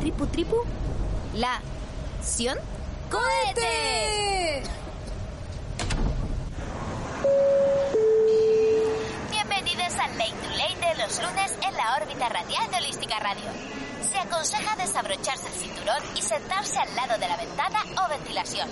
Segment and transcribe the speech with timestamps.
[0.00, 0.56] Tripu tripu.
[1.34, 1.60] La.
[2.24, 2.58] ¿Ción?
[3.08, 4.64] ¡Cohete!
[9.30, 13.44] Bienvenidos al Late to Late de los lunes en la órbita radial de Holística Radio.
[14.10, 18.68] Se aconseja desabrocharse el cinturón y sentarse al lado de la ventana o ventilación.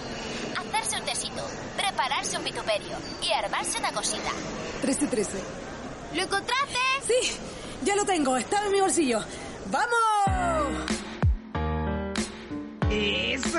[0.59, 4.33] Hacerse un tecito, prepararse un vituperio y armarse una cosita.
[4.83, 5.45] 13 13.
[6.15, 6.79] ¿Lo encontraste?
[7.07, 7.39] Sí,
[7.85, 8.37] ya lo tengo.
[8.37, 9.21] Está en mi bolsillo.
[9.75, 10.85] ¡Vamos!
[12.91, 13.59] Eso.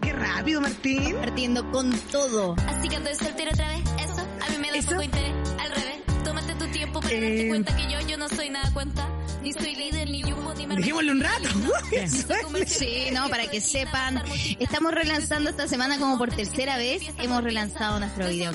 [0.00, 1.16] Qué rápido, Martín.
[1.16, 2.56] Partiendo con todo.
[2.68, 3.82] Así que ando soltero otra vez.
[4.02, 4.88] Eso, a mí me da ¿Eso?
[4.92, 5.32] poco interés.
[5.60, 7.20] Al revés, tómate tu tiempo para Eh.
[7.20, 9.06] darte cuenta que yo, yo no soy nada cuenta.
[9.44, 11.48] Ni soy líder, ni jumbo, ni Dejémosle un rato.
[12.66, 14.22] Sí, no, para que sepan.
[14.58, 17.02] Estamos relanzando esta semana como por tercera vez.
[17.18, 18.52] Hemos relanzado nuestro video.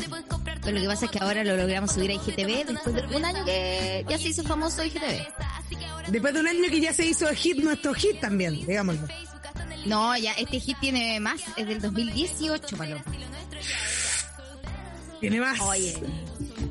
[0.63, 3.23] Pero lo que pasa es que ahora lo logramos subir a IGTV después de un
[3.23, 5.27] año que ya se hizo famoso IGTV.
[6.07, 9.07] Después de un año que ya se hizo hit, nuestro hit también, digámoslo.
[9.85, 13.03] No, ya este hit tiene más, es del 2018, Paloma.
[15.19, 15.59] Tiene más.
[15.61, 15.95] Oye,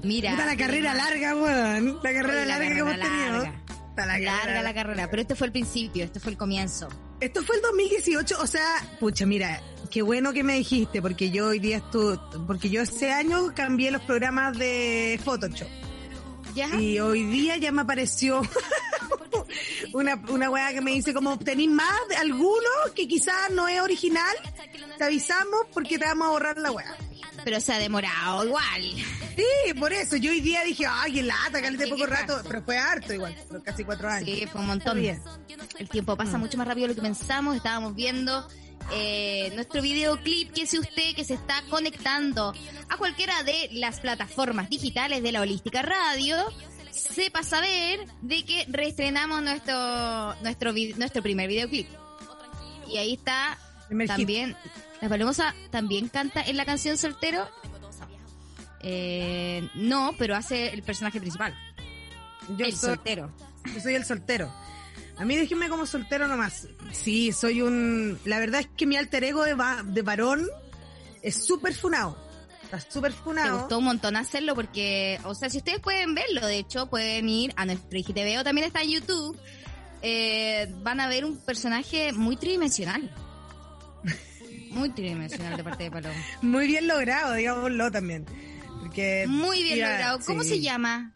[0.03, 0.34] mira.
[0.44, 2.00] La carrera larga, weón.
[2.03, 3.67] La carrera Oye, la larga que hemos tenido.
[4.06, 4.62] La Larga carrera.
[4.62, 6.88] la carrera, pero este fue el principio, este fue el comienzo.
[7.20, 9.60] Esto fue el 2018, o sea, pucha, mira,
[9.91, 13.91] qué bueno que me dijiste, porque yo hoy día estuve, porque yo ese año cambié
[13.91, 15.69] los programas de Photoshop.
[16.54, 16.74] ¿Ya?
[16.76, 18.41] Y hoy día ya me apareció
[19.92, 23.80] una, una weá que me dice como tenéis más de alguno que quizás no es
[23.80, 24.34] original,
[24.97, 26.97] te avisamos porque te vamos a borrar la weá.
[27.48, 28.82] Pero se ha demorado igual.
[29.34, 32.76] Sí, por eso, yo hoy día dije, ay, qué lata, calete poco rato, pero fue
[32.76, 34.28] harto igual, casi cuatro años.
[34.28, 34.98] Sí, fue un montón.
[34.98, 37.56] El tiempo pasa mucho más rápido de lo que pensamos.
[37.56, 38.47] Estábamos viendo
[38.92, 42.53] eh, nuestro videoclip que si usted que se está conectando
[42.91, 46.36] a cualquiera de las plataformas digitales de la Holística Radio,
[46.91, 51.88] sepa saber de que reestrenamos nuestro nuestro nuestro primer videoclip.
[52.91, 53.56] Y ahí está
[53.88, 54.56] Primer hit.
[55.00, 57.48] La Palomosa también canta en la canción Soltero.
[58.81, 61.53] Eh, no, pero hace el personaje principal,
[62.56, 63.31] Yo el soy, soltero.
[63.75, 64.53] yo soy el soltero.
[65.16, 66.69] A mí déjenme como soltero nomás.
[66.92, 68.20] Sí, soy un...
[68.25, 70.47] La verdad es que mi alter ego de, va- de varón
[71.22, 72.16] es súper funado.
[72.62, 73.59] Está súper Me funado.
[73.60, 77.53] gustó un montón hacerlo porque, o sea, si ustedes pueden verlo, de hecho, pueden ir
[77.56, 79.36] a nuestro IGTV o también está en YouTube.
[80.03, 83.10] eh, van a ver un personaje muy tridimensional.
[84.70, 86.14] Muy tridimensional de parte de Paloma.
[86.42, 88.26] Muy bien logrado, digámoslo también.
[88.80, 90.18] Porque, Muy bien mira, logrado.
[90.26, 90.50] ¿Cómo sí.
[90.50, 91.12] se llama?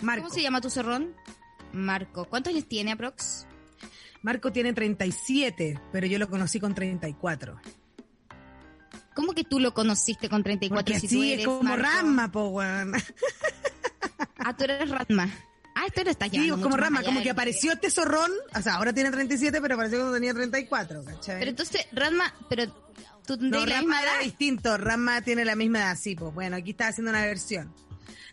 [0.00, 0.24] Marco.
[0.24, 1.14] ¿Cómo se llama tu zorrón?
[1.72, 2.24] Marco.
[2.24, 3.46] ¿Cuántos años tiene, Aprox?
[4.22, 7.60] Marco tiene 37, pero yo lo conocí con 34.
[9.14, 12.32] ¿Cómo que tú lo conociste con 34 Porque si tú así eres es como Marco?
[12.32, 12.92] Po, weón.
[14.42, 15.28] Ah, tú eres Ratma.
[15.74, 18.30] Ah, esto lo estás Sí, llevando como Rama, como que apareció este zorrón.
[18.54, 21.38] O sea, ahora tiene 37, pero apareció cuando tenía 34, ¿cachai?
[21.38, 22.66] Pero entonces, Ratma, pero
[23.26, 24.24] tú No, la Rama misma era edad.
[24.24, 24.76] distinto.
[24.76, 27.72] Rama tiene la misma edad, sí, pues bueno, aquí está haciendo una versión.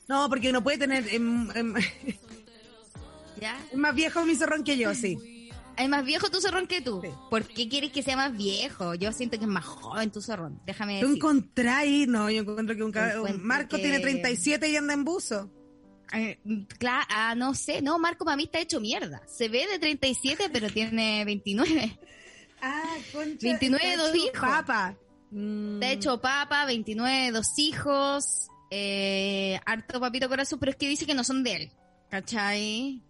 [0.07, 1.07] No, porque no puede tener...
[1.13, 1.73] em, em,
[3.39, 3.55] ¿Ya?
[3.71, 5.17] es más viejo mi zorrón que yo, sí.
[5.77, 7.01] ¿Es más viejo tu zorrón que tú?
[7.03, 7.09] Sí.
[7.29, 8.95] ¿Por qué quieres que sea más viejo?
[8.95, 10.59] Yo siento que es más joven tu zorrón.
[10.65, 11.17] Déjame ¿Tú decir.
[11.17, 12.07] encontráis?
[12.07, 15.51] No, yo encuentro que un, Encuentro un Marco que- tiene 37 y anda en buzo.
[16.13, 16.37] Eh,
[16.77, 17.81] Claro, ah, no sé.
[17.81, 19.21] No, Marco mí está hecho mierda.
[19.27, 21.99] Se ve de 37, pero tiene 29.
[22.61, 23.37] Ah, concha.
[23.41, 24.31] 29, está dos hijos.
[24.39, 24.97] Papa.
[25.29, 25.73] Mm.
[25.75, 31.13] Está hecho papa, 29, dos hijos, eh, harto papito corazón, pero es que dice que
[31.13, 31.71] no son de él.
[32.09, 33.01] ¿Cachai?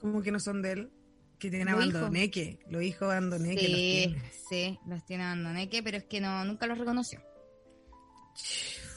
[0.00, 0.90] ¿Cómo que no son de él?
[1.38, 2.58] Que tiene Los abandoneque.
[2.68, 4.22] Los hijos abandoneque los Sí, tiene.
[4.48, 7.20] sí, los tiene abandoneque, pero es que no, nunca los reconoció.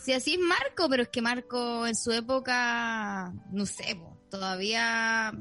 [0.06, 5.34] Sí, así es Marco, pero es que Marco en su época, no sé, po, todavía,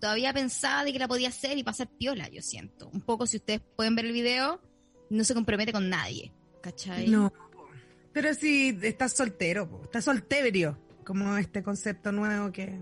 [0.00, 2.90] todavía pensaba de que la podía hacer y pasar piola, yo siento.
[2.92, 4.60] Un poco, si ustedes pueden ver el video,
[5.08, 7.06] no se compromete con nadie, ¿cachai?
[7.06, 7.32] No.
[8.12, 9.82] Pero si estás soltero, po.
[9.84, 10.76] estás soltebrio.
[11.04, 12.76] Como este concepto nuevo que...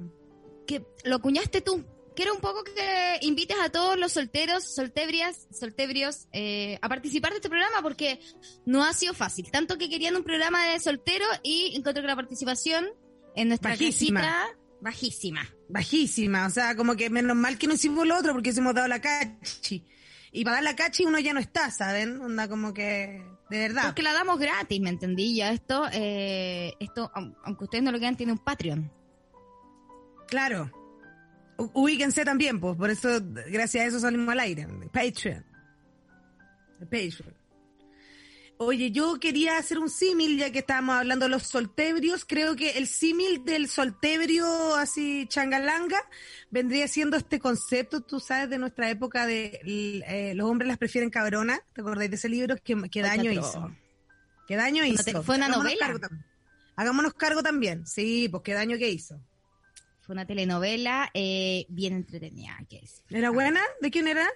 [0.66, 1.84] que lo acuñaste tú.
[2.20, 7.36] Quiero un poco que invites a todos los solteros, soltebrias, soltebrios eh, a participar de
[7.36, 8.20] este programa porque
[8.66, 9.50] no ha sido fácil.
[9.50, 12.90] Tanto que querían un programa de soltero y encuentro que la participación
[13.34, 14.20] en nuestra Bajísima.
[14.20, 14.48] casita,
[14.82, 15.48] bajísima.
[15.70, 18.86] Bajísima, o sea, como que menos mal que no hicimos lo otro porque hemos dado
[18.86, 19.86] la cachi.
[20.30, 22.20] Y para dar la cachi uno ya no está, ¿saben?
[22.20, 23.84] Onda como que, de verdad.
[23.86, 25.36] Porque la damos gratis, ¿me entendí?
[25.36, 28.92] Ya esto, eh, esto, aun- aunque ustedes no lo crean, tiene un Patreon.
[30.28, 30.70] Claro.
[31.74, 34.66] Ubíquense también, pues, por eso, gracias a eso salimos al aire.
[34.92, 35.44] Patreon.
[36.80, 37.40] Patreon.
[38.62, 42.26] Oye, yo quería hacer un símil, ya que estábamos hablando de los soltebrios.
[42.26, 45.96] Creo que el símil del soltebrio así changalanga
[46.50, 51.08] vendría siendo este concepto, tú sabes, de nuestra época de eh, los hombres las prefieren
[51.08, 51.58] cabrona.
[51.72, 52.54] ¿Te acordáis de ese libro?
[52.62, 53.74] ¿Qué, qué daño hizo?
[54.46, 55.22] ¿Qué daño hizo?
[55.22, 55.86] fue una Hagámonos novela.
[55.86, 56.16] cargo
[56.76, 57.86] Hagámonos cargo también.
[57.86, 59.18] Sí, pues qué daño que hizo.
[60.10, 63.04] Fue una telenovela eh, bien entretenida, hay que decir.
[63.10, 63.60] ¿Era buena?
[63.80, 64.26] ¿De quién era?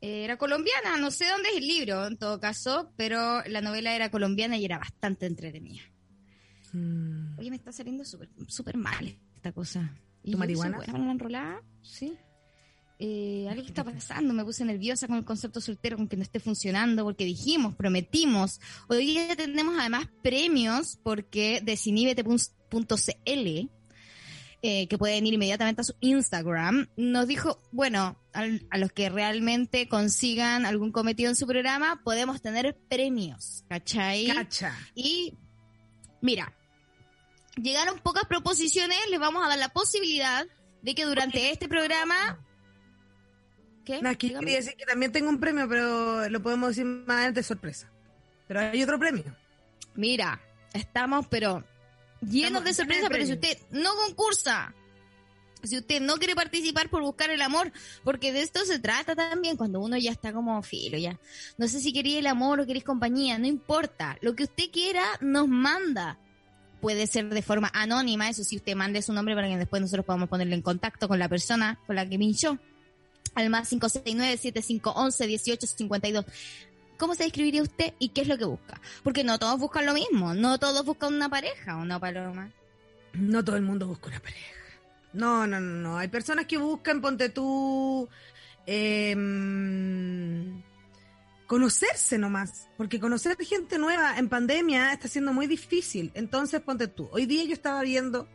[0.00, 3.94] Eh, Era colombiana, no sé dónde es el libro en todo caso, pero la novela
[3.94, 5.80] era colombiana y era bastante entretenida.
[6.72, 7.38] Mm.
[7.38, 9.94] Oye, me está saliendo súper súper mal esta cosa.
[10.24, 10.78] ¿Y ¿Tu marihuana?
[10.78, 11.62] la enrolada?
[11.82, 12.16] Sí.
[12.98, 16.24] Eh, algo que está pasando, me puse nerviosa con el concepto soltero, con que no
[16.24, 18.60] esté funcionando, porque dijimos, prometimos.
[18.88, 23.70] Hoy día tenemos además premios, porque desinhibete.cl,
[24.62, 29.08] eh, que pueden ir inmediatamente a su Instagram, nos dijo, bueno, al- a los que
[29.08, 34.26] realmente consigan algún cometido en su programa, podemos tener premios, ¿cachai?
[34.28, 34.76] Cacha.
[34.94, 35.34] Y
[36.20, 36.52] mira,
[37.56, 40.46] llegaron pocas proposiciones, les vamos a dar la posibilidad
[40.82, 42.38] de que durante este programa...
[43.84, 44.02] ¿Qué?
[44.02, 47.16] No, es que quería decir que también tengo un premio, pero lo podemos decir más
[47.16, 47.90] adelante sorpresa.
[48.46, 49.24] Pero hay otro premio.
[49.94, 50.38] Mira,
[50.74, 51.64] estamos pero
[52.20, 54.74] llenos de sorpresas, pero si usted no concursa,
[55.62, 57.70] si usted no quiere participar por buscar el amor,
[58.04, 61.20] porque de esto se trata también cuando uno ya está como filo, ya.
[61.58, 64.16] No sé si quería el amor o queréis compañía, no importa.
[64.20, 66.18] Lo que usted quiera, nos manda.
[66.80, 70.06] Puede ser de forma anónima, eso sí, usted mande su nombre para que después nosotros
[70.06, 72.58] podamos ponerle en contacto con la persona con la que pinchó.
[73.34, 76.24] Al más 569-7511-1852.
[77.00, 78.78] ¿Cómo se describiría usted y qué es lo que busca?
[79.02, 82.50] Porque no todos buscan lo mismo, no todos buscan una pareja, ¿o no, Paloma?
[83.14, 84.54] No todo el mundo busca una pareja.
[85.14, 85.96] No, no, no, no.
[85.96, 88.06] Hay personas que buscan, ponte tú,
[88.66, 90.60] em,
[91.50, 92.68] conocerse nomás.
[92.76, 96.12] Porque conocer gente nueva en pandemia está siendo muy difícil.
[96.14, 97.08] Entonces, ponte tú.
[97.10, 98.28] Hoy día yo estaba viendo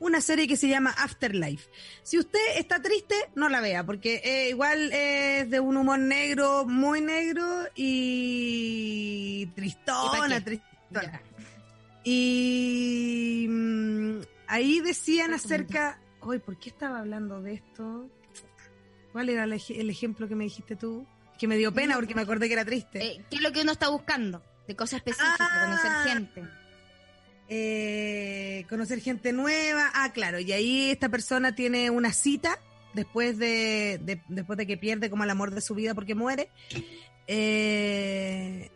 [0.00, 1.66] una serie que se llama Afterlife.
[2.02, 6.66] Si usted está triste, no la vea, porque eh, igual es de un humor negro,
[6.66, 10.40] muy negro y ¿Y tristona, qué?
[10.42, 11.22] tristona.
[12.04, 15.98] Y mm, ahí decían acerca.
[16.20, 18.10] Hoy, ¿por qué estaba hablando de esto?
[19.12, 21.06] ¿Cuál era el, ej- el ejemplo que me dijiste tú?
[21.38, 23.02] Que me dio pena porque me acordé que era triste.
[23.04, 24.42] Eh, ¿Qué es lo que uno está buscando?
[24.66, 25.64] De cosas específicas, Ah.
[25.64, 26.42] conocer gente.
[27.48, 29.90] Eh, conocer gente nueva.
[29.94, 30.38] Ah, claro.
[30.38, 32.58] Y ahí esta persona tiene una cita
[32.94, 36.50] después de, de- después de que pierde como el amor de su vida porque muere.
[37.26, 38.70] Eh,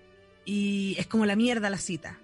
[0.45, 2.19] y es como la mierda la cita.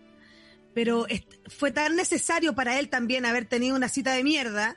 [0.74, 1.06] Pero
[1.48, 4.76] fue tan necesario para él también haber tenido una cita de mierda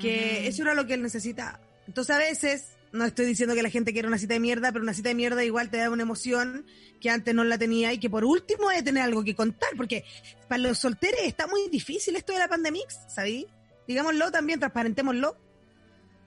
[0.00, 1.60] que eso era lo que él necesitaba.
[1.86, 4.82] Entonces a veces, no estoy diciendo que la gente quiera una cita de mierda, pero
[4.82, 6.66] una cita de mierda igual te da una emoción
[7.00, 10.04] que antes no la tenía y que por último debe tener algo que contar, porque
[10.48, 13.46] para los solteros está muy difícil esto de la pandemia, ¿sabí?
[13.88, 15.36] Digámoslo también, transparentémoslo.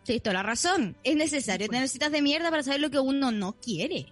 [0.03, 0.98] Sí, toda la razón.
[1.03, 4.07] Es necesario tener citas de mierda para saber lo que uno no quiere.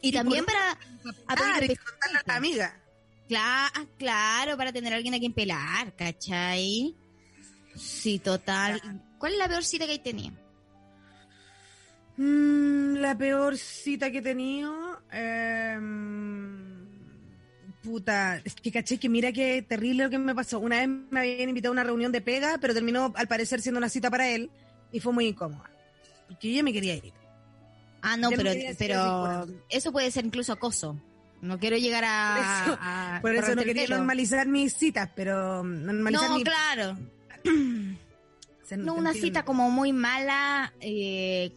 [0.00, 0.78] Y también para...
[1.28, 2.80] Ah, y contarle a la amiga.
[3.28, 6.94] Cla- claro, para tener a alguien a quien pelar, ¿cachai?
[7.76, 8.80] Sí, total.
[9.18, 10.32] ¿Cuál es la peor cita que hay tenido?
[12.18, 14.74] Mm, la peor cita que he tenido.
[15.10, 16.84] em,
[17.82, 20.58] puta, es que caché que mira qué terrible lo que me pasó.
[20.58, 23.78] Una vez me habían invitado a una reunión de pega, pero terminó al parecer siendo
[23.78, 24.50] una cita para él
[24.92, 25.70] y fue muy incómoda.
[26.28, 27.12] Porque yo ya me quería ir.
[28.02, 31.00] Ah, no, Ya pero, pero eso puede ser incluso acoso.
[31.40, 32.34] No quiero llegar a...
[32.34, 36.44] Por eso- a- Por eso correrte no quería normalizar mis citas, pero normalizar No, mi-
[36.44, 36.98] claro.
[38.68, 39.26] se- No, una entiendo.
[39.26, 41.52] cita como muy mala, eh,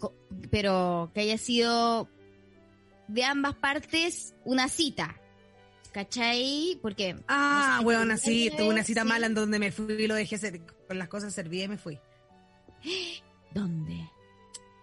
[0.50, 2.08] pero que haya sido
[3.08, 5.18] de ambas partes una cita.
[5.92, 6.80] ¿Cachai?
[6.82, 7.18] Porque...
[7.28, 9.08] Ah, no sé, bueno, sí, una tuve una cita sí.
[9.10, 12.00] mala en donde me fui y lo dejé con las cosas servidas y me fui.
[13.54, 14.10] ¿Dónde?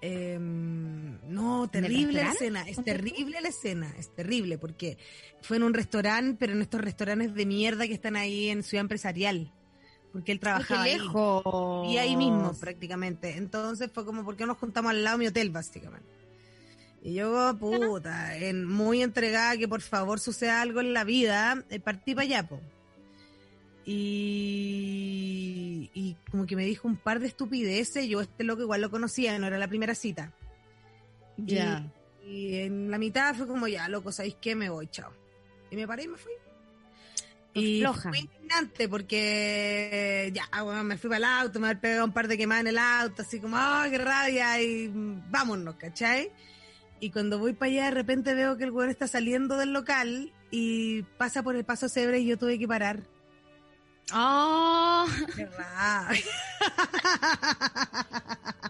[0.01, 4.97] Eh, no, terrible la escena, es terrible la escena, es terrible porque
[5.41, 8.83] fue en un restaurante, pero en estos restaurantes de mierda que están ahí en Ciudad
[8.83, 9.53] Empresarial,
[10.19, 10.99] porque él Ay, trabajaba ahí.
[10.99, 11.89] lejos.
[11.89, 13.37] Y ahí mismo prácticamente.
[13.37, 16.07] Entonces fue como, ¿por qué nos juntamos al lado de mi hotel básicamente?
[17.03, 21.79] Y yo, puta, en, muy entregada que por favor suceda algo en la vida, eh,
[21.79, 22.61] partí para allá, po.
[23.87, 28.09] y, y como que me dijo un par de estupideces.
[28.09, 30.33] Yo este loco igual lo conocía, no era la primera cita.
[31.37, 31.87] Ya.
[32.27, 34.55] Y, y en la mitad fue como, ya, loco, ¿sabéis qué?
[34.55, 35.13] Me voy, chao.
[35.71, 36.33] Y me paré y me fui.
[37.55, 38.11] Y Floja.
[38.11, 42.29] fue indignante porque ya, bueno, me fui para el auto, me había pegado un par
[42.29, 44.61] de quemadas en el auto, así como, ¡ah, qué rabia!
[44.63, 44.91] Y
[45.31, 46.31] vámonos, ¿cachai?
[47.01, 50.33] Y cuando voy para allá, de repente veo que el weón está saliendo del local
[50.51, 53.01] y pasa por el paso cebra y yo tuve que parar.
[54.13, 56.23] Oh, ¡Qué rabia!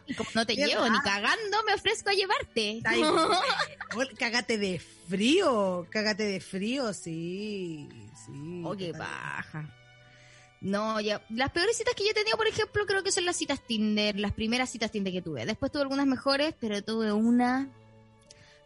[0.07, 2.81] y como no te Qué llevo ni cagando, me ofrezco a llevarte.
[2.85, 3.03] Ay,
[4.19, 7.89] Cágate de frío, cágate de frío, sí,
[8.27, 8.63] sí.
[8.65, 9.75] Oh, qué baja.
[10.61, 11.23] No, ya.
[11.31, 14.19] Las peores citas que yo he tenido, por ejemplo, creo que son las citas Tinder,
[14.19, 15.47] las primeras citas Tinder que tuve.
[15.47, 17.69] Después tuve algunas mejores, pero tuve una,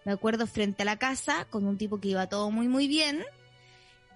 [0.05, 3.23] me acuerdo, frente a la casa, con un tipo que iba todo muy, muy bien.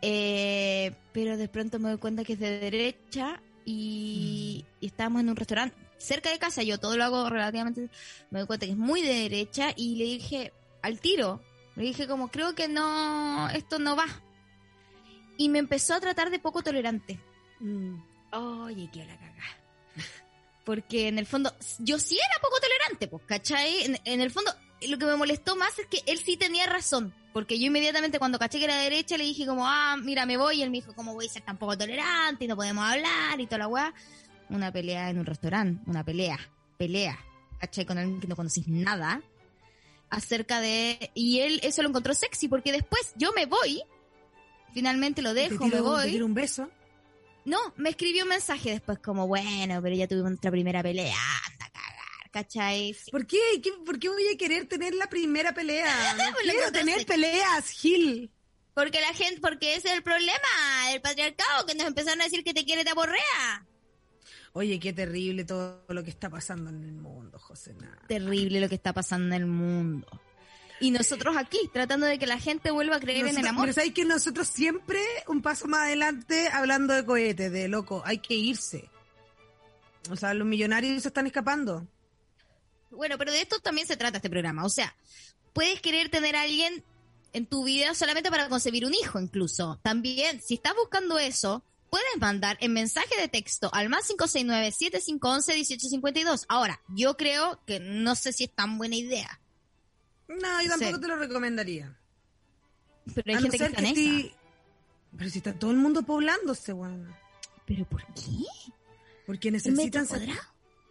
[0.03, 5.31] Eh, pero de pronto me doy cuenta que es de derecha y, y estábamos en
[5.31, 6.63] un restaurante cerca de casa.
[6.63, 7.91] Yo todo lo hago relativamente.
[8.31, 10.53] Me doy cuenta que es muy de derecha y le dije
[10.83, 11.43] al tiro,
[11.75, 14.07] le dije como, creo que no, esto no va
[15.37, 17.19] y me empezó a tratar de poco tolerante.
[17.61, 17.97] Mm.
[18.33, 19.45] Oye, qué la cagá.
[20.65, 23.85] Porque en el fondo, yo sí era poco tolerante, pues, ¿cachai?
[23.85, 24.53] En, en el fondo,
[24.89, 27.15] lo que me molestó más es que él sí tenía razón.
[27.37, 30.57] Porque yo inmediatamente cuando caché que era derecha le dije como, ah, mira, me voy.
[30.57, 32.47] Y él me dijo, ¿cómo voy a ser tan poco tolerante?
[32.47, 33.95] Y no podemos hablar y toda la weá.
[34.49, 36.39] Una pelea en un restaurante, una pelea,
[36.79, 37.19] pelea,
[37.59, 37.85] ¿cachai?
[37.85, 39.21] Con alguien que no conocís nada.
[40.09, 41.11] Acerca de...
[41.13, 43.83] Y él eso lo encontró sexy porque después yo me voy.
[44.75, 46.11] Finalmente lo Te dejo, tiro- me te voy.
[46.13, 46.71] tiro un beso.
[47.45, 51.17] No, me escribió un mensaje después como, bueno, pero ya tuvimos nuestra primera pelea,
[51.53, 52.93] anda a cagar, ¿cachai?
[52.95, 53.11] Sí.
[53.11, 53.39] ¿Por qué?
[53.63, 55.87] ¿Qué- ¿Por qué voy a querer tener la primera pelea?
[56.33, 58.33] No quiero tener peleas, Gil.
[58.75, 60.37] Porque la gente, porque ese es el problema
[60.91, 63.65] del patriarcado, que nos empezaron a decir que te quiere te aborrea.
[64.53, 67.75] Oye, qué terrible todo lo que está pasando en el mundo, José.
[67.75, 68.03] Nada.
[68.09, 70.07] Terrible lo que está pasando en el mundo.
[70.81, 73.65] Y nosotros aquí, tratando de que la gente vuelva a creer en el amor.
[73.65, 78.19] Pero sabes que nosotros siempre un paso más adelante hablando de cohetes, de loco, hay
[78.19, 78.89] que irse.
[80.11, 81.87] O sea, los millonarios se están escapando.
[82.91, 84.65] Bueno, pero de esto también se trata este programa.
[84.65, 84.95] O sea,
[85.53, 86.85] puedes querer tener a alguien
[87.33, 89.79] en tu vida solamente para concebir un hijo, incluso.
[89.83, 96.47] También, si estás buscando eso, puedes mandar en mensaje de texto al más 569-7511-1852.
[96.49, 99.41] Ahora, yo creo que no sé si es tan buena idea.
[100.29, 101.01] No, yo tampoco Sí.
[101.01, 101.97] te lo recomendaría.
[103.15, 104.37] Pero hay A no gente que sí- esa.
[105.17, 107.15] Pero si está todo el mundo poblándose, weón.
[107.65, 108.23] ¿Pero por qué?
[109.27, 110.07] Porque ¿Un necesitan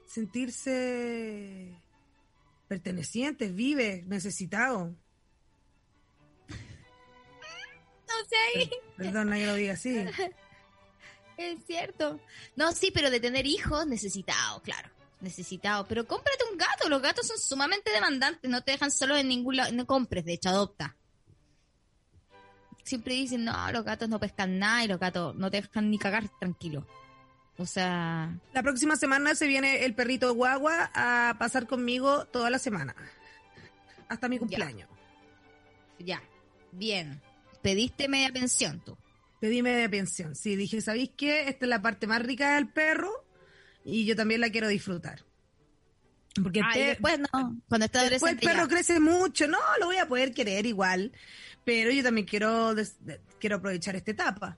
[0.08, 1.80] sentirse
[2.68, 4.94] pertenecientes, vive, necesitados.
[8.08, 9.98] No sé, Perdona que lo diga así.
[11.38, 12.20] es cierto.
[12.56, 14.89] No, sí, pero de tener hijos necesitado, claro.
[15.25, 15.88] Necesitado.
[15.88, 16.88] Pero cómprate un gato.
[16.88, 18.48] Los gatos son sumamente demandantes.
[18.48, 19.72] No te dejan solo en ningún lado.
[19.74, 20.96] No compres, de hecho, adopta.
[22.84, 25.98] Siempre dicen, no, los gatos no pescan nada y los gatos no te dejan ni
[25.98, 26.86] cagar tranquilo.
[27.58, 32.60] O sea, La próxima semana se viene el perrito guagua a pasar conmigo toda la
[32.60, 32.96] semana.
[34.08, 34.88] Hasta mi cumpleaños.
[35.98, 36.22] ya,
[36.72, 37.20] bien.
[37.63, 38.96] Pediste media pensión tú.
[39.39, 40.36] Pedí media pensión.
[40.36, 41.50] Sí, dije, ¿sabéis qué?
[41.50, 43.25] Esta es la parte más rica del perro
[43.86, 45.24] y yo también la quiero disfrutar.
[46.44, 48.68] Porque Ah, te- después no, cuando está después el perro ya.
[48.68, 49.48] crece mucho.
[49.48, 51.13] No, lo voy a poder querer igual.
[51.63, 54.58] Pero yo también quiero, des- de- quiero aprovechar esta etapa.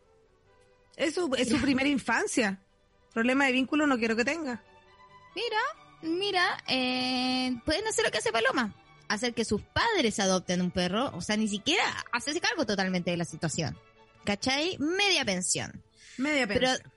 [0.96, 2.60] Es su, es su primera infancia.
[3.13, 4.63] Problema de vínculo no quiero que tenga.
[5.36, 8.74] Mira, mira, eh, pueden hacer lo que hace Paloma.
[9.07, 11.12] Hacer que sus padres adopten un perro.
[11.15, 13.77] O sea, ni siquiera hacerse cargo totalmente de la situación.
[14.25, 14.77] ¿Cachai?
[14.79, 15.84] Media pensión.
[16.17, 16.91] Media Pero- pensión.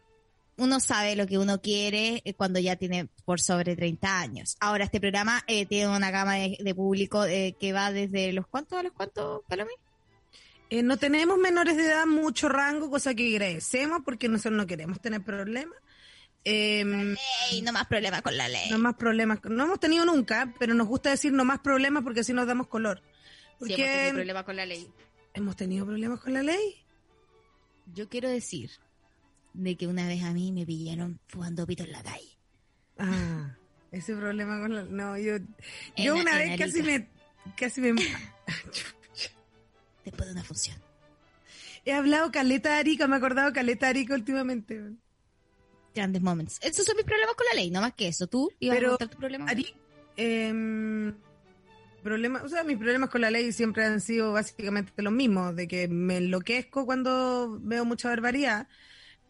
[0.60, 4.56] Uno sabe lo que uno quiere eh, cuando ya tiene por sobre 30 años.
[4.60, 8.46] Ahora, este programa eh, tiene una gama de, de público eh, que va desde los
[8.46, 9.72] cuantos a los cuantos, Palomi.
[10.68, 15.00] Eh, no tenemos menores de edad mucho rango, cosa que agradecemos porque nosotros no queremos
[15.00, 15.76] tener problemas.
[16.44, 16.84] Eh,
[17.50, 18.70] Ey, no más problemas con la ley.
[18.70, 19.40] no más problemas.
[19.44, 22.66] No hemos tenido nunca, pero nos gusta decir no más problemas porque así nos damos
[22.68, 23.02] color.
[23.58, 24.88] Porque Sí, hemos tenido problemas con la ley.
[25.34, 26.76] hemos tenido problemas con la ley.
[27.94, 28.70] Yo quiero decir
[29.52, 32.38] de que una vez a mí me pillaron fumando pito en la calle.
[32.98, 33.56] Ah,
[33.90, 34.82] ese problema con la...
[34.84, 35.38] No, yo,
[35.96, 37.08] yo una en vez casi me...
[37.56, 37.92] Casi me...
[40.04, 40.76] Después de una función.
[41.84, 44.92] He hablado caleta de Arica, me he acordado caleta de Arica últimamente.
[45.94, 46.58] Grandes momentos.
[46.62, 48.26] Esos son mis problemas con la ley, no más que eso.
[48.26, 49.46] ¿Tú ibas Pero, a contar tu problema?
[49.46, 49.74] Ari,
[50.16, 51.14] em,
[52.02, 55.66] problemas, o sea, mis problemas con la ley siempre han sido básicamente los mismos, de
[55.66, 58.68] que me enloquezco cuando veo mucha barbaridad,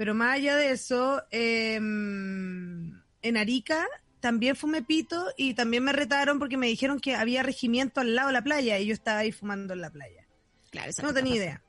[0.00, 3.87] Pero más allá de eso, eh, en Arica
[4.21, 8.28] también fumé pito y también me retaron porque me dijeron que había regimiento al lado
[8.28, 10.26] de la playa y yo estaba ahí fumando en la playa.
[10.71, 11.45] Claro, esa No tenía pasa.
[11.45, 11.62] idea.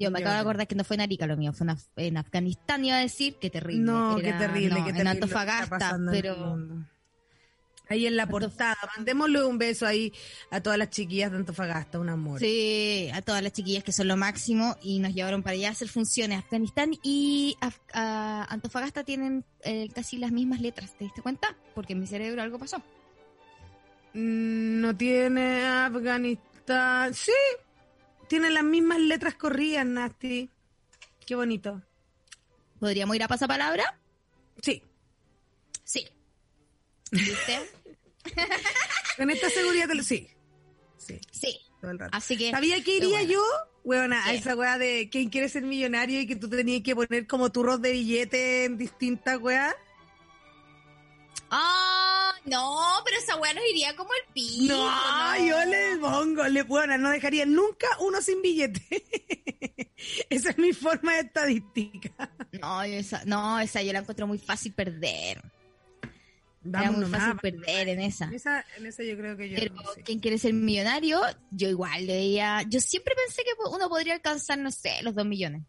[0.00, 1.76] Yo me Yo acabo de acordar que no fue en Arica lo mío, fue en,
[1.76, 3.84] Af- en Afganistán, iba a decir, qué terrible.
[3.84, 5.10] No, qué terrible, no, qué terrible.
[5.10, 6.56] Antofagasta, en el pero...
[7.88, 10.12] Ahí en la portada, mandémosle un beso ahí
[10.50, 12.38] a todas las chiquillas de Antofagasta, un amor.
[12.40, 15.72] Sí, a todas las chiquillas que son lo máximo y nos llevaron para allá a
[15.72, 16.38] hacer funciones.
[16.38, 21.54] Afganistán y Af- a- Antofagasta tienen eh, casi las mismas letras, ¿te diste cuenta?
[21.74, 22.78] Porque en mi cerebro algo pasó.
[24.14, 27.12] Mm, No tiene Afganistán.
[27.14, 27.32] Sí,
[28.28, 30.48] tiene las mismas letras corridas, Nasty.
[31.26, 31.82] Qué bonito.
[32.80, 33.98] ¿Podríamos ir a pasapalabra?
[34.62, 34.82] Sí,
[35.84, 36.06] Sí.
[37.12, 37.70] ¿Viste?
[39.16, 40.02] con esta seguridad te lo...
[40.02, 40.28] Sí,
[40.96, 41.60] sí, sí.
[41.80, 42.16] todo el rato.
[42.16, 42.50] Así que...
[42.50, 43.32] ¿Sabía que iría bueno.
[43.32, 43.42] yo?
[43.84, 46.94] Weona, a esa weá de quién quiere ser millonario y que tú te tenías que
[46.94, 49.74] poner como turros de billete en distintas weas.
[51.50, 54.74] Ah, no, pero esa weá nos iría como el pico.
[54.74, 59.04] No, yo le pongo, le bueno, no dejaría nunca uno sin billete.
[60.30, 62.30] esa es mi forma de estadística.
[62.52, 65.42] No, esa, no, esa yo la encuentro muy fácil perder.
[66.64, 68.26] Era Vamos muy fácil perder en esa.
[68.26, 70.02] En esa, en esa yo creo que yo Pero sí.
[70.02, 72.62] quien quiere ser millonario, yo igual le veía.
[72.68, 75.62] Yo siempre pensé que uno podría alcanzar, no sé, los dos millones.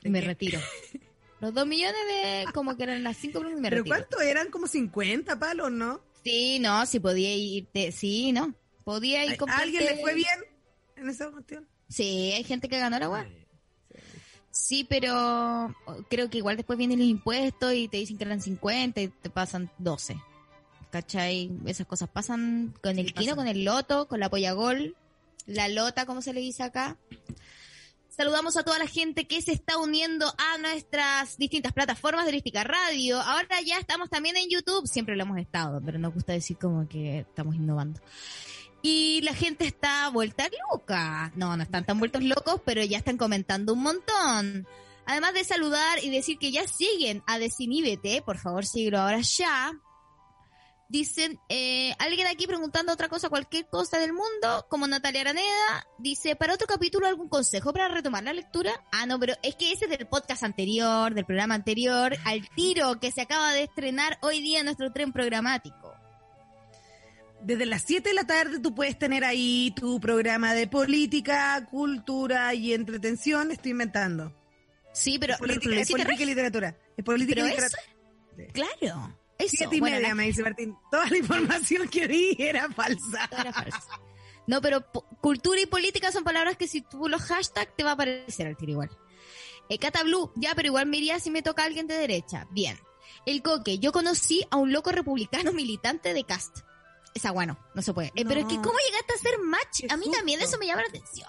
[0.00, 0.26] Y ¿De me qué?
[0.26, 0.60] retiro.
[1.40, 3.96] Los dos millones de como que eran las cinco minutos y me ¿Pero retiro.
[3.96, 4.48] cuánto eran?
[4.48, 6.00] Como 50 palos, ¿no?
[6.22, 8.54] Sí, no, sí podía irte, sí, no.
[8.84, 10.38] Podía ir ¿A alguien le fue bien
[10.94, 11.66] en esa cuestión?
[11.88, 13.28] Sí, hay gente que ganó la weá.
[14.52, 15.74] Sí, pero
[16.10, 19.30] creo que igual después vienen los impuestos y te dicen que eran 50 y te
[19.30, 20.16] pasan 12.
[20.90, 21.50] ¿Cachai?
[21.64, 23.34] Esas cosas pasan con el Sí, pasan.
[23.34, 24.94] con el Loto, con la Polla Gol,
[25.46, 26.98] la Lota, como se le dice acá.
[28.10, 32.62] Saludamos a toda la gente que se está uniendo a nuestras distintas plataformas de Holística
[32.62, 33.18] Radio.
[33.22, 36.86] Ahora ya estamos también en YouTube, siempre lo hemos estado, pero nos gusta decir como
[36.86, 38.00] que estamos innovando.
[38.82, 41.30] Y la gente está vuelta loca.
[41.36, 44.66] No, no están tan vueltos locos, pero ya están comentando un montón.
[45.06, 49.72] Además de saludar y decir que ya siguen a Desiníbete, por favor síguelo ahora ya.
[50.88, 56.36] Dicen, eh, alguien aquí preguntando otra cosa, cualquier cosa del mundo, como Natalia Araneda, dice,
[56.36, 58.72] para otro capítulo algún consejo para retomar la lectura.
[58.92, 63.00] Ah, no, pero es que ese es del podcast anterior, del programa anterior, al tiro
[63.00, 65.81] que se acaba de estrenar hoy día en nuestro tren programático.
[67.44, 72.54] Desde las 7 de la tarde tú puedes tener ahí tu programa de política, cultura
[72.54, 73.50] y entretención.
[73.50, 74.32] Estoy inventando.
[74.92, 76.76] Sí, pero, Es política, es y literatura.
[76.96, 78.52] Es política y eso, literatura.
[78.52, 79.54] claro, eso.
[79.56, 80.76] Siete y bueno, media, la- me dice Martín.
[80.90, 83.28] Toda la información que di era falsa.
[83.32, 83.78] era falso.
[84.46, 84.84] No, pero
[85.20, 88.56] cultura y política son palabras que si tú los hashtags te va a aparecer al
[88.56, 88.90] tiro igual.
[89.68, 92.46] Eh, Cata Blue, ya, pero igual me iría si me toca alguien de derecha.
[92.50, 92.76] Bien.
[93.24, 96.58] El coque, yo conocí a un loco republicano militante de cast.
[97.14, 98.08] Esa bueno, no se puede.
[98.14, 98.56] Eh, Pero es que.
[98.56, 99.82] ¿cómo llegaste a hacer match?
[99.90, 101.28] A mí también eso me llama la atención.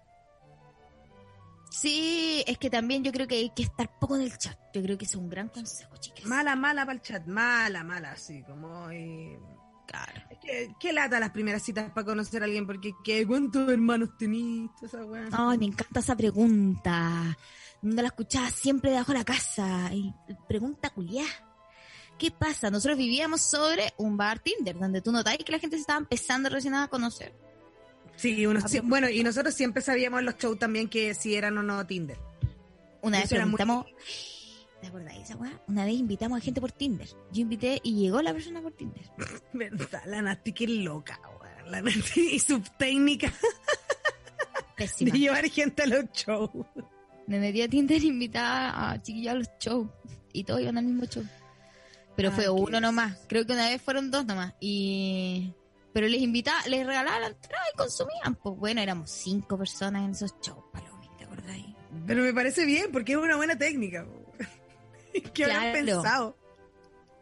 [1.79, 4.59] Sí, es que también yo creo que hay que estar poco en el chat.
[4.73, 6.25] Yo creo que es un gran consejo, chicas.
[6.25, 8.91] Mala, mala para el chat, mala, mala, así como...
[8.91, 9.39] eh,
[9.87, 10.23] Claro.
[10.81, 14.69] qué lata las primeras citas para conocer a alguien, porque ¿qué, ¿cuántos hermanos tenís?
[14.83, 15.29] Esa weá.
[15.31, 17.37] Ay, me encanta esa pregunta.
[17.83, 19.91] No la escuchaba siempre debajo de la casa.
[19.93, 20.13] Y
[20.49, 21.25] pregunta culiá.
[22.19, 22.71] ¿Qué pasa?
[22.71, 26.49] Nosotros vivíamos sobre un bar Tinder, donde tú notabas que la gente se estaba empezando
[26.49, 27.33] recién a conocer.
[28.17, 31.57] Sí, uno, sí, bueno, y nosotros siempre sabíamos en los shows también que si eran
[31.59, 32.19] o no Tinder.
[33.03, 33.87] Una vez era muy- preguntamos,
[34.81, 35.61] ¿te acordáis de esa weá?
[35.69, 37.09] Una vez invitamos a gente por Tinder.
[37.33, 39.05] Yo invité y llegó la persona por Tinder.
[39.53, 41.71] Verdad, la Nati que loca, weón.
[41.71, 43.33] La Nati y su técnica
[45.01, 46.51] de llevar gente a los shows.
[47.27, 49.89] Me metí a Tinder e invitaba a chiquillos a los shows.
[50.33, 51.25] Y todos iban al mismo show.
[52.15, 53.19] Pero Ay, fue uno nomás.
[53.27, 54.55] Creo que una vez fueron dos nomás.
[54.61, 55.53] Y...
[55.97, 58.35] Pero les invitaba, les regalaba la entrada y consumían.
[58.35, 61.65] Pues bueno, éramos cinco personas en esos shows, Palomi, ¿te acordáis?
[62.07, 64.07] Pero me parece bien, porque es una buena técnica.
[65.15, 65.73] ¿Qué Claro.
[65.73, 66.39] pensado?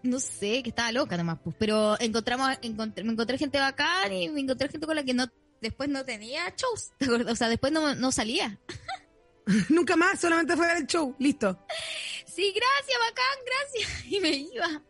[0.02, 1.54] No sé, que estaba loca nomás, pues.
[1.56, 5.26] Pero encontramos, encontré, me encontré gente bacán y me encontré gente con la que no
[5.60, 6.90] después no tenía shows.
[6.98, 7.32] ¿te acuerdas?
[7.32, 8.58] O sea, después no, no salía.
[9.68, 11.14] Nunca más, solamente fue a ver el show.
[11.20, 11.64] Listo.
[12.26, 14.04] Sí, gracias, bacán, gracias.
[14.12, 14.82] Y me iba.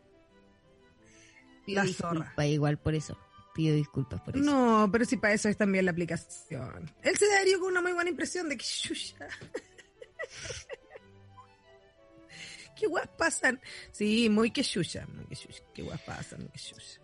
[1.67, 2.47] Pido La zorra.
[2.47, 3.15] igual por eso.
[3.55, 4.45] Pido disculpas por eso.
[4.45, 6.93] No, pero sí para eso es también la aplicación.
[7.01, 9.27] Él se daría con una muy buena impresión de que chucha.
[12.75, 13.61] ¿Qué guas pasan?
[13.91, 15.37] Sí, muy que chucha, muy que.
[15.73, 16.41] ¿Qué guas pasan?
[16.41, 16.99] Muy que chucha.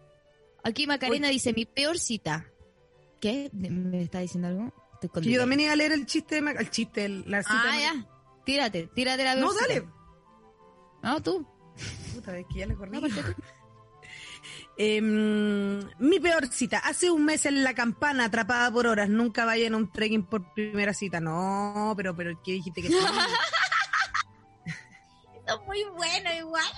[0.63, 2.45] Aquí Macarena dice, mi peor cita.
[3.21, 3.49] ¿Qué?
[3.53, 4.73] ¿Me está diciendo algo?
[5.21, 7.61] Yo también iba a leer el chiste, de Mac- el chiste, el- la cita.
[7.63, 8.07] Ah, ya.
[8.45, 9.67] Tírate, tírate la peor No, cita.
[9.67, 9.87] dale.
[11.01, 11.47] No, tú.
[12.13, 12.91] Puta, es que ya le corrí.
[12.91, 13.01] No,
[14.77, 16.79] Em, mi peor cita.
[16.79, 19.09] Hace un mes en la campana, atrapada por horas.
[19.09, 21.19] Nunca vayan a un trekking por primera cita.
[21.19, 22.95] No, pero, pero ¿qué dijiste que sí?
[25.35, 26.71] Esto es muy bueno igual.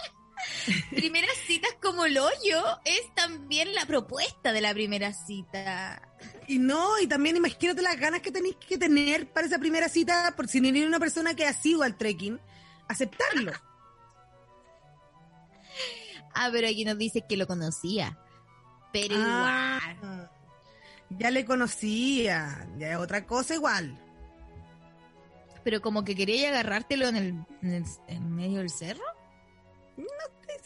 [0.89, 6.01] Primeras citas como el hoyo es también la propuesta de la primera cita.
[6.47, 10.33] Y no, y también imagínate las ganas que tenéis que tener para esa primera cita,
[10.35, 12.39] por si no eres una persona que ha sido al trekking,
[12.87, 13.53] aceptarlo.
[16.35, 18.17] Ah, pero aquí nos dice que lo conocía.
[18.91, 20.29] Pero Ah, igual.
[21.09, 23.99] ya le conocía, ya es otra cosa igual.
[25.63, 27.27] Pero como que quería agarrártelo en el,
[27.61, 29.03] en el- en medio del cerro.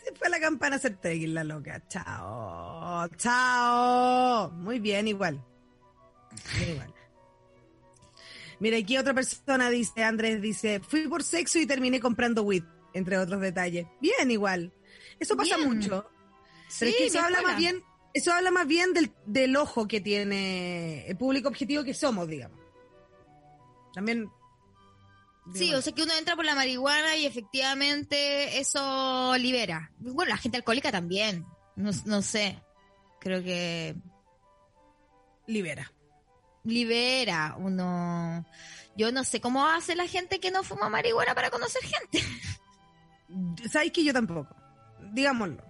[0.03, 1.82] Se fue la campana a hacer la loca.
[1.88, 4.49] Chao, chao.
[4.51, 5.43] Muy bien, igual.
[6.58, 6.93] Bien, igual.
[8.60, 13.17] Mira, aquí otra persona dice, Andrés dice, fui por sexo y terminé comprando weed, entre
[13.19, 13.86] otros detalles.
[14.01, 14.73] Bien, igual.
[15.19, 15.69] Eso pasa Bien.
[15.69, 16.10] mucho.
[16.67, 19.88] Sí, Pero es que eso habla más bien, eso habla más bien del, del ojo
[19.88, 22.60] que tiene el público objetivo que somos, digamos.
[23.93, 24.30] También.
[25.53, 29.91] Sí, o sea que uno entra por la marihuana y efectivamente eso libera.
[29.97, 31.45] Bueno, la gente alcohólica también.
[31.77, 32.62] No, no sé.
[33.21, 33.95] Creo que
[35.47, 35.91] libera.
[36.63, 38.45] libera uno.
[38.97, 42.21] Yo no sé cómo hace la gente que no fuma marihuana para conocer gente.
[43.69, 44.53] ¿Sabes que yo tampoco?
[45.12, 45.63] Digámoslo.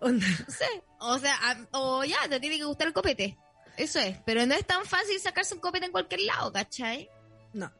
[0.00, 0.82] Onda, No sé.
[0.98, 3.36] O sea, a- o ya, te tiene que gustar el copete.
[3.76, 4.16] Eso es.
[4.24, 7.08] Pero no es tan fácil sacarse un copete en cualquier lado, ¿cachai?
[7.52, 7.70] No.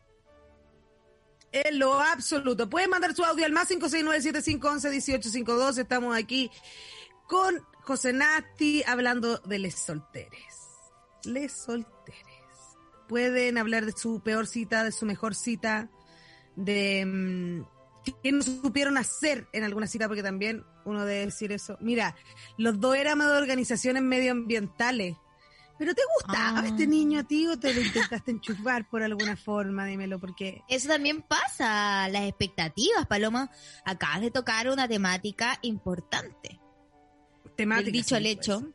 [1.53, 2.69] En lo absoluto.
[2.69, 5.79] Pueden mandar su audio al más 569-7511-1852.
[5.79, 6.51] Estamos aquí
[7.27, 10.55] con José Nasti hablando de les solteres.
[11.25, 12.27] Les solteres.
[13.09, 15.89] Pueden hablar de su peor cita, de su mejor cita,
[16.57, 17.65] de
[18.23, 21.77] qué no supieron hacer en alguna cita, porque también uno debe decir eso.
[21.81, 22.15] Mira,
[22.59, 25.17] los dos éramos de organizaciones medioambientales.
[25.79, 26.67] ¿Pero te gustaba Ah.
[26.67, 29.85] este niño a ti o te lo intentaste enchufar por alguna forma?
[29.85, 33.51] Dímelo, porque Eso también pasa, las expectativas, Paloma.
[33.85, 36.59] Acabas de tocar una temática importante.
[37.57, 37.87] temática.
[37.87, 38.75] El dicho sí, al hecho, pues.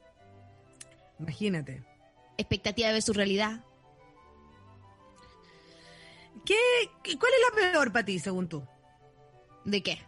[1.19, 1.83] Imagínate.
[2.37, 3.63] expectativa de su realidad.
[6.45, 6.55] ¿Qué,
[7.03, 8.63] qué- ¿Cuál es la peor para ti, según tú?
[9.65, 9.99] ¿De qué?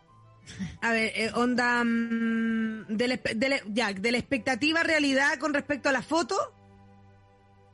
[0.82, 5.92] A ver, eh, onda mm, de, ya, de la expectativa a realidad con respecto a
[5.92, 6.36] la foto.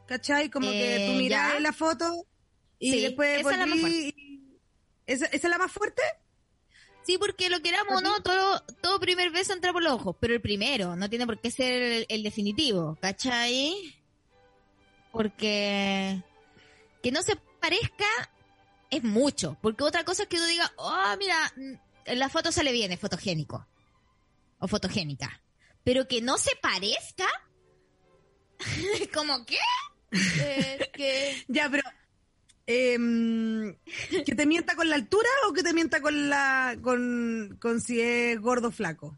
[0.07, 0.49] ¿Cachai?
[0.49, 1.59] Como que Eh, tú miras ya.
[1.59, 2.25] la foto
[2.79, 4.39] y Sí, después esa es la más volví y-
[5.05, 6.01] ¿Esa, esa es la más fuerte?
[7.03, 10.33] Sí, porque lo queramos o no, todo, todo primer beso entra por los ojos, pero
[10.35, 13.73] el primero, no tiene por qué ser el, el definitivo, ¿cachai?
[15.11, 16.21] Porque
[17.01, 18.05] que no se parezca
[18.89, 21.73] es mucho, porque otra cosa es que uno diga, oh, mira, mm,
[22.05, 23.67] en la foto sale bien, es fotogénico,
[24.59, 25.41] o fotogénica,
[25.83, 27.27] pero que no se parezca,
[29.13, 29.57] ¿como qué?
[30.11, 31.45] Eh, que...
[31.47, 31.83] Ya, pero
[32.71, 33.75] Em,
[34.27, 37.99] ¿Que te mienta con la altura o que te mienta con la con, con si
[37.99, 39.17] es gordo o flaco?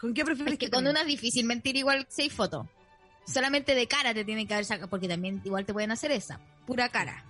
[0.00, 2.66] ¿Con qué prefieres Es que te con una es difícil mentir igual seis fotos.
[3.26, 6.40] Solamente de cara te tienen que haber sacado, porque también igual te pueden hacer esa.
[6.66, 7.22] Pura cara.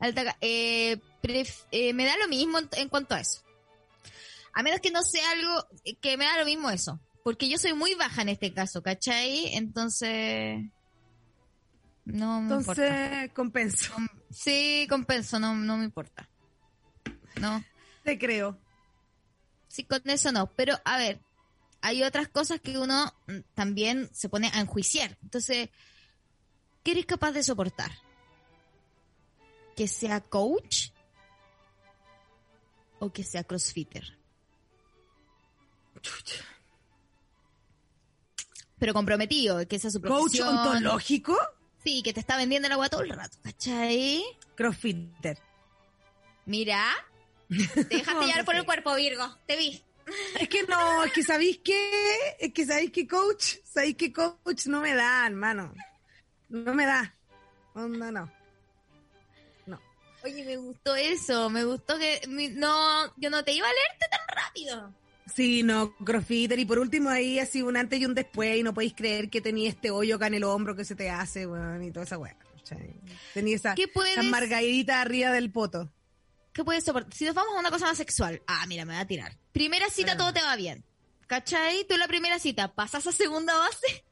[0.00, 3.42] Alta eh, pref- eh, me da lo mismo en, en cuanto a eso.
[4.52, 6.98] A menos que no sea algo eh, que me da lo mismo eso.
[7.22, 9.54] Porque yo soy muy baja en este caso, ¿cachai?
[9.54, 10.64] Entonces...
[12.06, 12.86] No me importa.
[12.86, 13.92] Entonces, compenso.
[14.30, 16.28] Sí, compenso, no, no me importa.
[17.40, 17.62] No.
[18.02, 18.58] Te creo.
[19.68, 20.46] Sí, con eso no.
[20.56, 21.20] Pero, a ver,
[21.82, 25.18] hay otras cosas que uno mm, también se pone a enjuiciar.
[25.22, 25.68] Entonces,
[26.82, 27.92] ¿qué eres capaz de soportar?
[29.80, 30.90] ¿Que sea coach?
[32.98, 34.04] ¿O que sea crossfitter?
[38.78, 41.34] Pero comprometido, que sea su ¿Coach ontológico?
[41.82, 44.22] Sí, que te está vendiendo el agua todo el rato, ¿cachai?
[44.54, 45.38] Crossfitter.
[46.44, 46.84] Mira,
[47.48, 49.34] te dejaste llevar por el cuerpo, Virgo.
[49.46, 49.82] Te vi.
[50.38, 54.66] Es que no, es que sabéis que, es que sabéis que coach, sabéis que coach
[54.66, 55.72] no me da, hermano.
[56.50, 57.16] No me da.
[57.72, 58.39] Onda, no.
[60.24, 64.06] Oye, me gustó eso, me gustó que mi- no, yo no te iba a leerte
[64.10, 64.94] tan rápido.
[65.34, 66.58] Sí, no, crossfitter.
[66.58, 69.40] Y por último ahí así un antes y un después y no podéis creer que
[69.40, 72.18] tenía este hoyo acá en el hombro que se te hace, weón, y toda esa
[72.18, 72.36] weá.
[73.34, 75.90] Tenía esa, ¿Qué puedes- esa margarita arriba del poto.
[76.52, 77.12] ¿Qué puedes soportar?
[77.14, 79.36] Si nos vamos a una cosa más sexual, ah, mira, me va a tirar.
[79.52, 80.16] Primera cita, Ah.
[80.16, 80.84] todo te va bien.
[81.26, 81.84] ¿Cachai?
[81.86, 84.04] Tú en la primera cita, pasas a segunda base,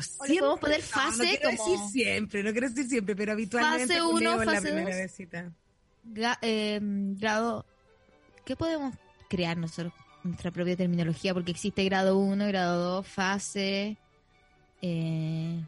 [0.00, 3.94] Yo podemos poner fase no, quiero como- decir siempre, no quiero decir siempre, pero habitualmente
[3.94, 5.52] Fase uno, en la fase primera dos.
[6.04, 7.64] gra- eh, grado,
[8.44, 8.94] ¿qué podemos
[9.28, 9.92] crear nosotros?
[10.24, 13.96] Nuestra propia terminología, porque existe grado 1, grado 2, fase,
[14.82, 15.60] eh,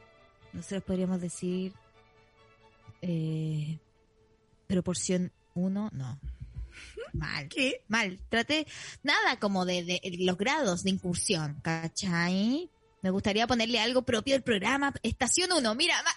[0.52, 1.72] nosotros podríamos decir
[3.02, 3.78] eh,
[4.66, 6.18] proporción 1, no.
[7.12, 7.48] Mal.
[7.48, 7.82] ¿Qué?
[7.88, 8.18] Mal.
[8.28, 8.66] Traté
[9.02, 12.68] nada como de, de los grados de incursión, ¿cachai?
[13.02, 14.92] Me gustaría ponerle algo propio al programa.
[15.02, 16.10] Estación 1, mira, ma-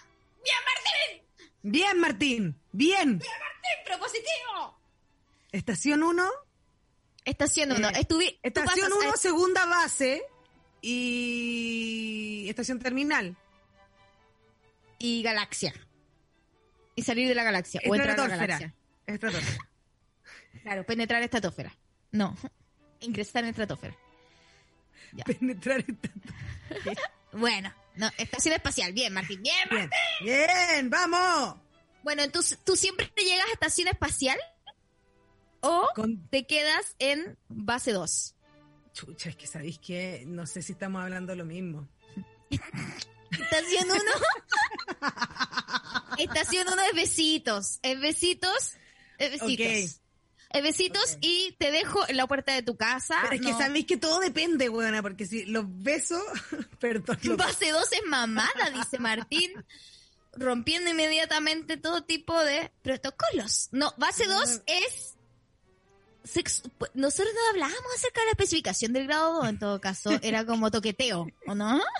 [1.64, 3.20] Bien, Martín, bien.
[3.86, 4.78] propositivo.
[5.52, 6.28] Estación 1,
[7.24, 10.22] Estación 1, Eh, estación pasas a- 1, segunda base
[10.80, 13.36] y estación terminal.
[14.98, 15.72] y galaxia.
[16.96, 17.80] Y salir de la galaxia.
[17.88, 18.74] O entrar a la galaxia.
[19.06, 19.68] Estratosfera.
[20.62, 21.76] Claro, penetrar estratosfera.
[22.12, 22.36] No,
[23.00, 23.96] ingresar en estratosfera.
[25.12, 25.24] Ya.
[25.24, 27.00] Penetrar esta-
[27.32, 28.92] Bueno, no, estación espacial.
[28.92, 29.42] Bien, Martín.
[29.42, 29.90] Bien, Martín.
[30.22, 31.56] Bien, bien, vamos.
[32.02, 34.38] Bueno, entonces, ¿tú siempre te llegas a estación espacial?
[35.60, 38.34] ¿O Con te quedas en base 2?
[38.92, 41.88] chucha, es que sabéis que no sé si estamos hablando lo mismo.
[42.50, 44.00] Estación 1.
[46.18, 47.78] Estación 1 es besitos.
[47.82, 48.72] Es besitos.
[49.18, 49.66] Es besitos.
[49.96, 50.01] Ok.
[50.54, 53.16] Es besitos y te dejo en la puerta de tu casa.
[53.22, 56.22] Pero es que sabéis que todo depende, buena, porque si los besos,
[56.80, 59.52] perdón, los- Base 2 es mamada, dice Martín,
[60.34, 63.68] rompiendo inmediatamente todo tipo de protocolos.
[63.72, 65.14] No, base 2 es...
[66.24, 66.62] sex-
[66.94, 70.70] Nosotros no hablábamos acerca de la especificación del grado 2, en todo caso, era como
[70.70, 71.80] toqueteo, ¿o no?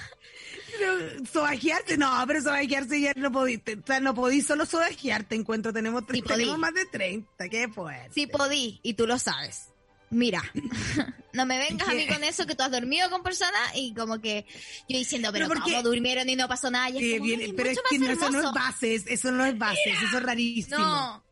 [0.79, 5.73] Pero sobajearse, no, pero sobajearse ya no podís, o sea, no podís solo sobajearte, encuentro,
[5.73, 6.61] tenemos, Sí, tenemos podí.
[6.61, 8.11] más de 30, qué fuerte.
[8.15, 9.69] Sí podí, y tú lo sabes.
[10.11, 10.43] Mira,
[11.33, 14.21] no me vengas a mí con eso que tú has dormido con personas y como
[14.21, 14.45] que
[14.89, 16.91] yo diciendo, pero, Pero porque- ¿cómo durmieron y no pasó nada?
[16.91, 18.53] Y es Sí, como, bien, "Ay, pero es que no, eso no es hermoso".
[18.55, 20.79] bases, eso no es bases, eso es rarísimo.
[20.79, 21.25] No,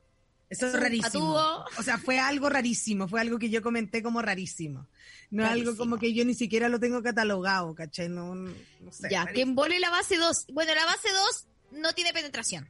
[0.49, 1.65] Eso es rarísimo.
[1.79, 4.89] O sea, fue algo rarísimo, fue algo que yo comenté como rarísimo.
[5.31, 8.09] No es algo como que yo ni siquiera lo tengo catalogado, ¿cachai?
[8.09, 8.53] No, no
[8.91, 9.09] sé.
[9.11, 10.47] Ya, que embole la base 2.
[10.53, 11.47] Bueno, la base 2
[11.81, 12.69] no tiene penetración.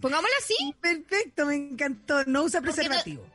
[0.00, 0.54] Pongámosla así.
[0.80, 2.24] Perfecto, me encantó.
[2.26, 3.26] No usa no- preservativo.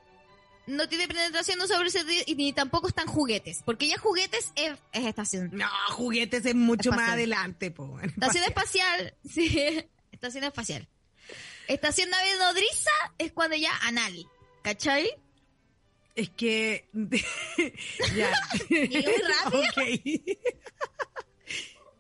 [0.66, 1.90] No tiene penetración, no sobre
[2.26, 3.62] y ni tampoco están juguetes.
[3.66, 5.50] Porque ya juguetes es, es estación.
[5.52, 8.00] No, juguetes es mucho más adelante, po.
[8.00, 9.84] Estación espacial, sí.
[10.14, 10.88] Estación espacial.
[11.68, 14.14] Estación nave nodriza es cuando ya anal.
[14.62, 15.10] ¿Cachai?
[16.16, 16.90] Es que.
[18.16, 18.32] ya.
[18.70, 19.60] Rápido.
[19.60, 19.78] ok.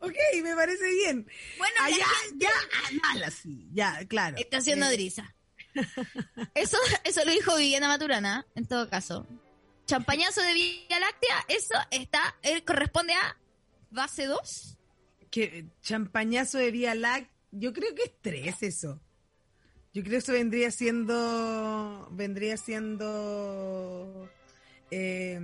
[0.02, 1.28] ok, me parece bien.
[1.58, 2.52] Bueno, Ah, la ya, gente- ya,
[2.90, 3.68] anal así.
[3.74, 4.38] Ya, claro.
[4.38, 5.36] Estación Eh, nodriza.
[6.54, 9.26] Eso, eso lo dijo Viviana Maturana, en todo caso.
[9.88, 13.38] Champañazo de Vía Láctea, eso está, eh, corresponde a
[13.90, 14.78] base 2.
[15.32, 19.02] que champañazo de Vía Láctea, yo creo que es tres eso.
[19.94, 24.30] Yo creo que eso vendría siendo, vendría siendo,
[24.92, 25.40] eh,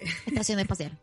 [0.26, 0.98] Estación espacial.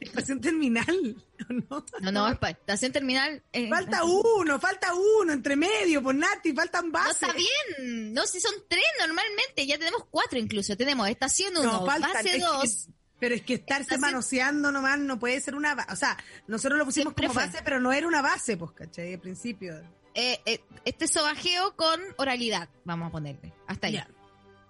[0.00, 1.16] Estación terminal,
[1.48, 1.84] ¿o ¿no?
[2.00, 3.42] No, no, estación terminal.
[3.52, 7.22] eh, Falta uno, falta uno entre medio, por Nati, faltan No bases.
[7.22, 8.12] está bien.
[8.12, 9.66] No, si son tres normalmente.
[9.66, 10.76] Ya tenemos cuatro incluso.
[10.76, 12.88] Tenemos estación 1, No, faltan, base es que- 2.
[13.20, 15.92] pero es que estarse Estación- manoseando nomás no puede ser una base.
[15.92, 16.16] O sea,
[16.48, 17.46] nosotros lo pusimos Siempre como fue.
[17.46, 19.14] base, pero no era una base, pues, ¿cachai?
[19.14, 19.80] Al principio.
[20.20, 23.54] Eh, eh, este sobajeo con oralidad, vamos a ponerle.
[23.68, 23.92] Hasta ahí.
[23.92, 24.08] Ya.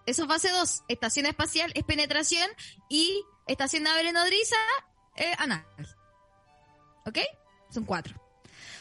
[0.05, 0.83] Eso es fase 2.
[0.89, 2.47] Estación espacial es penetración
[2.91, 4.59] y estación nave nodriza
[5.17, 5.65] es anal.
[7.07, 7.21] ¿Ok?
[7.71, 8.15] Son cuatro.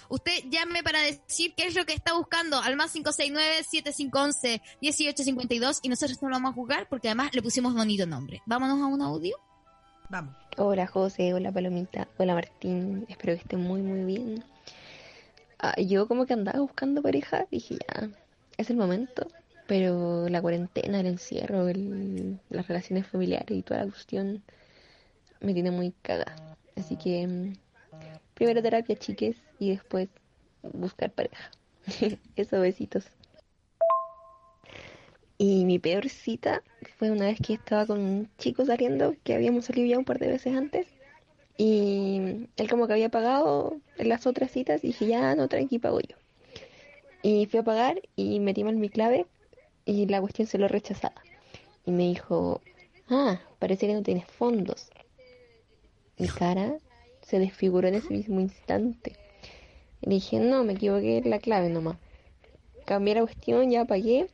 [0.10, 6.22] Usted llame para decir qué es lo que está buscando al más 569-7511-1852 y nosotros
[6.22, 8.42] no lo vamos a jugar porque además le pusimos bonito nombre.
[8.46, 9.38] Vámonos a un audio.
[10.10, 10.36] Vamos.
[10.58, 14.44] Hola José, hola Palomita, hola Martín, espero que estén muy muy bien.
[15.60, 18.10] Ah, yo como que andaba buscando pareja, dije ya,
[18.58, 19.28] es el momento,
[19.68, 24.44] pero la cuarentena, el encierro, el- las relaciones familiares y toda la cuestión
[25.42, 26.36] me tiene muy cagada.
[26.76, 27.54] Así que mm,
[28.36, 30.10] primero terapia chiques y después
[30.62, 31.50] buscar pareja.
[32.36, 33.06] Eso, besitos.
[35.40, 36.64] Y mi peor cita
[36.98, 40.18] fue una vez que estaba con un chico saliendo, que habíamos salido ya un par
[40.20, 40.88] de veces antes.
[41.58, 46.00] Y él como que había pagado las otras citas y dije, ya no, tranqui, pago
[46.00, 46.16] yo.
[47.24, 49.26] Y fui a pagar y metí mal mi clave
[49.86, 51.22] y la cuestión se lo rechazaba.
[51.86, 52.62] Y me dijo,
[53.10, 54.92] ah, parece que no tienes fondos.
[56.18, 56.78] Mi cara
[57.22, 59.16] se desfiguró en ese mismo instante.
[60.02, 61.98] Y le dije, no, me equivoqué en la clave nomás.
[62.86, 64.28] Cambié la cuestión, ya pagué.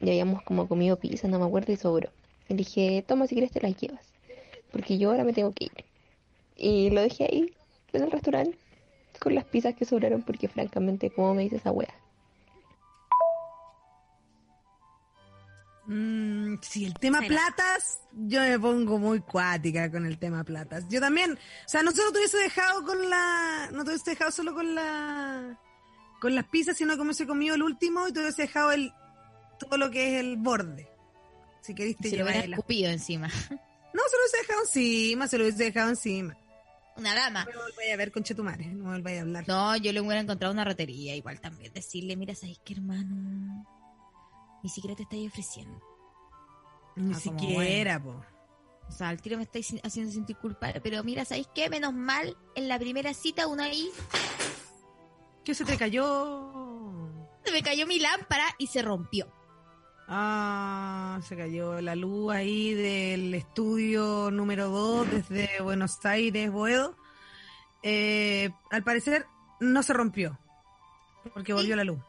[0.00, 2.10] Y habíamos como comido pizza, no me acuerdo, y sobró.
[2.48, 4.06] Le dije, toma si quieres te las llevas.
[4.72, 5.89] Porque yo ahora me tengo que ir.
[6.62, 7.54] Y lo dejé ahí,
[7.94, 8.58] en el restaurante,
[9.18, 11.92] con las pizzas que sobraron, porque francamente, ¿cómo me dice esa wea?
[15.86, 20.84] Mm, sí, el tema platas, yo me pongo muy cuática con el tema platas.
[20.88, 24.30] Yo también, o sea, no solo te hubiese dejado con la, no te hubiese dejado
[24.30, 25.58] solo con la,
[26.20, 28.92] con las pizzas, sino como se comido el último y te hubiese dejado el,
[29.58, 30.86] todo lo que es el borde.
[31.62, 33.28] Si queriste Se lo llevar el- escupido encima.
[33.92, 36.36] No, se lo hubiese dejado encima, se lo hubiese dejado encima.
[37.00, 37.46] Una dama.
[37.52, 39.48] No volváis a ver con Chetumare, no volváis a hablar.
[39.48, 41.72] No, yo le hubiera encontrado una rotería igual también.
[41.72, 43.64] Decirle, mira, ¿sabes qué, hermano?
[44.62, 45.80] Ni siquiera te estáis ofreciendo.
[46.96, 48.22] Ni Ah, siquiera, po.
[48.88, 50.80] O sea, al tiro me estáis haciendo sentir culpable.
[50.82, 51.70] Pero mira, ¿sabéis qué?
[51.70, 53.88] Menos mal, en la primera cita, uno ahí,
[55.44, 56.52] ¿Qué se te cayó?
[57.44, 59.32] se me cayó mi lámpara y se rompió.
[60.12, 66.96] Ah, se cayó la luz ahí del estudio número 2 desde Buenos Aires, Boedo.
[67.84, 69.24] Eh, al parecer
[69.60, 70.36] no se rompió,
[71.32, 72.00] porque volvió la luz.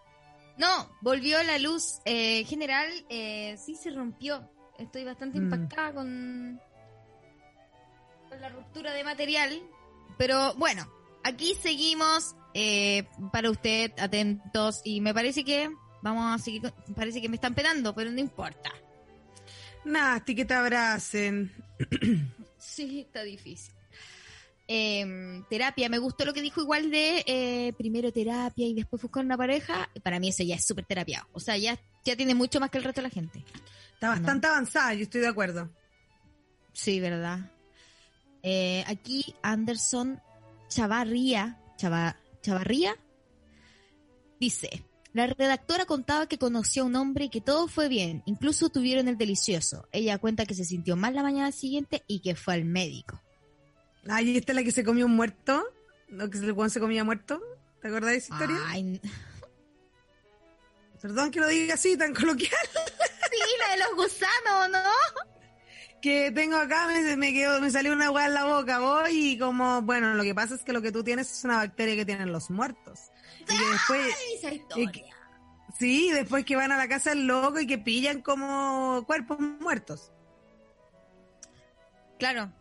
[0.58, 2.88] No, volvió la luz eh, general.
[3.10, 4.50] Eh, sí, se rompió.
[4.80, 5.44] Estoy bastante Mm.
[5.44, 6.60] impactada con,
[8.30, 9.62] con la ruptura de material.
[10.18, 10.88] Pero bueno,
[11.24, 14.82] aquí seguimos eh, para usted, atentos.
[14.84, 15.70] Y me parece que
[16.02, 16.62] vamos a seguir.
[16.62, 18.72] con- Parece que me están penando, pero no importa.
[19.86, 21.52] Nasti, que te abracen.
[22.58, 23.74] Sí, está difícil.
[24.68, 29.26] Eh, terapia, me gustó lo que dijo igual de eh, primero terapia y después buscar
[29.26, 29.90] una pareja.
[30.04, 31.28] Para mí eso ya es súper terapiado.
[31.34, 33.44] O sea, ya, ya tiene mucho más que el resto de la gente.
[33.96, 35.72] Está bastante avanzada, yo estoy de acuerdo.
[36.72, 37.52] Sí, verdad.
[38.44, 40.22] Eh, aquí Anderson
[40.70, 42.96] Chavarría, Chava- Chavarría,
[44.40, 44.84] dice,
[45.14, 49.08] la redactora contaba que conoció a un hombre y que todo fue bien, incluso tuvieron
[49.08, 49.88] el delicioso.
[49.92, 53.22] Ella cuenta que se sintió mal la mañana siguiente y que fue al médico.
[54.08, 55.64] Ay, ¿esta es la que se comió un muerto?
[56.10, 57.42] ¿No que el Juan se comía muerto?
[57.82, 58.58] ¿Te acordás de esa historia?
[58.68, 59.02] Ay,
[61.02, 62.52] Perdón que lo diga así, tan coloquial.
[63.32, 65.32] sí, la de los gusanos, ¿no?
[66.02, 69.38] que tengo acá, me, me, quedó, me salió una hueá en la boca, voy y
[69.38, 72.06] como, bueno, lo que pasa es que lo que tú tienes es una bacteria que
[72.06, 73.11] tienen los muertos.
[73.50, 74.92] Y que después, esa historia.
[74.92, 75.06] que-
[75.78, 80.12] sí, después que van a la casa del loco y que pillan como cuerpos muertos.
[82.20, 82.52] Claro.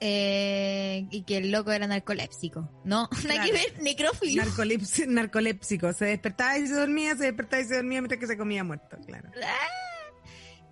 [0.00, 2.68] Eh, y que el loco era narcolépsico.
[2.84, 3.52] No, nada que Claro.
[3.72, 4.42] ver, necrófilo.
[4.44, 5.92] Narcoleps- narcolépsico.
[5.92, 8.98] Se despertaba y se dormía, se despertaba y se dormía mientras que se comía muerto,
[9.06, 9.30] claro.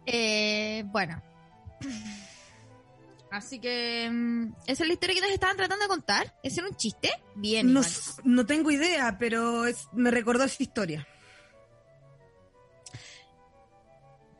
[0.07, 1.23] Eh, bueno.
[3.35, 6.33] Así que mm, esa es la historia que nos estaban tratando de contar.
[6.45, 7.11] ¿Ese era un chiste?
[7.35, 7.73] Bien.
[7.73, 7.81] No,
[8.23, 11.09] no tengo idea, pero es, me recordó esa historia.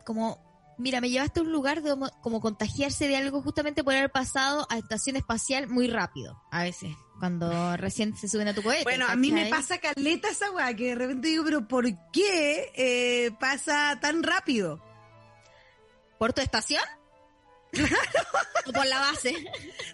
[0.05, 0.39] Como,
[0.79, 1.93] mira, me llevaste a un lugar de
[2.23, 6.41] como, contagiarse de algo justamente por haber pasado a estación espacial muy rápido.
[6.53, 8.85] A veces, cuando recién se suben a tu cohete.
[8.85, 12.71] Bueno, a mí me pasa caleta esa weá, que de repente digo, pero ¿por qué
[12.77, 14.81] eh, pasa tan rápido?
[16.17, 16.85] ¿Por tu estación?
[18.67, 19.33] O por la base.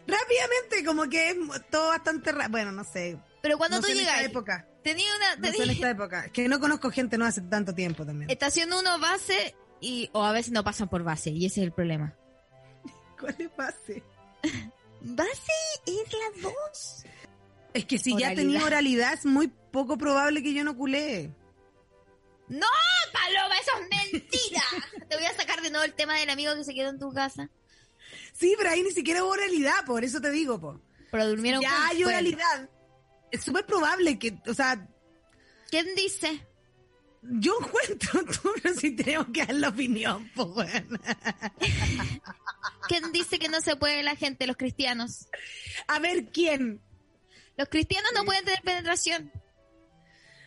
[0.06, 1.36] Rápidamente, como que es
[1.70, 3.18] todo bastante ra- Bueno, no sé.
[3.42, 4.66] Pero cuando no tú llegas, época.
[4.82, 6.24] tenía una, No sé en tenía esta época.
[6.26, 8.30] Es que no conozco gente no hace tanto tiempo también.
[8.30, 11.72] estación 1 base y, o a veces no pasan por base y ese es el
[11.72, 12.14] problema.
[13.18, 14.02] ¿Cuál es base?
[15.02, 15.52] Base
[15.86, 17.04] es la 2.
[17.74, 21.30] Es que si ya tenía oralidad, es muy poco probable que yo no culé.
[22.48, 22.66] No,
[23.12, 24.62] Paloma, eso es mentira.
[25.08, 27.12] Te voy a sacar de nuevo el tema del amigo que se quedó en tu
[27.12, 27.48] casa.
[28.40, 30.80] Sí, pero ahí ni siquiera hubo oralidad, por eso te digo, po.
[31.10, 32.70] Pero durmieron Ya hay Bueno, oralidad.
[33.30, 34.88] Es súper probable que, o sea,
[35.70, 36.46] ¿Quién dice?
[37.22, 40.98] yo encuentro, tú, pero si tenemos que dar la opinión, pues bueno.
[42.88, 45.28] ¿Quién dice que no se puede la gente, los cristianos?
[45.86, 46.80] A ver quién.
[47.58, 49.30] Los cristianos no pueden tener penetración.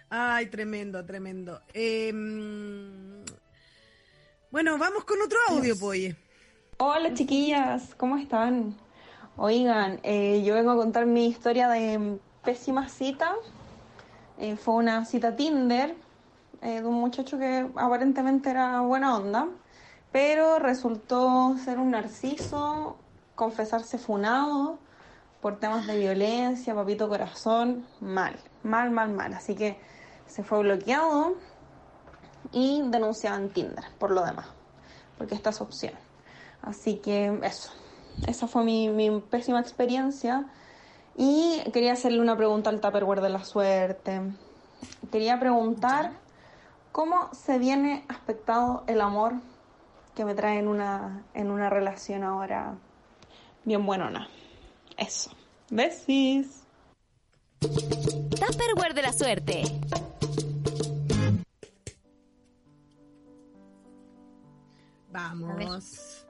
[0.09, 1.61] Ay, tremendo, tremendo.
[1.73, 3.23] Eh, mm,
[4.49, 6.22] bueno, vamos con otro audio, pues, oye.
[6.85, 8.75] Hola chiquillas, ¿cómo están?
[9.37, 13.31] Oigan, eh, yo vengo a contar mi historia de pésima cita.
[14.37, 15.95] Eh, fue una cita Tinder
[16.61, 19.47] eh, de un muchacho que aparentemente era buena onda,
[20.11, 22.97] pero resultó ser un narciso,
[23.35, 24.77] confesarse funado
[25.41, 29.33] por temas de violencia, papito corazón, mal, mal, mal, mal.
[29.33, 29.77] Así que
[30.27, 31.37] se fue bloqueado
[32.51, 34.47] y denunciado en Tinder por lo demás,
[35.17, 36.02] porque esta es opción.
[36.63, 37.71] Así que eso,
[38.27, 40.47] esa fue mi, mi pésima experiencia.
[41.15, 44.21] Y quería hacerle una pregunta al Tupperware de la suerte.
[45.11, 46.13] Quería preguntar
[46.91, 49.33] cómo se viene aspectado el amor
[50.15, 52.75] que me trae en una, en una relación ahora
[53.65, 54.27] bien buenona.
[54.97, 55.31] Eso.
[55.69, 56.63] Besis.
[57.59, 59.63] Tupperware de la suerte.
[65.09, 66.22] Vamos.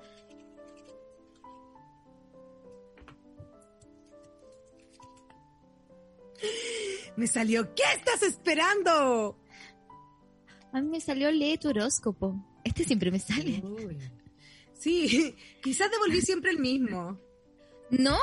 [7.15, 9.37] Me salió, ¿qué estás esperando?
[10.71, 12.35] A mí me salió lee tu horóscopo.
[12.63, 13.61] Este siempre me sale.
[13.63, 13.97] Uy.
[14.73, 17.19] Sí, quizás devolví siempre el mismo.
[17.91, 18.17] No,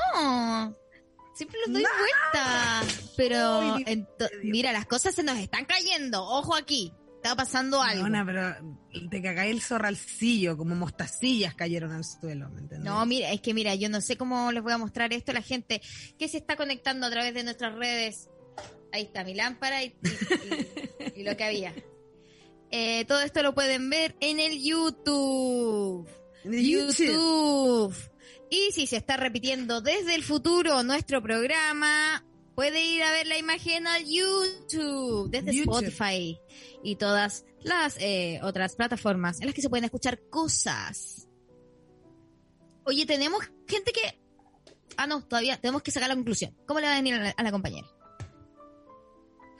[1.34, 1.88] siempre los doy No.
[1.98, 2.82] vuelta.
[3.16, 3.76] Pero
[4.42, 6.22] mira, las cosas se nos están cayendo.
[6.24, 6.92] Ojo aquí,
[7.22, 8.08] está pasando algo.
[8.08, 12.80] Leona, pero te cagáis el zorralcillo, como mostacillas cayeron al suelo, ¿me entiendes?
[12.90, 15.34] No, mira, es que mira, yo no sé cómo les voy a mostrar esto a
[15.34, 15.80] la gente
[16.18, 18.28] que se está conectando a través de nuestras redes.
[18.92, 21.74] Ahí está mi lámpara y, y- y- y lo que había.
[22.70, 26.08] Eh, todo esto lo pueden ver en el YouTube.
[26.44, 27.06] En el YouTube.
[27.06, 27.94] YouTube.
[28.50, 32.24] Y si se está repitiendo desde el futuro nuestro programa,
[32.60, 35.78] puede ir a ver la imagen al YouTube, desde YouTube.
[35.78, 36.38] Spotify
[36.82, 41.26] y todas las eh, otras plataformas en las que se pueden escuchar cosas.
[42.84, 44.20] Oye, tenemos gente que...
[44.98, 46.54] Ah, no, todavía tenemos que sacar la conclusión.
[46.66, 47.88] ¿Cómo le va a venir a la, a la compañera?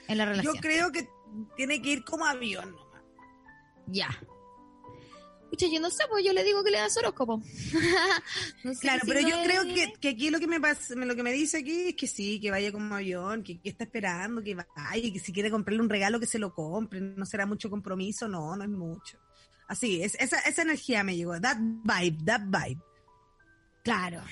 [0.07, 0.57] En la relación.
[0.57, 1.09] Yo creo que
[1.57, 3.03] tiene que ir como avión nomás.
[3.87, 4.11] Ya.
[5.51, 7.43] Pucha, yo no sé, pues yo le digo que le da su horóscopo.
[8.65, 11.23] No sé Claro, pero yo creo que, que aquí lo que me pasa, lo que
[11.23, 14.55] me dice aquí es que sí, que vaya como avión, que, que está esperando, que
[14.55, 18.29] vaya, que si quiere comprarle un regalo que se lo compre, no será mucho compromiso,
[18.29, 19.19] no, no es mucho.
[19.67, 22.81] Así, es, esa, esa energía me llegó, that vibe, that vibe.
[23.83, 24.23] Claro.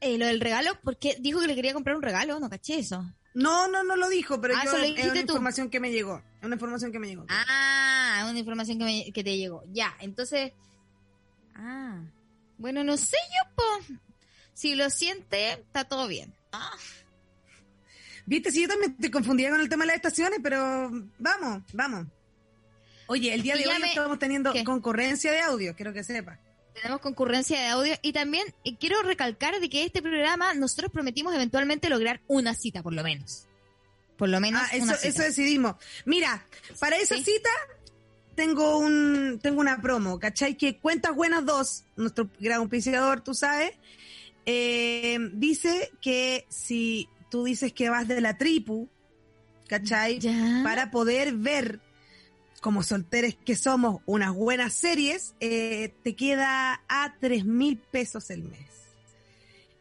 [0.00, 3.04] Eh, lo del regalo, porque dijo que le quería comprar un regalo, no caché eso.
[3.34, 5.20] No, no, no lo dijo, pero Ah, yo, eso lo es una tú.
[5.20, 7.24] información que me llegó, es una información que me llegó.
[7.30, 9.62] Ah, una información que, me- que te llegó.
[9.72, 10.52] Ya, entonces.
[11.54, 12.02] Ah.
[12.58, 13.94] Bueno, no sé yo, po.
[14.52, 16.34] Si lo siente, está todo bien.
[16.52, 16.70] Ah,
[18.24, 22.06] Viste, sí, yo también te confundía con el tema de las estaciones, pero vamos, vamos.
[23.08, 24.62] Oye, el día de hoy me- estamos teniendo ¿Qué?
[24.62, 26.38] concurrencia de audio, quiero que sepas.
[26.74, 27.94] Tenemos concurrencia de audio.
[28.02, 28.44] Y también
[28.80, 33.46] quiero recalcar de que este programa nosotros prometimos eventualmente lograr una cita, por lo menos.
[34.16, 35.08] Por lo menos Ah, eso, una cita.
[35.08, 35.76] eso decidimos.
[36.04, 36.46] Mira,
[36.78, 37.24] para esa Sí.
[37.24, 37.50] cita
[38.34, 40.56] tengo un tengo una promo, ¿cachai?
[40.56, 43.72] Que Cuentas Buenas 2, nuestro gran auspiciador, tú sabes,
[44.46, 48.88] eh, dice que si tú dices que vas de la tripu,
[49.68, 50.18] ¿cachai?
[50.18, 50.60] Ya.
[50.64, 51.80] Para poder ver,
[52.62, 58.44] como solteres que somos, unas buenas series, eh, te queda a tres mil pesos el
[58.44, 58.70] mes.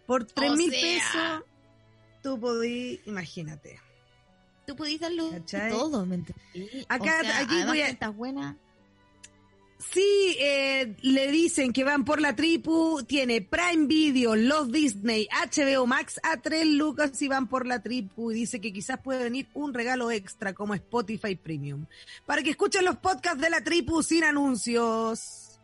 [0.06, 0.82] Por tres mil sea.
[0.82, 1.44] pesos,
[2.24, 3.80] tú podís, imagínate.
[4.66, 5.70] Tú pudiste darlo ¿Cachai?
[5.72, 6.86] todo, ¿me entendí?
[6.90, 8.56] Acá- O sea, aquí voy a- cuentas buenas.
[9.90, 15.88] Sí, eh, le dicen que van por la tripu, tiene Prime Video, los Disney, HBO
[15.88, 19.48] Max a tres lucas y van por la tripu y dice que quizás puede venir
[19.54, 21.88] un regalo extra como Spotify Premium
[22.26, 25.60] para que escuchen los podcasts de la tripu sin anuncios.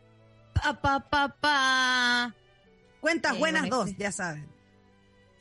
[0.53, 2.35] Pa, pa, pa, pa.
[2.99, 4.47] Cuentas buenas bueno, dos, este- ya saben.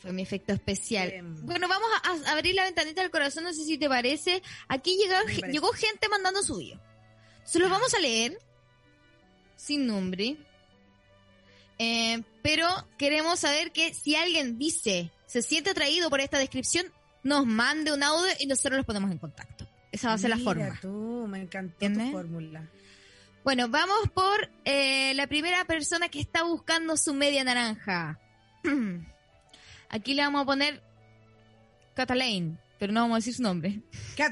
[0.00, 1.10] Fue mi efecto especial.
[1.10, 1.46] Em.
[1.46, 4.42] Bueno, vamos a, a abrir la ventanita del corazón, no sé si te parece.
[4.68, 5.48] Aquí llegó, parece.
[5.50, 6.80] llegó gente mandando su video.
[7.44, 8.38] Se los vamos a leer
[9.56, 10.36] sin nombre.
[11.78, 16.86] Eh, pero queremos saber que si alguien dice, se siente atraído por esta descripción,
[17.22, 19.66] nos mande un audio y nosotros los ponemos en contacto.
[19.92, 20.78] Esa va a ser la forma.
[20.80, 22.68] tú, me encantó tu fórmula.
[23.44, 28.18] Bueno, vamos por eh, la primera persona que está buscando su media naranja.
[29.88, 30.82] Aquí le vamos a poner
[31.94, 33.80] Catalane, pero no vamos a decir su nombre.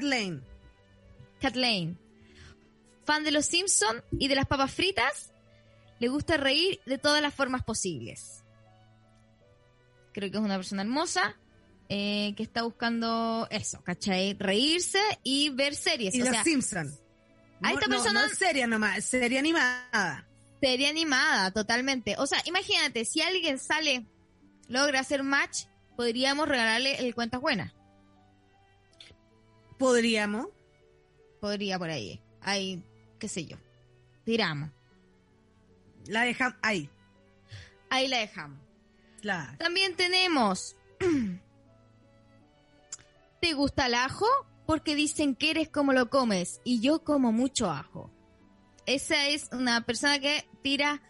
[0.01, 0.41] Lane.
[1.41, 2.04] Kathleen.
[3.05, 5.31] Fan de los Simpson y de las papas fritas,
[5.99, 8.43] le gusta reír de todas las formas posibles.
[10.13, 11.35] Creo que es una persona hermosa
[11.89, 14.33] eh, que está buscando eso, ¿cachai?
[14.39, 16.15] Reírse y ver series.
[16.15, 16.91] Y o los sea, Simpson.
[17.61, 20.27] a esta no, persona- No, es seria nomás, serie animada.
[20.61, 22.15] serie animada, totalmente.
[22.17, 24.05] O sea, imagínate, si alguien sale,
[24.67, 27.73] logra hacer match, podríamos regalarle el Cuentas Buenas.
[29.77, 30.47] Podríamos.
[31.41, 32.21] Podría por ahí.
[32.41, 32.83] Ahí,
[33.19, 33.57] qué sé yo.
[34.23, 34.71] Tiramos.
[36.07, 36.89] La dejamos ahí.
[37.89, 38.59] Ahí la dejamos.
[39.21, 39.57] Claro.
[39.57, 40.75] También tenemos.
[43.41, 44.27] ¿Te gusta el ajo?
[44.65, 48.11] Porque dicen que eres como lo comes y yo como mucho ajo.
[48.85, 51.01] Esa es una persona que tira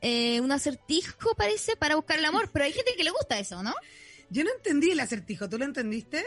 [0.00, 2.50] eh, un acertijo, parece, para buscar el amor.
[2.52, 3.74] Pero hay gente que le gusta eso, ¿no?
[4.30, 6.24] Yo no entendí el acertijo, ¿tú lo entendiste?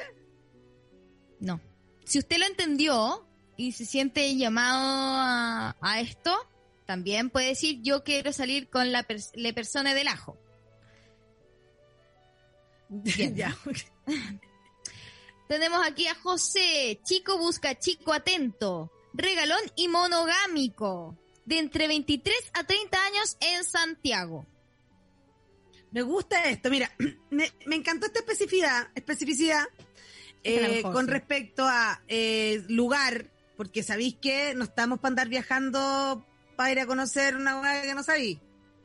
[1.40, 1.60] No.
[2.06, 3.28] Si usted lo entendió
[3.58, 6.36] y se siente llamado a, a esto,
[6.86, 10.38] también puede decir yo quiero salir con la, pers- la persona del ajo.
[12.90, 13.36] Bien.
[13.36, 13.58] ya.
[15.48, 22.64] Tenemos aquí a José, chico busca chico atento, regalón y monogámico, de entre 23 a
[22.64, 24.46] 30 años en Santiago.
[25.92, 26.92] Me gusta esto, mira,
[27.30, 29.64] me, me encantó esta especificidad, especificidad
[30.44, 33.28] eh, con respecto a eh, lugar,
[33.58, 36.26] porque sabéis que no estamos para andar viajando
[36.56, 38.40] para ir a conocer una hueá que no sabéis.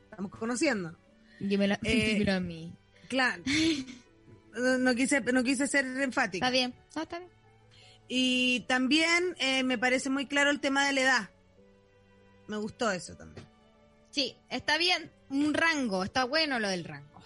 [0.09, 0.97] Estamos conociendo.
[1.39, 2.73] Dímelo, Eh, dímelo a mí.
[3.07, 3.43] Claro.
[4.53, 6.45] No, no quise, no quise ser enfática.
[6.45, 7.31] Está bien, no, está bien.
[8.07, 11.29] Y también eh, me parece muy claro el tema de la edad.
[12.47, 13.47] Me gustó eso también.
[14.09, 17.21] Sí, está bien, un rango, está bueno lo del rango.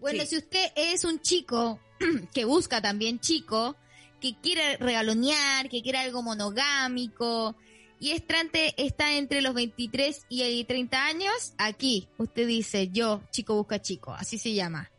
[0.00, 0.30] Bueno, Sí.
[0.30, 1.78] si usted es un chico
[2.34, 3.76] que busca también chico,
[4.24, 7.54] que quiere regalonear, que quiere algo monogámico,
[8.00, 13.82] y estrante está entre los 23 y 30 años, aquí usted dice yo, chico busca
[13.82, 14.90] chico, así se llama.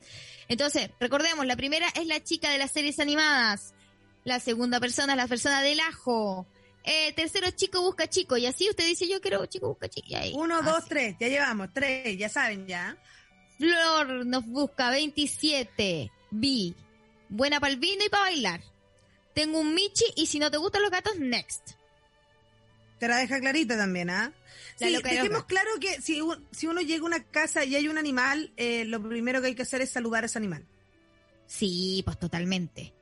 [0.47, 3.73] Entonces, recordemos, la primera es la chica de las series animadas,
[4.25, 6.45] la segunda persona es la persona del ajo,
[6.83, 10.05] eh, tercero chico busca chico, y así usted dice yo quiero chico busca chico.
[10.09, 10.65] y ahí, Uno, así.
[10.65, 11.15] dos, tres.
[11.19, 11.69] Ya llevamos.
[11.73, 12.95] Tres, ya saben ya.
[13.57, 16.11] Flor nos busca 27.
[16.29, 16.75] Vi.
[17.29, 18.61] Buena para el vino y para bailar.
[19.35, 21.71] Tengo un Michi y si no te gustan los gatos, next.
[22.99, 24.31] Te la deja clarita también, ¿ah?
[24.77, 25.45] Sí, dejemos loca.
[25.47, 28.85] claro que si, un- si uno llega a una casa y hay un animal, eh,
[28.85, 30.65] lo primero que hay que hacer es saludar a ese animal.
[31.45, 32.93] Sí, pues totalmente.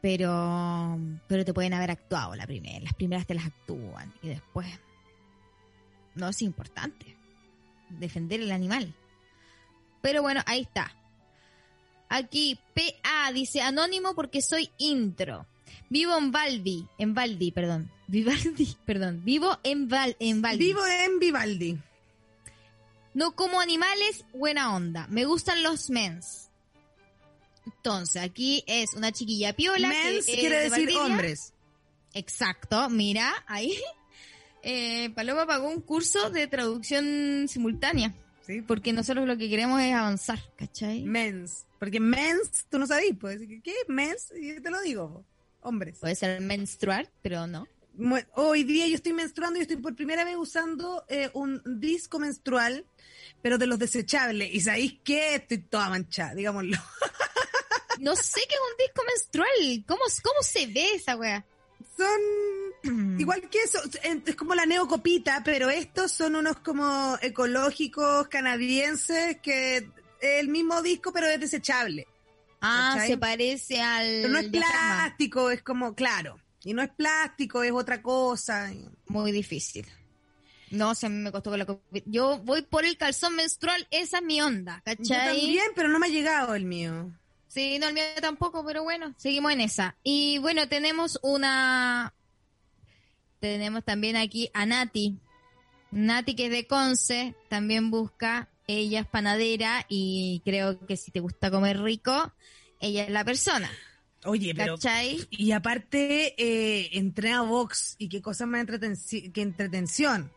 [0.00, 2.80] Pero, pero te pueden haber actuado la primera.
[2.80, 4.66] Las primeras te las actúan y después.
[6.14, 7.16] No es importante.
[7.90, 8.94] Defender el animal.
[10.02, 10.94] Pero bueno, ahí está.
[12.08, 15.46] Aquí, PA dice anónimo porque soy intro.
[15.88, 17.90] Vivo en Valdi, en Valdi, perdón.
[18.06, 19.22] Vivaldi, perdón.
[19.24, 20.64] Vivo en Val, en Valdi.
[20.64, 21.78] Vivo en Vivaldi.
[23.14, 25.06] No como animales, buena onda.
[25.08, 26.50] Me gustan los mens.
[27.64, 29.88] Entonces, aquí es una chiquilla piola.
[29.88, 31.52] Mens quiere de decir hombres.
[32.12, 33.76] Exacto, mira, ahí.
[34.66, 38.14] Eh, Paloma pagó un curso de traducción simultánea.
[38.46, 38.62] Sí.
[38.62, 41.02] Porque nosotros lo que queremos es avanzar, ¿cachai?
[41.02, 41.66] Mens.
[41.78, 43.40] Porque mens, tú no sabes, pues.
[43.62, 44.32] ¿Qué es mens?
[44.34, 45.22] Y te lo digo.
[45.64, 45.98] Hombres.
[45.98, 47.66] Puede ser menstruar, pero no.
[48.34, 52.84] Hoy día yo estoy menstruando y estoy por primera vez usando eh, un disco menstrual,
[53.40, 54.52] pero de los desechables.
[54.52, 55.36] ¿Y sabéis qué?
[55.36, 56.76] Estoy toda manchada, digámoslo.
[58.00, 59.84] No sé qué es un disco menstrual.
[59.86, 61.44] ¿Cómo, cómo se ve esa wea?
[61.96, 69.38] Son igual que eso, es como la neocopita, pero estos son unos como ecológicos canadienses
[69.40, 69.88] que
[70.20, 72.06] el mismo disco, pero es desechable.
[72.64, 73.08] Ah, ¿Cachai?
[73.08, 74.06] se parece al.
[74.22, 74.78] Pero no es diafragma.
[75.04, 76.40] plástico, es como, claro.
[76.64, 78.72] Y no es plástico, es otra cosa.
[79.06, 79.86] Muy difícil.
[80.70, 81.66] No, se me costó con la
[82.06, 85.36] Yo voy por el calzón menstrual, esa es mi onda, Yo ¿cachai?
[85.36, 87.12] también, pero no me ha llegado el mío.
[87.48, 89.96] Sí, no, el mío tampoco, pero bueno, seguimos en esa.
[90.02, 92.12] Y bueno, tenemos una...
[93.38, 95.18] Tenemos también aquí a Nati.
[95.92, 101.20] Nati, que es de Conce, también busca ella es panadera y creo que si te
[101.20, 102.32] gusta comer rico,
[102.80, 103.70] ella es la persona.
[104.24, 104.76] Oye, pero...
[104.76, 105.26] ¿Cachai?
[105.30, 110.32] Y aparte, eh, entrena box y qué cosa más que entretención.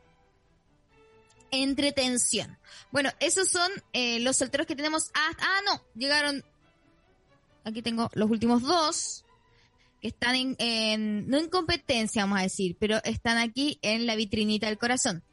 [1.51, 2.57] Entretención.
[2.91, 5.43] Bueno, esos son eh, los solteros que tenemos hasta...
[5.43, 6.43] Ah, no, llegaron...
[7.63, 9.23] Aquí tengo los últimos dos
[10.01, 14.15] que están en, en- no en competencia, vamos a decir, pero están aquí en la
[14.15, 15.23] vitrinita del corazón.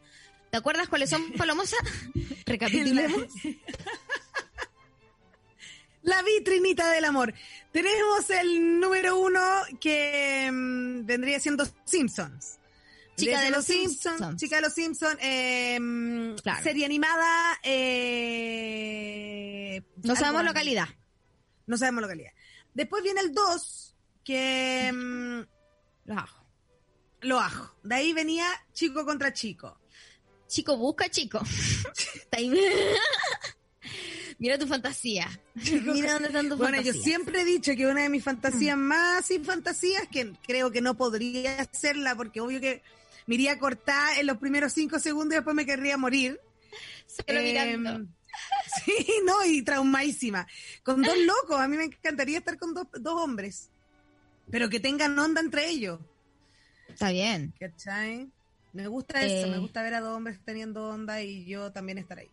[0.55, 1.75] ¿Te acuerdas cuáles son, Palomosa?
[2.47, 3.25] Recapitulemos.
[6.03, 7.35] La vitrinita del amor.
[7.73, 9.41] Tenemos el número uno
[9.81, 12.61] que mm, vendría siendo Simpsons.
[13.17, 14.37] Chica de los Simpsons.
[14.37, 15.19] Chica de los Simpsons.
[15.21, 16.63] eh, mm, Claro.
[16.63, 17.59] Serie animada.
[17.65, 19.03] eh,
[20.05, 20.87] No sabemos localidad.
[21.67, 22.31] No sabemos localidad.
[22.75, 25.41] Después viene el 2, que mm,
[26.05, 26.47] Los ajo.
[27.23, 27.75] lo ajo.
[27.83, 29.81] De ahí venía chico contra chico.
[30.55, 31.41] Chico busca chico.
[34.39, 35.29] Mira tu fantasía.
[35.55, 39.27] Mira dónde están tus Bueno, yo siempre he dicho que una de mis fantasías más
[39.27, 42.83] sin fantasías, que creo que no podría hacerla, porque obvio que
[43.27, 46.39] me iría a cortar en los primeros cinco segundos y después me querría morir.
[47.09, 47.91] Solo mirando.
[47.91, 48.09] Em,
[48.85, 50.47] Sí, no, y traumadísima.
[50.85, 53.71] Con dos locos, a mí me encantaría estar con dos, dos hombres,
[54.53, 55.99] pero que tengan onda entre ellos.
[56.89, 57.53] Está bien.
[57.59, 58.31] ¿Cachai?
[58.75, 59.51] Me gusta eso, Eh.
[59.51, 62.29] me gusta ver a dos hombres teniendo onda y yo también estar ahí.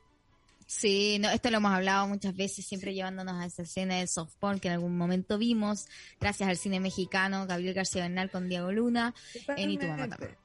[0.67, 4.33] Sí, no, esto lo hemos hablado muchas veces, siempre llevándonos a esa escena de soft
[4.39, 5.87] porn que en algún momento vimos,
[6.19, 9.13] gracias al cine mexicano, Gabriel García Bernal con Diego Luna,
[9.55, 10.35] en Y tu mamá también.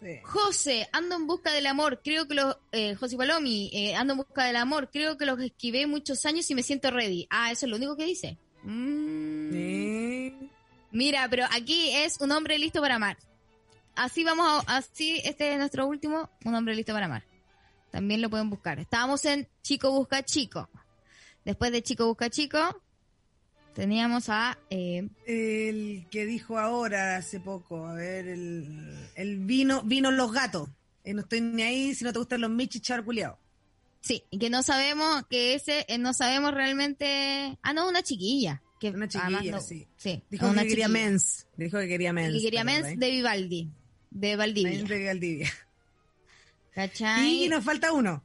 [0.00, 0.18] Sí.
[0.22, 4.18] José, ando en busca del amor, creo que los, eh, José Palomi, eh, ando en
[4.18, 7.26] busca del amor, creo que los esquivé muchos años y me siento ready.
[7.30, 8.38] Ah, eso es lo único que dice.
[8.62, 9.52] Mm.
[9.52, 10.50] Sí.
[10.92, 13.18] Mira, pero aquí es un hombre listo para amar.
[14.02, 17.22] Así vamos a, así, este es nuestro último, un hombre listo para amar.
[17.90, 18.78] También lo pueden buscar.
[18.78, 20.70] Estábamos en Chico Busca Chico.
[21.44, 22.58] Después de Chico Busca Chico,
[23.74, 30.10] teníamos a, eh, El que dijo ahora hace poco, a ver, el, el vino, vino
[30.10, 30.68] los gatos.
[31.04, 33.38] Eh, no estoy ni ahí si no te gustan los michis charculeados.
[34.00, 38.62] sí, y que no sabemos, que ese, eh, no sabemos realmente, ah, no, una chiquilla.
[38.78, 39.86] Que Una chiquilla, no- sí.
[39.98, 41.04] Sí, Dijo una que quería chiquilla.
[41.10, 41.46] mens.
[41.54, 42.32] Dijo que quería mens.
[42.34, 42.98] Que quería ¿te mens acordás?
[42.98, 43.70] de Vivaldi,
[44.10, 44.84] de Valdivia.
[44.84, 45.52] De Valdivia.
[46.74, 47.44] ¿Cachai?
[47.44, 48.22] Y nos falta uno.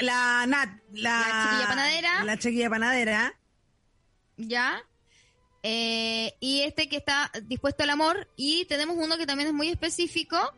[0.00, 2.24] La Nat, la, La chiquilla panadera.
[2.24, 3.38] La chiquilla panadera.
[4.38, 4.82] ¿ya?
[5.62, 8.28] Eh, y este que está dispuesto al amor.
[8.36, 10.54] Y tenemos uno que también es muy específico,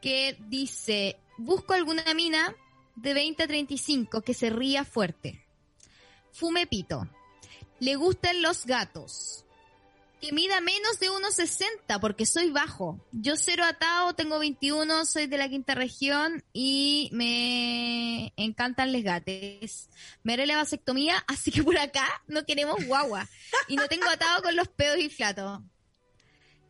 [0.00, 2.54] que dice, busco alguna mina
[2.94, 5.44] de 20 a 35 que se ría fuerte.
[6.32, 7.08] Fume pito.
[7.80, 9.43] Le gustan los gatos.
[10.24, 12.98] Que mida menos de 1,60 porque soy bajo.
[13.12, 19.90] Yo cero atado, tengo 21, soy de la quinta región y me encantan les gates.
[20.22, 23.28] Me haré la vasectomía, así que por acá no queremos guagua.
[23.68, 25.60] Y no tengo atado con los pedos inflatos.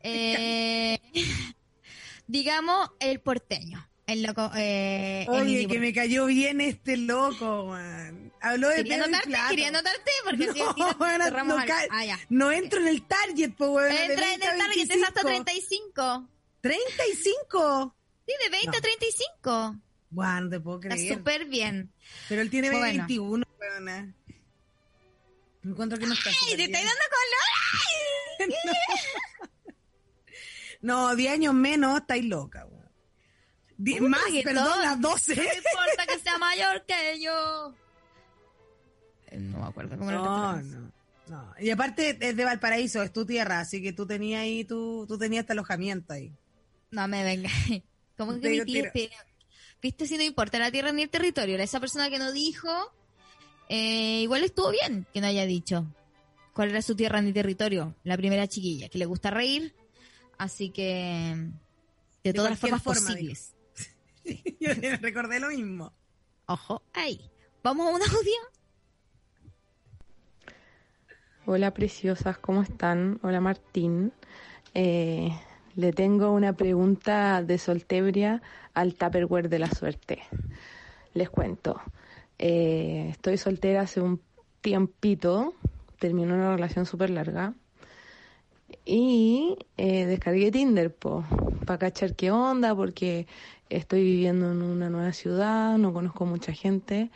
[0.00, 0.98] Eh,
[2.26, 3.88] digamos, el porteño.
[4.06, 4.50] El loco.
[4.54, 8.32] Eh, el Oye, mini que me cayó bien este loco, man.
[8.40, 9.50] Habló de Quería anotarte, plato.
[9.50, 12.20] quería anotarte, porque si al final No, no, cerramos no al- Ah, ya.
[12.28, 13.90] No entro en el target, po, weón.
[13.90, 16.28] Entra en 20 a el target, es hasta 25.
[16.60, 17.94] 35.
[17.94, 17.94] ¿35?
[18.26, 18.76] Sí, de 20 No.
[18.76, 19.76] a 35.
[20.10, 21.14] Bueno, no te puedo Está creer.
[21.18, 21.90] súper bien.
[22.28, 22.82] Pero él tiene Bueno.
[22.84, 24.14] 21, weona.
[25.64, 26.28] Encuentro que no está.
[26.28, 26.72] ¡Ay, te bien.
[26.72, 26.90] dando
[28.38, 28.50] color!
[30.82, 32.73] No, 10 años menos, estáis loca, weón.
[33.78, 35.34] Un más, perdón, las 12.
[35.36, 37.74] No importa que sea mayor que yo.
[39.28, 40.78] Eh, No me acuerdo cómo era No, referencia.
[41.28, 41.54] no, no.
[41.58, 45.18] Y aparte es de Valparaíso, es tu tierra, así que tú tenías ahí, tú, tú
[45.18, 46.32] tenías este alojamiento ahí.
[46.90, 47.50] No me venga.
[48.16, 48.90] ¿Cómo que mi tía?
[48.90, 48.92] tira.
[48.92, 49.10] te-
[49.82, 51.58] Viste, si no importa la tierra ni el territorio.
[51.58, 52.68] Esa persona que no dijo,
[53.68, 55.84] eh, igual estuvo bien que no haya dicho
[56.54, 57.94] cuál era su tierra ni territorio.
[58.04, 59.74] La primera chiquilla, que le gusta reír.
[60.38, 61.36] Así que,
[62.22, 63.53] de, todas las formas forma, posibles.
[64.60, 64.70] Yo
[65.00, 65.92] recordé lo mismo.
[66.46, 67.20] Ojo, ahí.
[67.62, 68.54] Vamos a un audio.
[71.46, 73.18] Hola preciosas, ¿cómo están?
[73.22, 74.12] Hola Martín.
[74.72, 75.30] Eh,
[75.76, 80.22] le tengo una pregunta de soltebria al Tupperware de la suerte.
[81.12, 81.80] Les cuento.
[82.38, 84.20] Eh, estoy soltera hace un
[84.60, 85.54] tiempito,
[85.98, 87.54] terminé una relación súper larga
[88.84, 93.26] y eh, descargué Tinder para cachar qué onda porque
[93.68, 97.10] estoy viviendo en una nueva ciudad, no conozco mucha gente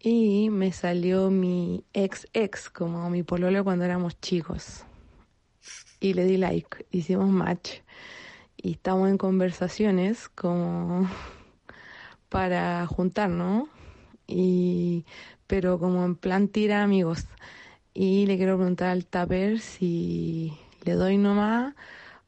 [0.00, 4.84] y me salió mi ex ex como mi pololo cuando éramos chicos
[6.00, 7.80] y le di like, hicimos match
[8.56, 11.08] y estamos en conversaciones como
[12.28, 13.68] para juntarnos.
[14.26, 15.04] Y,
[15.46, 17.26] pero como en plan tira amigos.
[17.92, 20.52] Y le quiero preguntar al Tupper si
[20.84, 21.74] le doy nomás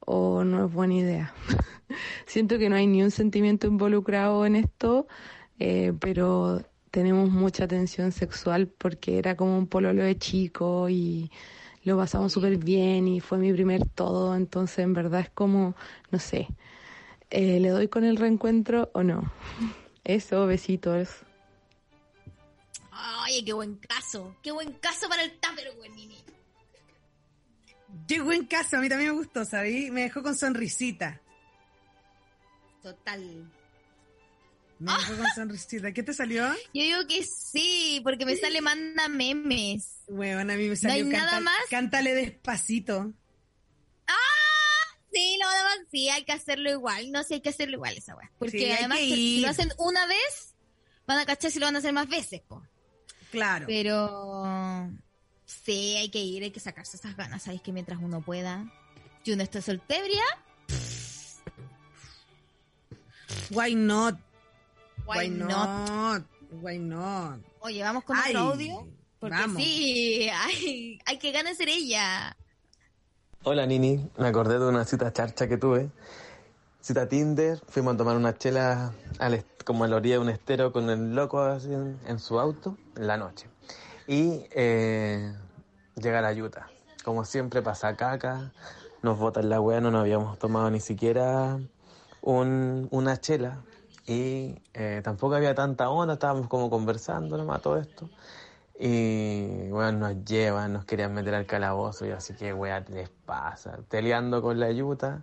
[0.01, 1.35] o no es buena idea.
[2.27, 5.07] Siento que no hay ni un sentimiento involucrado en esto,
[5.59, 11.31] eh, pero tenemos mucha tensión sexual porque era como un pololo de chico y
[11.85, 15.75] lo pasamos súper bien y fue mi primer todo, entonces en verdad es como,
[16.11, 16.49] no sé,
[17.31, 19.33] eh, ¿le doy con el reencuentro o no?
[20.05, 21.25] Eso, besitos.
[22.95, 24.37] Ay, qué buen caso.
[24.43, 26.23] Qué buen caso para el Tupperware, Nini.
[28.07, 29.91] Qué buen caso, a mí también me gustó, ¿sabí?
[29.91, 31.21] Me dejó con sonrisita.
[32.83, 33.51] Total.
[34.79, 35.93] Me dejó con sonrisita.
[35.93, 36.47] ¿Qué te salió?
[36.75, 40.03] Yo digo que sí, porque me sale manda memes.
[40.09, 41.59] Bueno, a mí me ¿No salió hay nada más?
[41.71, 43.13] Cántale despacito.
[44.07, 44.17] ¡Ah!
[45.13, 47.13] Sí, lo demás sí, hay que hacerlo igual.
[47.13, 48.31] No sé, hay que hacerlo igual esa weá.
[48.39, 50.55] Porque Sí, además si lo hacen una vez,
[51.07, 52.63] van a cachar si lo van a hacer más veces, po.
[53.33, 53.65] Claro.
[53.67, 54.89] Pero
[55.47, 58.71] sí, hay que ir, hay que sacarse esas ganas, sabéis que mientras uno pueda.
[59.25, 60.23] Y uno está soltebria,
[63.51, 64.17] Why not?
[65.07, 65.89] why, not?
[65.89, 66.23] not?
[66.51, 67.41] Why not?
[67.61, 68.89] Oye, vamos con Ay, otro audio.
[69.19, 69.57] Porque vamos.
[69.57, 72.37] sí, hay, hay que ganas ser ella.
[73.45, 75.91] Hola Nini, me acordé de una cita charcha que tuve.
[76.83, 80.73] Cita Tinder, fuimos a tomar una chela al como a la orilla de un estero
[80.73, 83.47] con el loco así en, en su auto en la noche.
[84.09, 85.33] Y eh,
[85.95, 86.69] llega la yuta.
[87.05, 88.51] Como siempre pasa caca,
[89.03, 91.61] nos botan la weá, no nos habíamos tomado ni siquiera
[92.21, 93.59] un- una chela.
[94.05, 98.09] Y eh, tampoco había tanta onda, estábamos como conversando nomás todo esto.
[98.77, 103.79] Y bueno, nos llevan, nos querían meter al calabozo y así que weá les pasa.
[103.89, 105.23] Peleando con la yuta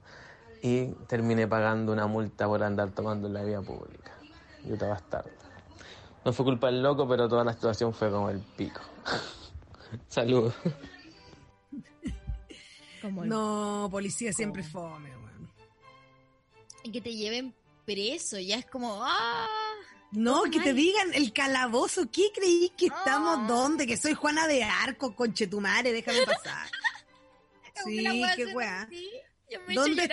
[0.61, 4.11] y terminé pagando una multa por andar tomando en la vía pública.
[4.65, 5.29] Yuta bastardo.
[6.25, 8.81] No fue culpa del loco, pero toda la situación fue como el pico.
[10.09, 10.53] Saludos.
[13.01, 15.51] Como el- No, policía siempre fome, weón.
[16.83, 17.53] Y que te lleven
[17.85, 19.47] preso, ya es como, ¡ah!
[20.11, 22.09] No, que te digan el calabozo.
[22.11, 23.37] ¿Qué creí que estamos?
[23.41, 23.45] Ah.
[23.47, 23.85] ¿Dónde?
[23.85, 26.67] Que soy Juana de Arco, conchetumare, déjame pasar.
[27.85, 28.03] Sí,
[28.35, 28.89] qué weá.
[29.49, 30.09] Yo ¿Dónde-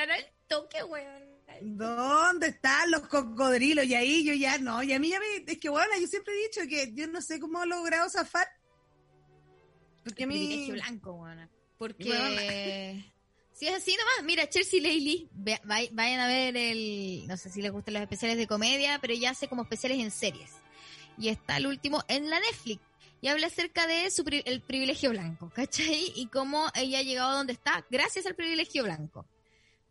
[0.48, 1.26] toque, weón.
[1.62, 3.84] ¿Dónde están los cocodrilos?
[3.86, 4.82] Y ahí yo ya no.
[4.82, 5.50] Y a mí ya me.
[5.50, 8.46] Es que bueno, yo siempre he dicho que yo no sé cómo he logrado zafar.
[10.04, 10.34] Porque a mí.
[10.34, 11.50] privilegio blanco, weón.
[11.78, 12.04] Porque
[13.52, 17.72] si es así nomás, mira, Chelsea vay- vayan a ver el, no sé si les
[17.72, 20.50] gustan los especiales de comedia, pero ella hace como especiales en series.
[21.18, 22.82] Y está el último en la Netflix.
[23.22, 26.12] Y habla acerca de su pri- el privilegio blanco, ¿cachai?
[26.14, 29.26] Y cómo ella ha llegado a donde está gracias al privilegio blanco.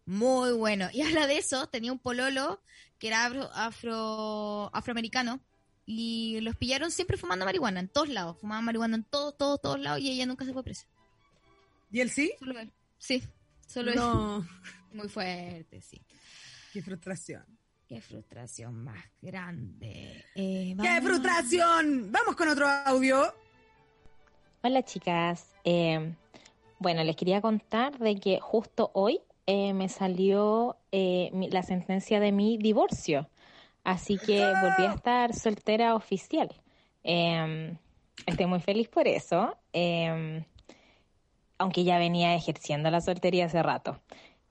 [0.05, 0.87] Muy bueno.
[0.93, 2.61] Y habla de eso, tenía un pololo
[2.99, 5.39] que era afro, afro- afroamericano
[5.85, 8.37] y los pillaron siempre fumando marihuana en todos lados.
[8.39, 10.85] Fumaban marihuana en todos, todos, todos lados y ella nunca se fue presa.
[11.91, 12.33] ¿Y él sí?
[12.39, 12.71] Solo él.
[12.97, 13.23] Sí,
[13.67, 14.37] solo No.
[14.39, 14.45] él.
[14.93, 16.01] Muy fuerte, sí.
[16.71, 17.45] Qué frustración.
[17.87, 20.25] Qué frustración más grande.
[20.35, 22.11] Eh, ¡Qué vamos- frustración!
[22.11, 23.33] Vamos con otro audio.
[24.63, 26.15] Hola chicas, Eh,
[26.79, 32.19] bueno les quería contar de que justo hoy eh, me salió eh, mi- la sentencia
[32.19, 33.29] de mi divorcio,
[33.83, 36.49] así que volví a estar soltera oficial.
[37.03, 37.75] Eh,
[38.25, 40.43] estoy muy feliz por eso, eh,
[41.57, 43.99] aunque ya venía ejerciendo la soltería hace rato.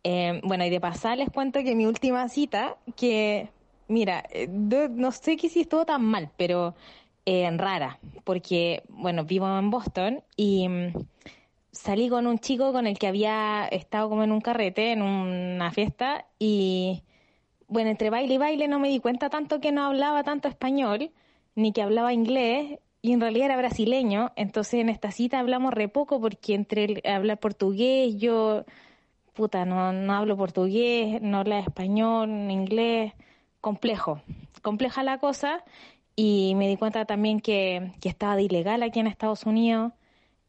[0.04, 3.48] Eh, bueno, y de pasar les cuento que mi última cita, que
[3.88, 6.74] mira, eh, no, sé que si estuvo tan mal, pero
[7.26, 10.68] rara, porque, bueno, vivo en Boston y
[11.74, 15.70] salí con un chico con el que había estado como en un carrete, en una
[15.72, 17.02] fiesta, y
[17.68, 21.10] bueno, entre baile y baile no me di cuenta tanto que no hablaba tanto español,
[21.54, 25.88] ni que hablaba inglés, y en realidad era brasileño, entonces en esta cita hablamos re
[25.88, 28.64] poco porque entre él hablar portugués, yo,
[29.34, 33.12] puta, no, no hablo portugués, no hablo español, inglés,
[33.60, 34.22] complejo,
[34.62, 35.64] compleja la cosa,
[36.16, 39.92] y me di cuenta también que, que estaba de ilegal aquí en Estados Unidos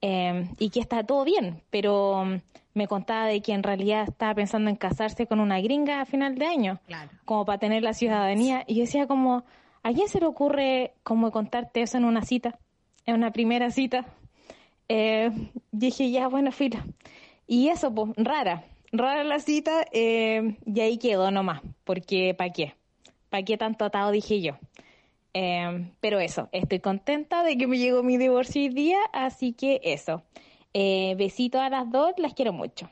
[0.07, 2.35] eh, y que está todo bien, pero mm,
[2.75, 6.35] me contaba de que en realidad estaba pensando en casarse con una gringa a final
[6.35, 7.09] de año, Claro.
[7.25, 9.43] como para tener la ciudadanía, y yo decía como,
[9.81, 12.59] ¿a quién se le ocurre como contarte eso en una cita,
[13.07, 14.05] en una primera cita?
[14.89, 15.31] Eh,
[15.71, 16.85] dije, ya, bueno, fila.
[17.47, 22.75] Y eso, pues, rara, rara la cita, eh, y ahí quedó nomás, porque ¿para qué?
[23.29, 24.11] ¿Para qué tanto atado?
[24.11, 24.53] Dije yo.
[25.37, 29.81] Eh, pero eso, estoy contenta de que me llegó mi divorcio hoy día, así que
[29.83, 30.23] eso.
[30.73, 32.89] Eh, besito a las dos, las quiero mucho.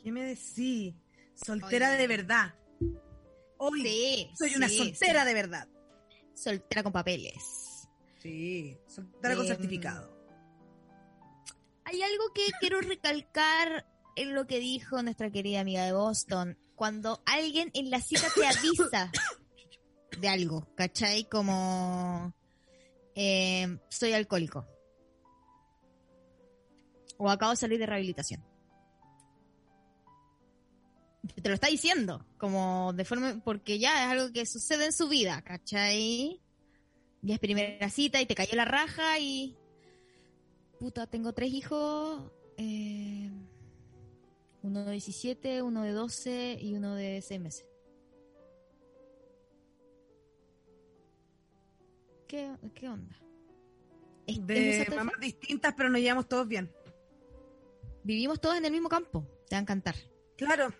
[0.00, 0.94] ¿Qué me decís?
[1.34, 1.98] Soltera Oye.
[1.98, 2.54] de verdad.
[3.58, 5.26] Hoy Sí, soy una sí, soltera sí.
[5.28, 5.68] de verdad.
[6.34, 7.88] Soltera con papeles.
[8.20, 10.08] Sí, soltera con Em, certificado.
[11.84, 16.56] Hay algo que quiero recalcar en lo que dijo nuestra querida amiga de Boston.
[16.76, 19.10] Cuando alguien en la cita te avisa
[20.18, 21.24] de algo, ¿cachai?
[21.28, 22.32] Como
[23.14, 24.66] eh, soy alcohólico.
[27.18, 28.44] O acabo de salir de rehabilitación.
[31.42, 35.08] Te lo está diciendo, como de forma, porque ya es algo que sucede en su
[35.08, 36.40] vida, ¿cachai?
[37.22, 39.56] Ya es primera cita y te cayó la raja y
[40.78, 42.22] puta, tengo tres hijos.
[42.56, 43.30] eh,
[44.62, 47.69] uno de 17, uno de 12 y uno de 6 meses.
[52.30, 53.16] ¿Qué, qué onda?
[54.24, 56.70] Es- es De tu- mamás distintas, pero nos llevamos todos bien.
[58.04, 59.26] Vivimos todos en el mismo campo.
[59.48, 59.96] Te va a encantar.
[60.36, 60.72] Claro.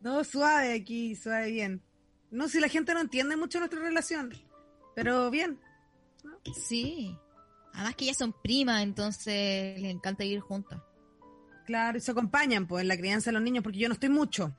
[0.00, 1.82] No, suave aquí, suave bien.
[2.30, 4.30] No, si la gente no entiende mucho nuestra relación,
[4.94, 5.58] pero bien.
[6.54, 7.16] Sí.
[7.72, 10.82] Además que ellas son primas, entonces les encanta vivir juntas.
[11.64, 14.10] Claro, y se acompañan pues en la crianza de los niños, porque yo no estoy
[14.10, 14.54] mucho.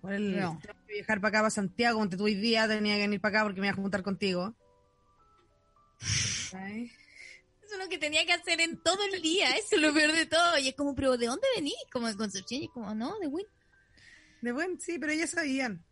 [0.00, 0.58] Por el, No.
[0.88, 3.44] Que viajar para acá, para Santiago, donde tú hoy día tenía que venir para acá
[3.44, 4.54] porque me iba a juntar contigo.
[6.00, 6.56] Eso
[7.74, 10.24] es lo que tenía que hacer en todo el día, eso es lo peor de
[10.24, 10.58] todo.
[10.58, 11.76] Y es como, pero ¿de dónde venís?
[11.92, 13.46] Como de Concepción, y es como, no, de Win.
[14.40, 15.84] De buen, sí, pero ellas sabían.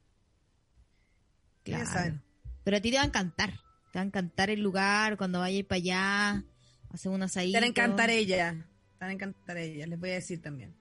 [1.63, 1.87] Claro.
[1.87, 2.23] Saben.
[2.65, 3.51] Pero a ti te va a encantar.
[3.93, 6.45] Te va a encantar el lugar, cuando vayas para allá,
[6.91, 7.53] hacer un asadito.
[7.53, 8.53] Te van a encantar ella.
[8.53, 10.75] Te van a encantar ella, les voy a decir también.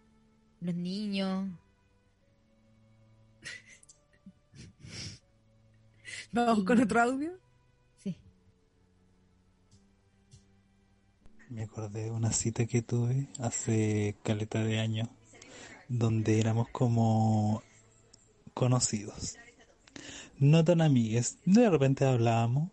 [0.62, 1.50] Los niños.
[6.36, 7.32] Vamos con otro audio.
[8.04, 8.18] Sí.
[11.50, 15.08] Me acordé de una cita que tuve hace caleta de años,
[15.88, 17.64] donde éramos como
[18.54, 19.38] conocidos.
[20.38, 21.38] No tan amigues.
[21.46, 22.70] De repente hablábamos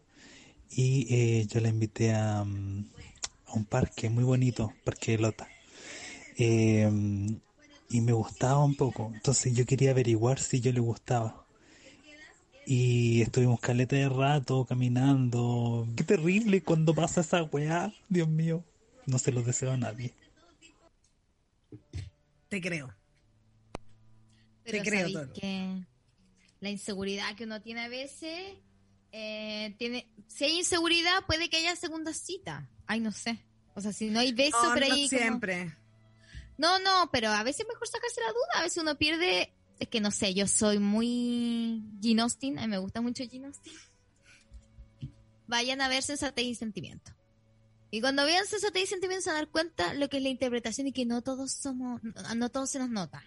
[0.68, 2.90] y eh, yo la invité a, mm,
[3.46, 5.46] a un parque muy bonito, Parque de Lota.
[6.36, 6.90] Eh,
[7.90, 9.12] y me gustaba un poco.
[9.14, 11.41] Entonces yo quería averiguar si yo le gustaba.
[12.66, 15.86] Y estuvimos caleta de rato caminando.
[15.96, 17.92] Qué terrible cuando pasa esa weá.
[18.08, 18.64] Dios mío.
[19.06, 20.14] No se lo deseo a nadie.
[22.48, 22.94] Te creo.
[24.64, 25.84] Pero Te creo, que
[26.60, 28.54] la inseguridad que uno tiene a veces,
[29.10, 32.68] eh, tiene, si hay inseguridad, puede que haya segunda cita.
[32.86, 33.42] Ay, no sé.
[33.74, 35.76] O sea, si no hay beso, No, pero no ahí como- siempre.
[36.58, 38.60] No, no, pero a veces es mejor sacarse la duda.
[38.60, 39.50] A veces uno pierde.
[39.82, 42.56] Es que no sé, yo soy muy Gene Austin.
[42.58, 43.72] A mí me gusta mucho Gene Austin.
[45.48, 47.10] Vayan a ver Sensatez y Sentimiento.
[47.90, 50.28] Y cuando vean Sensatez y Sentimiento se van a dar cuenta lo que es la
[50.28, 53.24] interpretación y que no todos somos, no, no todos se nos nota.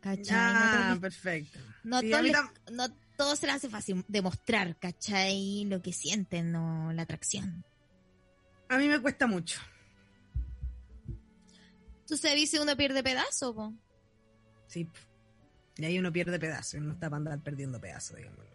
[0.00, 0.26] ¿Cachai?
[0.36, 1.60] Ah, no, perfecto.
[1.84, 5.66] no, Sí, les- tam- no todos se les hace fácil demostrar, ¿cachai?
[5.66, 7.64] Lo que sienten o la atracción.
[8.68, 9.60] A mí me cuesta mucho.
[12.08, 13.72] ¿Tú sabes si uno pierde pedazo, po?
[14.66, 14.88] Sí.
[15.76, 16.80] Y ahí uno pierde pedazos.
[16.80, 18.50] No está para andar perdiendo pedazos, digámoslo.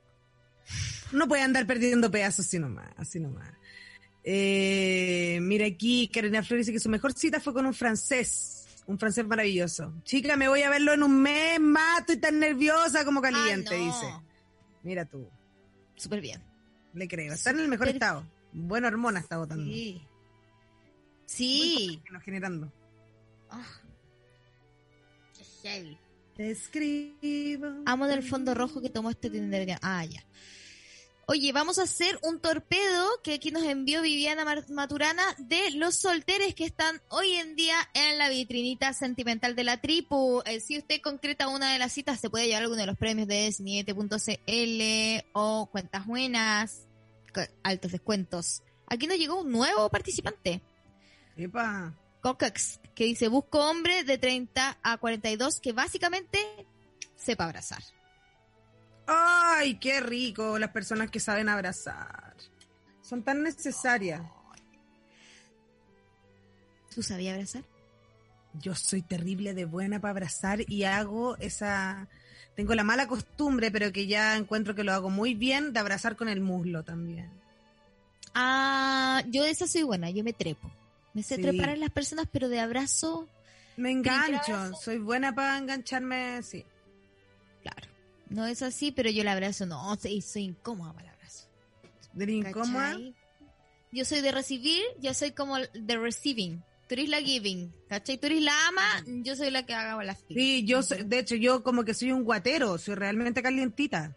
[1.11, 2.89] No puede andar perdiendo pedazos así nomás.
[2.97, 3.51] Así nomás.
[4.24, 8.67] Eh, mira aquí, Karina Flores dice que su mejor cita fue con un francés.
[8.86, 9.93] Un francés maravilloso.
[10.03, 11.99] Chica, me voy a verlo en un mes más.
[12.01, 13.86] Estoy tan nerviosa como caliente, Ah, no.
[13.86, 14.13] dice.
[14.84, 15.30] Mira tú.
[15.95, 16.41] Súper bien.
[16.93, 17.34] Le creo.
[17.34, 18.26] Está en el mejor estado.
[18.51, 19.65] Buena hormona está botando.
[19.65, 20.01] Sí.
[21.26, 22.01] Sí.
[22.11, 22.72] Nos generando.
[23.51, 23.63] Ah.
[25.38, 25.97] Qué heavy.
[26.39, 27.67] Te escribo.
[27.85, 29.77] Amo del fondo rojo que tomó este Tinder.
[29.81, 30.23] Ah, ya.
[31.25, 36.55] Oye, vamos a hacer un torpedo que aquí nos envió Viviana Maturana de los solteres
[36.55, 40.41] que están hoy en día en la vitrinita sentimental de la tripu.
[40.45, 43.27] Eh, si usted concreta una de las citas, se puede llevar alguno de los premios
[43.27, 46.87] de Sniete.cl o Cuentas Buenas,
[47.63, 48.63] altos descuentos.
[48.87, 50.61] Aquí nos llegó un nuevo participante.
[51.35, 51.93] Epa.
[52.21, 56.38] Cocax, que dice, busco hombre de 30 a 42 que básicamente
[57.16, 57.82] sepa abrazar.
[59.08, 62.36] Ay, qué rico las personas que saben abrazar.
[63.02, 64.22] Son tan necesarias.
[66.93, 67.64] ¿Tú sabías abrazar?
[68.56, 72.10] Yo soy terrible de buena para abrazar y hago esa...
[72.58, 76.18] Tengo la mala costumbre, pero que ya encuentro que lo hago muy bien, de abrazar
[76.18, 77.32] con el muslo también.
[78.34, 80.70] Ah, yo de esa soy buena, yo me trepo.
[81.14, 81.41] Me sé Sí.
[81.41, 83.28] trepar en las personas, pero de abrazo,
[83.78, 84.76] Me engancho, abrazo.
[84.82, 86.64] soy buena para engancharme, sí.
[87.62, 87.88] claro.
[88.30, 91.47] No es así, pero yo el abrazo no, soy, soy incómoda para el abrazo.
[92.14, 92.97] De incómoda.
[93.91, 96.64] Yo soy de recibir, yo soy como de receiving.
[96.88, 98.18] Tú eres la giving, ¿cachai?
[98.20, 100.43] Tú eres la ama, yo soy la que haga las filas.
[100.43, 104.16] Sí, yo, soy- de hecho, yo como que soy un guatero, soy realmente calientita.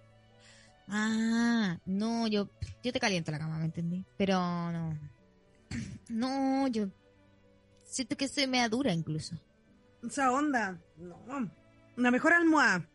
[0.88, 2.50] Ah, no, yo,
[2.82, 4.04] yo te caliento la cama, ¿me entendí?
[4.18, 4.36] Pero
[4.72, 4.98] no.
[6.08, 6.88] No, yo
[7.84, 9.34] siento que soy media dura incluso.
[10.06, 11.50] Esa onda, no.
[11.96, 12.86] Una mejor almohada.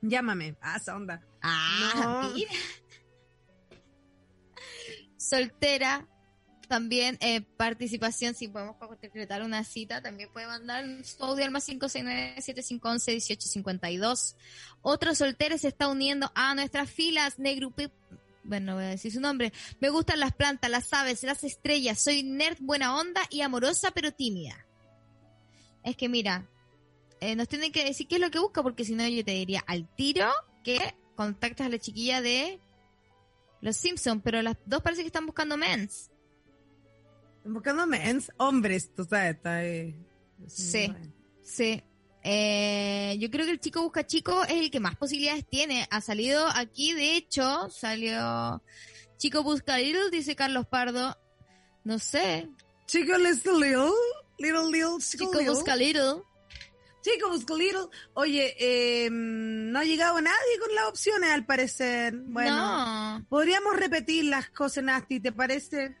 [0.00, 0.56] Llámame.
[0.60, 1.22] Ah, esa onda.
[1.40, 2.30] Ah, No.
[2.34, 2.50] mira.
[5.16, 6.06] Soltera,
[6.68, 11.68] también eh, participación, si podemos concretar una cita, también puede mandar su audio al más
[11.68, 14.34] 569-7511-1852.
[14.82, 17.90] Otro soltero se está uniendo a nuestras filas, Negrupe.
[18.44, 19.52] Bueno, no voy a decir su nombre.
[19.80, 22.00] Me gustan las plantas, las aves, las estrellas.
[22.00, 24.66] Soy nerd, buena onda y amorosa, pero tímida.
[25.84, 26.48] Es que mira,
[27.20, 29.32] eh, nos tienen que decir qué es lo que busca, porque si no yo te
[29.32, 30.28] diría al tiro
[30.64, 32.60] que contactas a la chiquilla de
[33.60, 36.10] los Simpsons, pero las dos parece que están buscando mens.
[37.44, 39.96] Buscando mens, hombres, tú sabes, está ahí.
[40.48, 40.92] Sí,
[41.42, 41.82] sí.
[42.24, 45.86] Eh, yo creo que el chico busca chico es el que más posibilidades tiene.
[45.90, 48.62] Ha salido aquí, de hecho, salió
[49.18, 51.16] Chico busca little, dice Carlos Pardo.
[51.84, 52.48] No sé.
[52.86, 53.90] Chico little, little,
[54.38, 56.22] little, little, Chico busca little.
[57.02, 57.86] Chico busca little.
[58.14, 62.14] Oye, eh, no ha llegado nadie con las opciones, al parecer.
[62.16, 62.56] Bueno,
[63.18, 63.26] No.
[63.28, 65.96] podríamos repetir las cosas, Nasty, ¿te parece?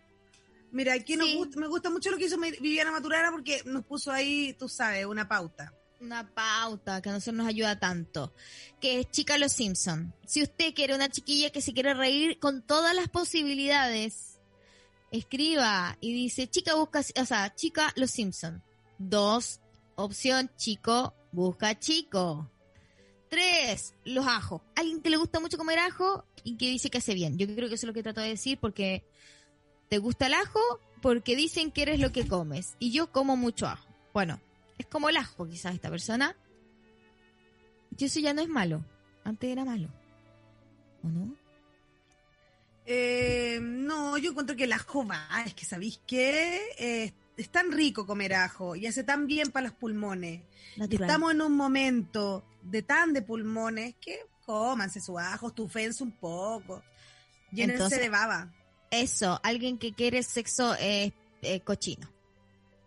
[0.70, 1.36] Mira, aquí nos Sí.
[1.36, 5.04] gusta, me gusta mucho lo que hizo Viviana Maturana porque nos puso ahí, tú sabes,
[5.06, 5.72] una pauta.
[6.02, 8.34] Una pauta que a nosotros nos ayuda tanto.
[8.80, 10.12] Que es Chica Los Simpson.
[10.26, 14.40] Si usted quiere una chiquilla que se quiere reír con todas las posibilidades,
[15.12, 18.64] escriba y dice Chica busca, o sea, Chica Los Simpson.
[18.98, 19.60] Dos,
[19.94, 22.50] opción chico busca chico.
[23.30, 24.60] Tres, los ajos.
[24.74, 27.38] Alguien que le gusta mucho comer ajo y que dice que hace bien.
[27.38, 29.04] Yo creo que eso es lo que trato de decir porque
[29.88, 30.60] te gusta el ajo
[31.00, 32.74] porque dicen que eres lo que comes.
[32.80, 33.86] Y yo como mucho ajo.
[34.12, 34.40] Bueno,
[34.82, 36.36] es como el ajo quizás esta persona.
[37.96, 38.84] Y eso ya no es malo.
[39.24, 39.88] Antes era malo.
[41.02, 41.34] ¿O no?
[42.84, 46.60] Eh, no, yo encuentro que el ajo va, es que ¿sabéis qué?
[46.78, 50.42] Eh, es tan rico comer ajo y hace tan bien para los pulmones.
[50.76, 51.08] Natural.
[51.08, 56.82] estamos en un momento de tan de pulmones que cómanse su ajo, estufense un poco,
[57.52, 58.52] llénense Entonces- de baba.
[58.90, 62.10] Eso, alguien que quiere sexo eh, eh, cochino.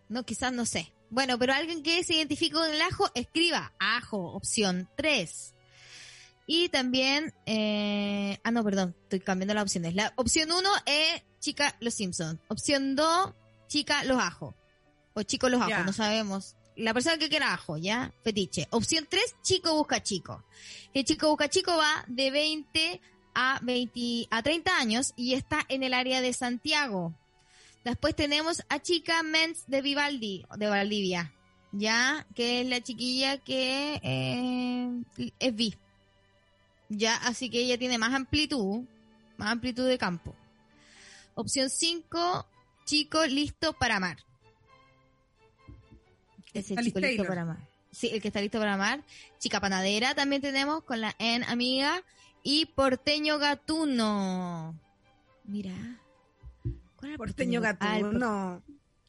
[0.10, 0.92] No, quizás no sé.
[1.10, 5.54] Bueno, pero alguien que se identifique con el ajo, escriba ajo, opción 3.
[6.48, 9.96] Y también, eh, ah, no, perdón, estoy cambiando las opciones.
[9.96, 12.40] La opción 1 es chica los Simpsons.
[12.50, 13.34] Opción 2,
[13.68, 14.54] chica los ajos.
[15.14, 15.84] O chico los ajos, Ya.
[15.84, 16.56] no sabemos.
[16.76, 18.14] La persona que quiera ajo, ¿ya?
[18.24, 18.68] Fetiche.
[18.72, 20.44] Opción 3, chico busca chico.
[20.94, 23.02] El chico busca chico va de 20
[23.34, 27.14] a 20 a 30 años y está en el área de Santiago.
[27.86, 31.32] Después tenemos a chica Mens de Vivaldi, de Valdivia,
[31.72, 35.78] ya, que es la chiquilla que eh, es bi.
[36.90, 38.86] Ya, así que ella tiene más amplitud,
[39.38, 40.36] más amplitud de campo.
[41.36, 42.48] Opción 5,
[42.86, 44.18] chico listo para amar.
[46.56, 47.70] Ese Alice chico listo para amar.
[47.92, 49.04] Sí, el que está listo para amar.
[49.38, 52.02] Chica panadera también tenemos con la N amiga.
[52.42, 54.80] Y porteño gatuno.
[55.44, 56.00] Mira.
[57.06, 58.64] ¿Cuál era el Porteño Ah, gatuno.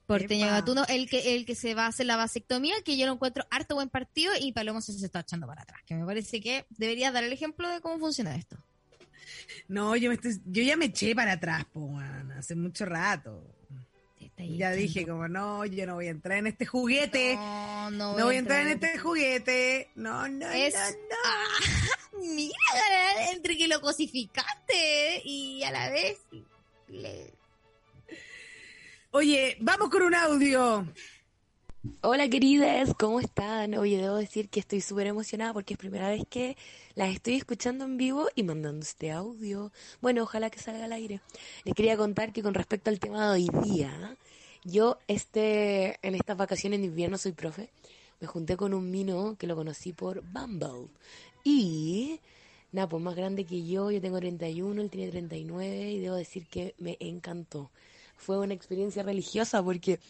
[0.07, 0.55] Porteño Epa.
[0.57, 3.45] Gatuno, el que, el que se va a hacer la vasectomía, que yo lo encuentro
[3.51, 5.81] harto buen partido y Palomo se, se está echando para atrás.
[5.87, 8.57] Que me parece que debería dar el ejemplo de cómo funciona esto.
[9.69, 13.43] No, yo, me estoy- yo ya me eché para atrás, po, weón, hace mucho rato.
[14.39, 17.37] Ya dije, como no, yo no voy a entrar en este juguete.
[17.37, 19.91] No, no No voy a entrar en este juguete.
[19.95, 20.97] No, no, Es- no, no.
[22.19, 26.19] Ah, mira, entre que lo cosificaste y a la vez
[26.89, 27.33] le-
[29.19, 30.87] Oye, vamos con un audio.
[32.03, 33.73] Hola queridas, ¿cómo están?
[33.73, 36.55] Oye, debo decir que estoy súper emocionada porque es primera vez que
[36.97, 39.73] las estoy escuchando en vivo y mandando este audio.
[40.03, 41.23] Bueno, ojalá que salga al aire.
[41.65, 44.19] Les quería contar que con respecto al tema de hoy día,
[44.65, 47.71] yo este, en estas vacaciones de invierno soy profe,
[48.21, 50.89] me junté con un mino que lo conocí por Bumble.
[51.43, 52.21] Y,
[52.71, 56.47] nada, pues más grande que yo, yo tengo 31, él tiene 39 y debo decir
[56.49, 57.71] que me encantó.
[58.17, 60.01] Fue una experiencia religiosa porque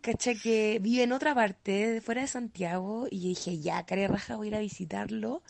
[0.00, 4.48] cacha que vive en otra parte, fuera de Santiago, y dije, ya, care raja, voy
[4.48, 5.42] a ir a visitarlo.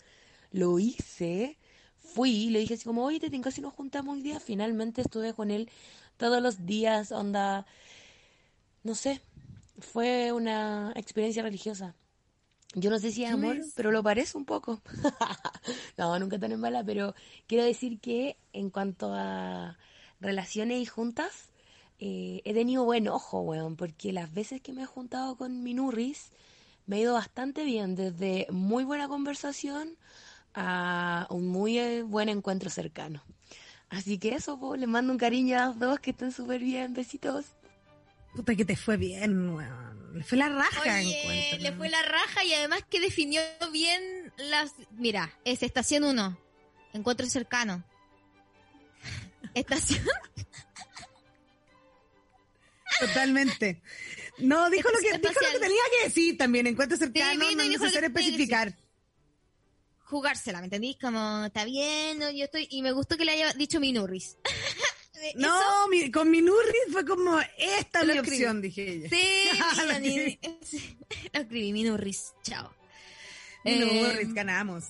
[0.51, 1.57] Lo hice,
[1.97, 4.39] fui, le dije así como, oye, te tengo si nos juntamos hoy día.
[4.39, 5.69] Finalmente estuve con él
[6.17, 7.65] todos los días, onda,
[8.83, 9.21] no sé,
[9.79, 11.95] fue una experiencia religiosa.
[12.75, 13.73] Yo no sé si es ¿Qué amor, es?
[13.75, 14.81] pero lo parece un poco.
[15.97, 17.15] no, nunca tan en mala, pero
[17.47, 19.77] quiero decir que en cuanto a
[20.19, 21.49] relaciones y juntas,
[21.99, 26.31] eh, he tenido buen ojo, weón, porque las veces que me he juntado con Minurris
[26.85, 29.97] me ha ido bastante bien, desde muy buena conversación
[30.53, 33.23] a un muy eh, buen encuentro cercano.
[33.89, 36.93] Así que eso, po, les mando un cariño a las dos, que estén súper bien,
[36.93, 37.45] besitos.
[38.33, 40.13] Puta que te fue bien, weón.
[40.13, 40.81] Le fue la raja.
[40.81, 43.41] Oye, encuentro, le fue la raja y además que definió
[43.71, 44.73] bien las...
[44.91, 46.37] Mira, es estación 1,
[46.93, 47.83] encuentro cercano.
[49.53, 50.07] Estación...
[52.99, 53.81] Totalmente.
[54.39, 56.67] No, dijo lo, que, dijo lo que tenía que decir también.
[56.67, 58.75] Encuentro cercano, vino no es necesario especificar.
[60.05, 60.97] jugársela, ¿me entendís?
[60.99, 62.67] Como, está bien, yo estoy...
[62.71, 64.37] Y me gustó que le haya dicho Minurris.
[65.35, 69.09] No, mi- con mi Nurri fue como, esta es mi opción, dije ella.
[69.09, 69.49] Sí,
[69.85, 70.39] Lo escribí.
[70.61, 70.97] sí,
[71.33, 72.73] lo escribí, Minurris, chao.
[73.65, 74.85] Mi Eh, ganamos.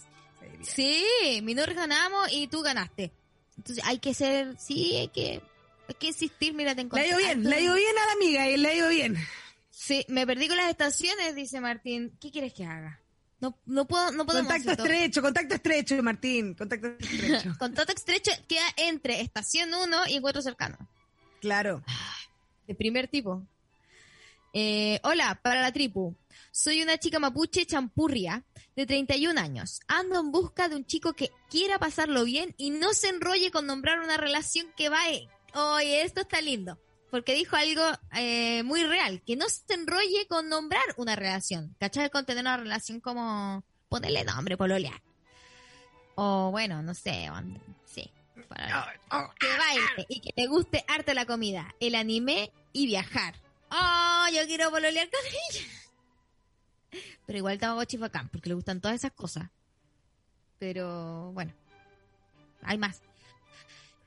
[0.61, 1.03] Sí,
[1.41, 3.11] Minurris ganamos y tú ganaste.
[3.57, 5.41] Entonces hay que ser, sí, hay que,
[5.89, 7.05] hay que insistir, mira, te Le encontré.
[7.05, 9.17] ha ido bien, le ido bien a la amiga y le ha ido bien.
[9.69, 12.15] Sí, me perdí con las estaciones, dice Martín.
[12.21, 13.01] ¿Qué quieres que haga?
[13.39, 16.53] No, no puedo, no podemos Contacto estrecho, contacto estrecho, Martín.
[16.53, 17.55] Contacto estrecho.
[17.59, 20.77] Contacto estrecho queda entre estación 1 y encuentro cercano.
[21.41, 21.83] Claro.
[22.67, 23.47] De primer tipo.
[24.53, 26.15] Eh, hola, para la tripu.
[26.51, 28.43] Soy una chica mapuche champurria
[28.75, 29.79] de 31 años.
[29.87, 33.65] Ando en busca de un chico que quiera pasarlo bien y no se enrolle con
[33.65, 34.99] nombrar una relación que va...
[35.53, 36.77] Oye, esto está lindo.
[37.11, 37.81] Porque dijo algo
[38.15, 41.75] eh, muy real, que no se enrolle con nombrar una relación.
[41.79, 42.09] ¿Cachai?
[42.11, 45.01] Con tener una relación como ponerle nombre, pololear.
[46.15, 47.27] O bueno, no sé,
[47.85, 48.11] sí.
[48.47, 48.93] para-
[49.39, 53.35] que baile y que te guste arte la comida, el anime y viajar.
[53.71, 55.19] Oh, yo quiero pololear con
[55.49, 55.65] ella.
[57.25, 59.49] Pero igual Tamagotchi es bacán, porque le gustan todas esas cosas.
[60.59, 61.53] Pero bueno,
[62.63, 63.01] hay más.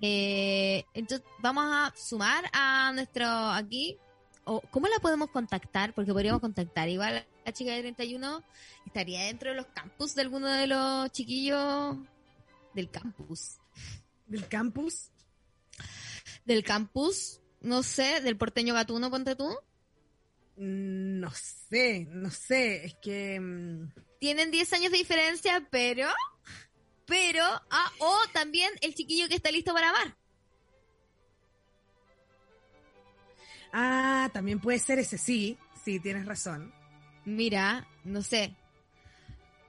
[0.05, 3.97] Eh, entonces, vamos a sumar a nuestro aquí.
[4.45, 5.95] O, ¿Cómo la podemos contactar?
[5.95, 6.89] Porque podríamos contactar.
[6.89, 8.43] Igual la chica de 31
[8.85, 11.97] estaría dentro de los campus de alguno de los chiquillos
[12.75, 13.59] del campus.
[14.27, 15.11] ¿Del campus?
[16.45, 19.49] Del campus, no sé, del porteño gatuno, ponte tú.
[20.57, 22.87] Mm, No sé, no sé.
[22.87, 23.39] Es que.
[23.39, 26.09] mm, Tienen 10 años de diferencia, pero.
[27.07, 27.45] Pero.
[27.71, 30.17] Ah, o también el chiquillo que está listo para amar.
[33.73, 35.59] Ah, también puede ser ese, sí.
[35.85, 36.73] Sí, tienes razón.
[37.25, 38.55] Mira, no sé.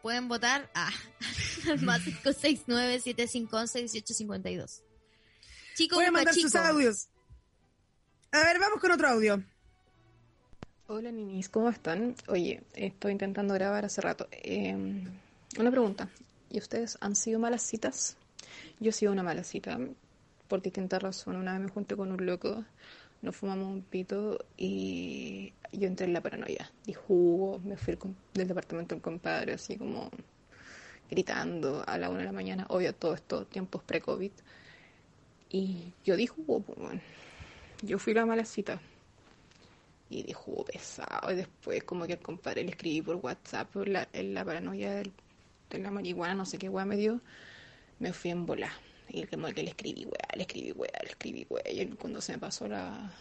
[0.01, 0.89] Pueden votar a
[1.69, 4.81] al más 569-7511-1852.
[5.75, 6.49] Chico, Voy a busca mandar chico.
[6.49, 7.07] sus audios.
[8.31, 9.43] A ver, vamos con otro audio.
[10.87, 12.15] Hola ninis, ¿cómo están?
[12.27, 14.27] Oye, estoy intentando grabar hace rato.
[14.31, 14.75] Eh,
[15.57, 16.09] una pregunta.
[16.53, 18.15] ¿Y ustedes han sido malas citas?
[18.79, 19.79] Yo he sido una mala cita
[20.47, 21.41] por distintas razones.
[21.41, 22.63] Una vez me junté con un loco,
[23.23, 26.71] nos fumamos un pito y yo entré en la paranoia.
[26.85, 27.97] Di jugo, me fui
[28.35, 30.11] del departamento del compadre, así como
[31.09, 32.67] gritando a la una de la mañana.
[32.69, 34.31] Obvio, todo esto tiempos pre-COVID.
[35.49, 37.01] Y yo di jugo, pues, bueno.
[37.81, 38.79] Yo fui la mala cita
[40.07, 41.31] y de jugo pesado.
[41.31, 45.13] Y después, como que al compadre le escribí por WhatsApp, por la, la paranoia del-
[45.77, 47.21] de la marihuana, no sé qué weá me dio,
[47.99, 48.71] me fui en bola.
[49.09, 51.63] Y como que le escribí weá, le escribí weá, le escribí weá.
[51.69, 53.11] Y cuando se me pasó la,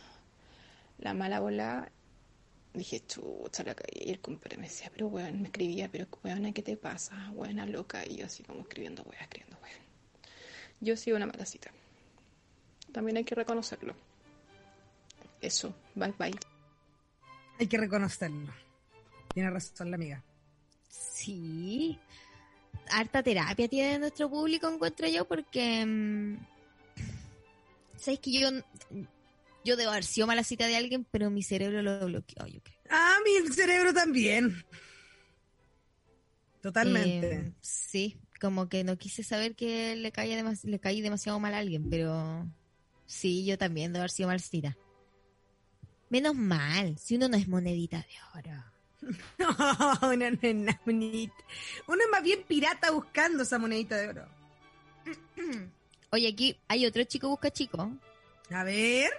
[0.99, 1.91] la mala bola,
[2.73, 4.07] dije, chucha, la caí.
[4.07, 7.31] Y el compadre me decía, pero weón, me escribía, pero weón, ¿qué te pasa?
[7.33, 8.05] Weona loca.
[8.07, 9.73] Y yo así como escribiendo weá, escribiendo weá.
[10.81, 11.71] Yo he sido una mala cita.
[12.93, 13.95] También hay que reconocerlo.
[15.41, 16.39] Eso, bye bye.
[17.59, 18.53] Hay que reconocerlo.
[19.35, 20.23] Tiene razón la amiga.
[20.89, 21.99] Sí.
[22.91, 25.85] Harta terapia tiene nuestro público, encuentro yo, porque.
[25.87, 26.37] mm,
[27.97, 28.49] ¿Sabes que yo.
[29.65, 32.79] Yo debo haber sido mala cita de alguien, pero mi cerebro lo bloqueó, yo creo.
[32.91, 34.65] Ah, mi cerebro también.
[36.61, 37.35] Totalmente.
[37.35, 41.59] Eh, sí, como que no quise saber que le, caía le caí demasiado mal a
[41.59, 42.49] alguien, pero
[43.07, 44.77] sí, yo también debo haber sido malcita.
[46.09, 48.72] Menos mal, si uno no es monedita de oro.
[49.39, 51.35] No, es nada bonita.
[51.87, 54.29] Uno es más bien pirata buscando esa monedita de oro.
[56.11, 57.91] Oye, aquí hay otro chico busca chico.
[58.51, 59.11] A ver.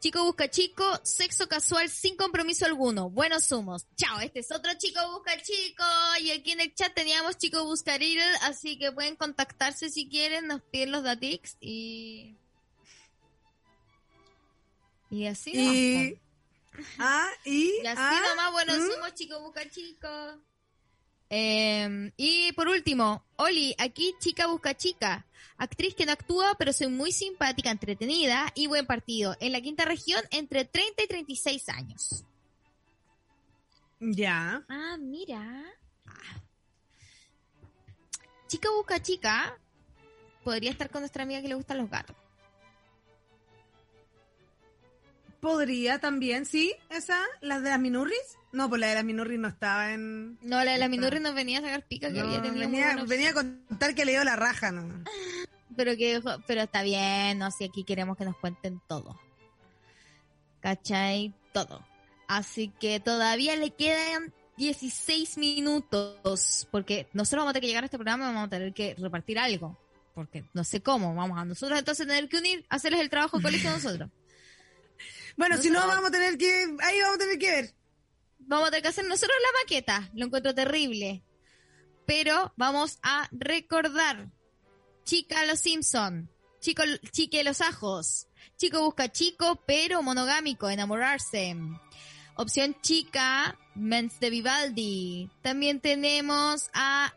[0.00, 3.10] Chico busca chico, sexo casual sin compromiso alguno.
[3.10, 3.86] Buenos humos.
[3.96, 5.84] Chao, este es otro chico busca chico.
[6.20, 10.46] Y aquí en el chat teníamos chico busca Riddle, así que pueden contactarse si quieren,
[10.46, 12.36] nos piden los datix y...
[15.10, 16.27] Y así Y.
[16.98, 17.72] Ah, y.
[17.82, 18.98] Y así ah, nomás, buenos ¿mm?
[18.98, 20.08] humos, chico busca chico.
[21.30, 25.26] Eh, y por último, Oli, aquí chica busca chica.
[25.58, 29.36] Actriz que no actúa, pero soy muy simpática, entretenida y buen partido.
[29.40, 32.24] En la quinta región, entre 30 y 36 años.
[34.00, 34.64] Ya.
[34.68, 35.64] Ah, mira.
[36.06, 36.40] Ah.
[38.46, 39.58] Chica busca chica.
[40.44, 42.16] Podría estar con nuestra amiga que le gustan los gatos.
[45.40, 48.38] Podría también, sí, esa, la de las minurris.
[48.52, 50.38] No, pues la de las minurris no estaba en...
[50.42, 52.96] No, la de las minurris nos venía a sacar pica que No, había tenido venía,
[53.06, 55.04] venía a contar que le dio la raja, ¿no?
[55.76, 59.16] pero que pero está bien, no si aquí queremos que nos cuenten todo.
[60.60, 61.32] ¿Cachai?
[61.52, 61.86] Todo.
[62.26, 67.86] Así que todavía le quedan 16 minutos, porque nosotros vamos a tener que llegar a
[67.86, 69.78] este programa y vamos a tener que repartir algo,
[70.14, 73.70] porque no sé cómo, vamos a nosotros entonces tener que unir, hacerles el trabajo colegio
[73.70, 74.10] nosotros.
[75.38, 76.76] Bueno, si no, vamos a tener que...
[76.80, 77.74] Ahí vamos a tener que ver.
[78.40, 80.10] Vamos a tener que hacer nosotros la maqueta.
[80.12, 81.22] Lo encuentro terrible.
[82.06, 84.32] Pero vamos a recordar.
[85.04, 86.28] Chica los Simpson.
[86.58, 86.82] Chico,
[87.12, 88.26] chique los ajos.
[88.56, 91.56] Chico busca chico, pero monogámico, enamorarse.
[92.34, 95.30] Opción chica, Mens de Vivaldi.
[95.42, 97.14] También tenemos a,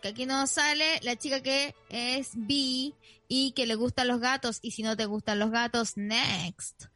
[0.00, 2.94] que aquí nos sale, la chica que es bi
[3.28, 4.60] y que le gustan los gatos.
[4.62, 6.86] Y si no te gustan los gatos, next.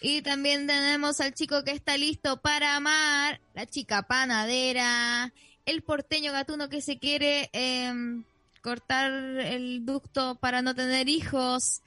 [0.00, 5.32] Y también tenemos al chico que está listo para amar, la chica panadera,
[5.66, 8.24] el porteño gatuno que se quiere em,
[8.62, 11.82] cortar el ducto para no tener hijos.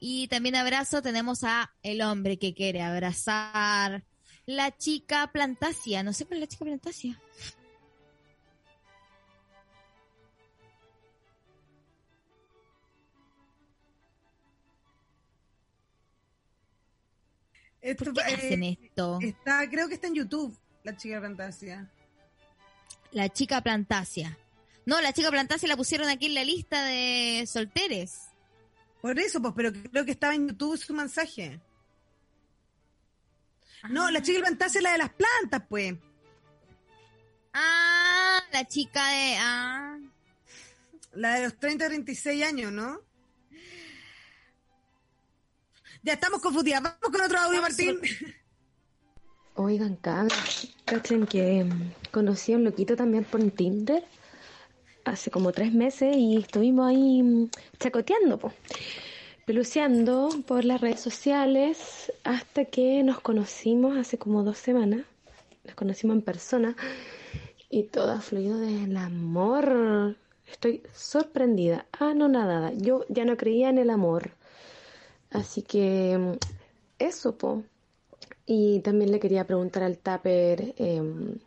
[0.00, 4.02] Y también abrazo tenemos a el hombre que quiere abrazar,
[4.46, 7.20] la chica plantasia, no sé cuál es la chica plantasia.
[17.88, 19.18] Esto, ¿Por qué hacen esto?
[19.22, 20.54] Está, creo que está en YouTube,
[20.84, 21.90] la chica fantasía.
[23.12, 24.36] La chica plantasia.
[24.84, 28.28] No, la chica plantasia la pusieron aquí en la lista de solteres.
[29.00, 31.60] Por eso, pues, pero creo que estaba en YouTube su mensaje.
[33.88, 35.94] No, la chica fantasía es la de las plantas, pues.
[37.54, 39.36] Ah, la chica de...
[39.38, 39.98] Ah.
[41.12, 43.07] La de los 30 36 años, ¿no?
[46.02, 46.82] Ya estamos confundidas.
[46.82, 47.98] Vamos con otro audio, Martín.
[49.54, 54.04] Oigan, cabros, cachen que mm, conocí a un loquito también por Tinder
[55.04, 57.50] hace como tres meses y estuvimos ahí mm,
[57.80, 58.52] chacoteando, po,
[59.46, 65.00] peluceando por las redes sociales hasta que nos conocimos hace como dos semanas.
[65.64, 66.76] Nos conocimos en persona
[67.68, 70.16] y todo ha fluido del amor.
[70.46, 72.72] Estoy sorprendida, anonadada.
[72.74, 74.37] Yo ya no creía en el amor.
[75.30, 76.38] Así que
[76.98, 77.64] eso, po.
[78.46, 81.38] Y también le quería preguntar al Tupper em,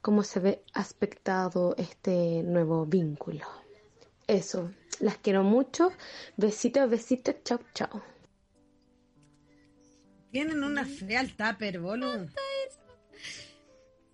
[0.00, 3.46] cómo se ve aspectado este nuevo vínculo.
[4.26, 4.70] Eso,
[5.00, 5.90] las quiero mucho.
[6.36, 8.02] Besitos, besitos, chao, chao.
[10.30, 12.26] Tienen una fea al tupper, boludo.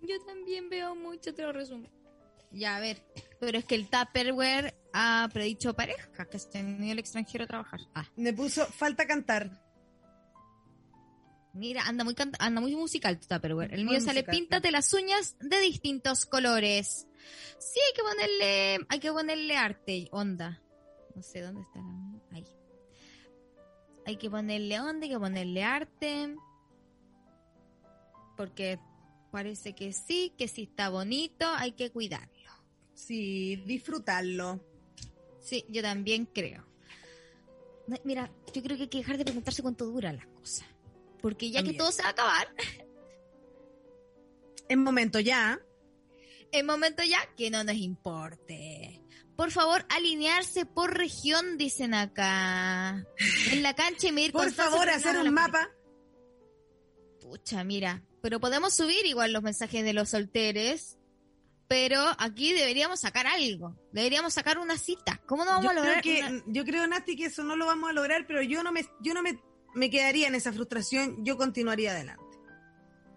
[0.01, 1.87] Yo también veo mucho, te lo resumo.
[2.51, 3.01] Ya, a ver.
[3.45, 7.47] Pero es que el Tupperware ha predicho parejas que se han ido al extranjero a
[7.47, 7.79] trabajar.
[7.93, 8.05] Ah.
[8.15, 9.61] Me puso falta cantar.
[11.53, 13.73] Mira, anda muy, canta- anda muy musical tu Tupperware.
[13.73, 17.07] El mío sale musical, píntate las uñas de distintos colores.
[17.59, 20.61] Sí, hay que ponerle, hay que ponerle arte, onda.
[21.15, 22.35] No sé dónde está la...
[22.37, 22.45] Ahí.
[24.05, 26.35] Hay que ponerle onda, hay que ponerle arte.
[28.35, 28.79] Porque
[29.31, 32.34] parece que sí, que sí está bonito, hay que cuidarlo.
[32.95, 34.59] Sí, disfrutarlo.
[35.41, 36.65] Sí, yo también creo.
[38.03, 40.65] Mira, yo creo que hay que dejar de preguntarse cuánto dura la cosa.
[41.21, 41.75] Porque ya También.
[41.75, 42.47] que todo se va a acabar,
[44.69, 45.59] En momento ya.
[46.51, 49.01] es momento ya que no nos importe.
[49.35, 53.05] Por favor, alinearse por región, dicen acá.
[53.51, 55.69] En la cancha y medir Por favor, hacer un mapa.
[57.21, 58.01] Pucha, mira.
[58.21, 60.97] Pero podemos subir igual los mensajes de los solteres.
[61.67, 63.75] Pero aquí deberíamos sacar algo.
[63.91, 65.19] Deberíamos sacar una cita.
[65.25, 67.55] ¿Cómo no vamos Yo a lograr creo, que, una- yo creo, Nati, que eso no
[67.55, 69.39] lo vamos a lograr, pero yo no me, yo no me,
[69.73, 72.23] me quedaría en esa frustración, yo continuaría adelante.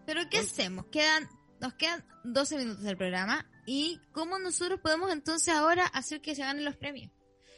[0.07, 0.87] Pero ¿qué hacemos?
[0.91, 1.29] Quedan,
[1.61, 3.47] nos quedan 12 minutos del programa.
[3.67, 7.13] ¿Y cómo nosotros podemos entonces ahora hacer que se ganen los premios?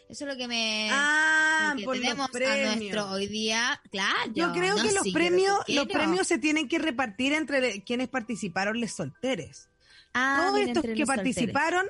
[0.08, 0.88] Eso es lo que me...
[0.90, 2.76] Ah, por los tenemos a premios.
[2.78, 3.80] nuestro hoy día...
[3.92, 4.32] Claro.
[4.34, 8.08] Yo creo no, que los sí, premios, los premios se tienen que repartir entre quienes
[8.08, 9.69] participaron les solteres.
[10.14, 11.86] Ah, Todos estos que participaron,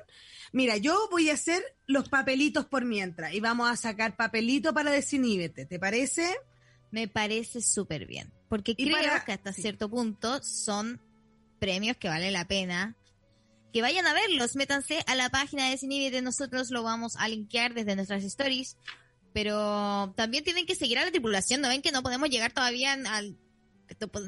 [0.53, 4.91] mira, yo voy a hacer los papelitos por mientras y vamos a sacar papelito para
[4.91, 6.37] desiníbete, ¿te parece?
[6.91, 8.33] Me parece súper bien.
[8.49, 11.01] Porque Y creo para- que hasta cierto punto son
[11.59, 12.97] premios que vale la pena
[13.73, 17.73] que vayan a verlos, métanse a la página de Desinhibite, nosotros lo vamos a linkear
[17.73, 18.77] desde nuestras stories,
[19.33, 22.95] pero también tienen que seguir a la tripulación, ¿no ven que no podemos llegar todavía
[22.95, 23.37] al...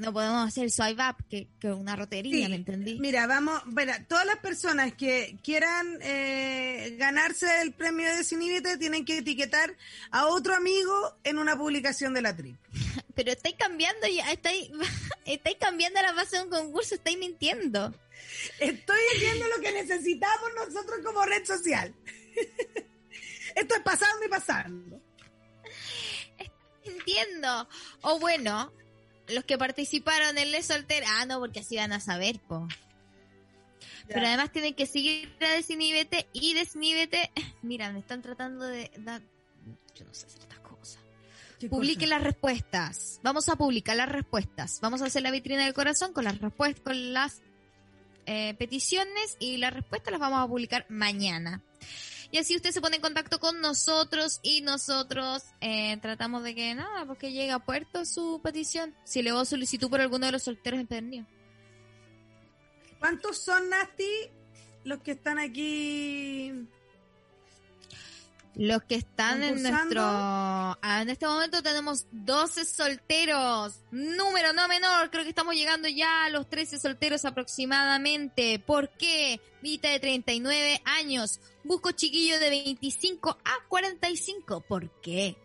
[0.00, 2.50] No podemos hacer swipe up, que, que una rotería, Sí.
[2.50, 2.98] ¿me entendí?
[2.98, 9.04] Mira, vamos, bueno, todas las personas que quieran eh, ganarse el premio de Desinhibite tienen
[9.04, 9.76] que etiquetar
[10.10, 12.56] a otro amigo en una publicación de la trip.
[13.14, 14.70] Pero estáis cambiando ya, estáis,
[15.26, 17.94] estáis cambiando la base de un concurso, estáis mintiendo.
[18.58, 21.94] Estoy diciendo lo que necesitamos nosotros como red social.
[23.54, 25.00] Esto es pasando y pasando.
[26.84, 27.68] Entiendo.
[28.02, 28.72] O bueno,
[29.28, 31.06] los que participaron en Les Soltera.
[31.20, 32.68] Ah, no, porque así van a saber, po.
[34.08, 37.30] Pero además tienen que seguir a Desinhibete y Desinhibete.
[37.62, 39.22] Mira, me están tratando de dar.
[39.94, 41.02] Yo no sé hacer estas cosas.
[41.70, 43.20] Publiquen las respuestas.
[43.22, 44.80] Vamos a publicar las respuestas.
[44.80, 47.40] Vamos a hacer la vitrina del corazón con las respuestas, con las
[48.26, 51.62] eh, peticiones y las respuestas las vamos a publicar mañana.
[52.32, 56.74] Y así usted se pone en contacto con nosotros y nosotros eh, tratamos de que
[56.74, 58.96] nada, porque llegue a puerto su petición.
[59.04, 61.28] Si le hago solicitud por alguno de los solteros empedernidos.
[62.98, 64.30] ¿Cuántos son, Nasty,
[64.84, 66.54] los que están aquí?
[68.54, 70.02] Los que están en nuestro...
[70.02, 73.80] ah, En este momento tenemos 12 solteros.
[73.90, 75.10] Número no menor.
[75.10, 78.58] Creo que estamos llegando ya a los 13 solteros aproximadamente.
[78.58, 79.40] ¿Por qué?
[79.62, 81.40] Vita de 39 años.
[81.64, 84.60] Busco chiquillo de 25 a 45.
[84.60, 85.36] ¿Por qué?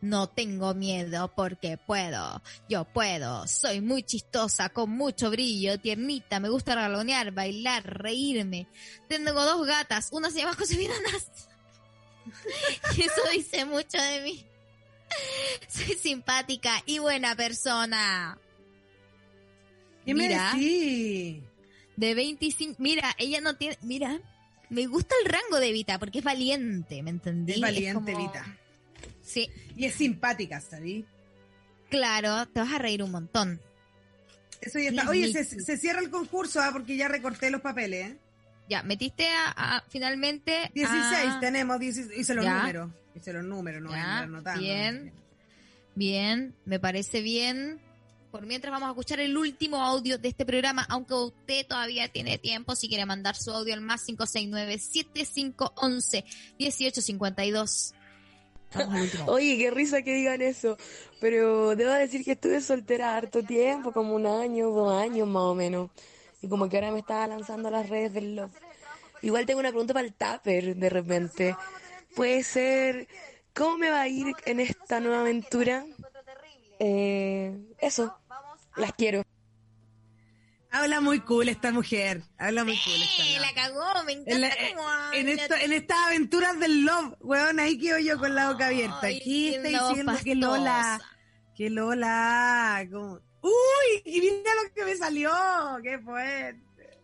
[0.00, 2.42] No tengo miedo porque puedo.
[2.68, 3.46] Yo puedo.
[3.46, 6.40] Soy muy chistosa, con mucho brillo, tiernita.
[6.40, 8.66] Me gusta galonear, bailar, reírme.
[9.08, 10.08] Tengo dos gatas.
[10.12, 11.48] Una se llama Josefina Nast.
[12.96, 14.44] Y eso dice mucho de mí.
[15.68, 18.38] Soy simpática y buena persona.
[20.04, 21.42] ¿Qué me Mira, decís?
[21.96, 22.76] De 25.
[22.78, 23.78] Mira, ella no tiene.
[23.82, 24.20] Mira,
[24.70, 27.54] me gusta el rango de Vita porque es valiente, ¿me entendí?
[27.54, 28.58] Es valiente, como- Vita.
[29.22, 29.50] Sí.
[29.76, 31.04] Y es simpática, ¿sabí?
[31.90, 33.60] Claro, te vas a reír un montón.
[34.60, 35.08] Eso ya está.
[35.10, 36.70] Oye, me se, se cierra el concurso, ¿ah?
[36.72, 38.18] porque ya recorté los papeles, ¿eh?
[38.68, 40.70] Ya, metiste a, a- finalmente.
[40.74, 42.58] 16, a- tenemos 16, hice los Ya.
[42.58, 42.90] números.
[43.14, 44.60] Hice los números, no voy a Ya, anotando.
[44.60, 45.12] bien.
[45.94, 47.80] Bien, me parece bien.
[48.30, 52.36] Por mientras vamos a escuchar el último audio de este programa, aunque usted todavía tiene
[52.36, 54.04] tiempo si quiere mandar su audio al más
[56.58, 57.92] 569-7511-1852.
[58.74, 59.24] Vamos al último.
[59.26, 60.76] Oye, qué risa que digan eso.
[61.20, 65.54] Pero debo decir que estuve soltera harto tiempo, como un año, dos años más o
[65.54, 65.90] menos.
[66.42, 68.52] Y como que ahora me estaba lanzando a las redes del love.
[69.22, 71.56] Igual tengo una pregunta para el tupper de repente.
[72.14, 73.08] Puede ser,
[73.54, 75.84] ¿cómo me va a ir en esta nueva aventura?
[76.78, 78.16] Eh, eso,
[78.76, 79.22] las quiero.
[80.70, 82.22] Habla muy cool esta mujer.
[82.38, 83.22] Habla muy cool esta.
[83.24, 87.14] Eh, la cagó, me encanta En, la- cómo en, esto, en estas aventuras del love,
[87.20, 89.06] weón, ahí quedo yo con la boca abierta.
[89.06, 90.34] Aquí está diciendo que.
[90.34, 91.00] Lola,
[91.54, 95.30] que Lola, como- uy, y mira lo que me salió,
[95.82, 96.60] qué fuerte.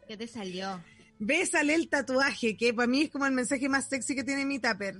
[0.08, 0.82] ¿Qué te salió?
[1.18, 4.58] Bésale el tatuaje, que para mí es como el mensaje más sexy que tiene mi
[4.58, 4.98] tupper.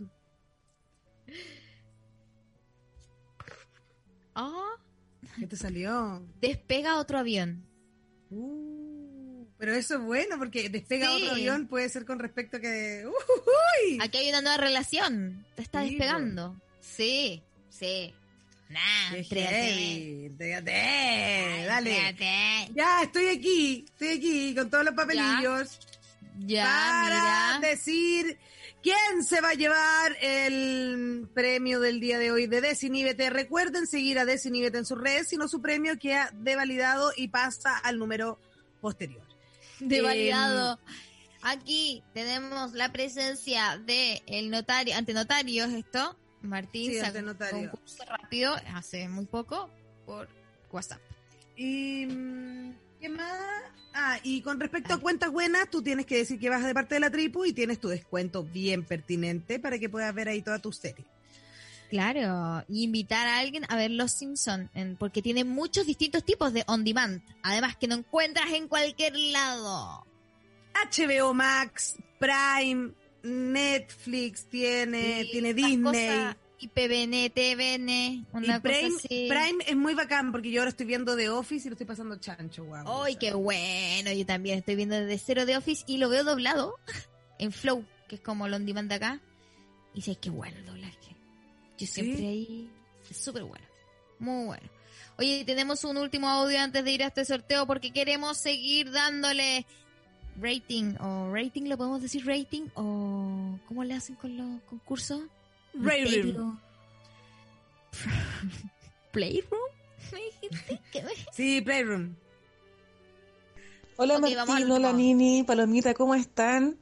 [4.34, 4.70] Oh,
[5.38, 6.22] ¿Qué te salió?
[6.40, 7.66] despega otro avión.
[8.30, 11.22] Uh, pero eso es bueno porque despega Sí.
[11.22, 13.04] otro avión puede ser con respecto a que...
[13.06, 15.44] Uy, Aquí hay una nueva relación.
[15.56, 16.56] Te está Sí, despegando.
[16.80, 18.14] Sí, sí.
[18.72, 22.16] Nah, heavy, dale.
[22.74, 25.78] Ya, estoy aquí, estoy aquí con todos los papelillos
[26.38, 27.68] Ya, para mira.
[27.68, 28.38] decir
[28.82, 33.28] quién se va a llevar el premio del día de hoy de Desinhibete.
[33.28, 37.76] Recuerden seguir a Desinhibete en sus redes, si no su premio queda devalidado y pasa
[37.76, 38.38] al número
[38.80, 39.22] posterior.
[39.80, 40.76] De Em.
[41.42, 46.16] Aquí tenemos la presencia de el notario, ante notarios esto.
[46.42, 47.18] Martín Sí, sacó
[47.56, 49.70] un concurso rápido hace muy poco
[50.06, 50.28] por
[50.70, 51.00] WhatsApp.
[51.56, 53.62] Y mm, ¿qué más?
[53.94, 56.94] Ah, y con respecto a cuentas buenas, tú tienes que decir que vas de parte
[56.94, 60.58] de la tripu y tienes tu descuento bien pertinente para que puedas ver ahí toda
[60.58, 61.04] tu serie.
[61.90, 66.54] Claro, y invitar a alguien a ver Los Simpson, en- porque tiene muchos distintos tipos
[66.54, 70.06] de on demand, además que no encuentras en cualquier lado.
[70.74, 72.92] HBO Max, Prime,
[73.22, 75.82] Netflix tiene, Sí, tiene Disney.
[75.82, 79.28] cosas, IPVN, TVN, una y Prime, cosa así.
[79.28, 82.16] Prime es muy bacán porque yo ahora estoy viendo The Office y lo estoy pasando
[82.16, 83.02] chancho, guau.
[83.04, 84.12] ¡Ay, qué bueno!
[84.12, 86.76] Yo también estoy viendo desde cero de Office y lo veo doblado
[87.38, 89.20] en Flow, que es como el on demand de acá.
[89.94, 91.16] Y sé qué bueno el doblaje.
[91.78, 92.70] Yo siempre ahí.
[93.10, 93.66] Es súper bueno.
[94.18, 94.70] Muy bueno.
[95.18, 99.66] Oye, tenemos un último audio antes de ir a este sorteo porque queremos seguir dándole
[100.40, 102.68] rating o rating, ¿lo podemos decir rating?
[102.74, 105.22] ¿O cómo le hacen con los concursos?
[105.74, 106.02] Rating.
[106.04, 106.58] Misterio.
[109.12, 109.60] Playroom.
[110.12, 110.80] ¿Me dijiste?
[110.92, 112.14] ¿Qué me- Sí, Playroom.
[113.96, 114.92] Hola Ok, vamos Martín, hola.
[114.92, 116.76] Nini, Palomita, ¿cómo están?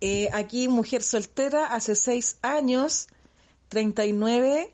[0.00, 3.06] Eh, aquí mujer soltera, hace seis años,
[3.68, 4.72] 39,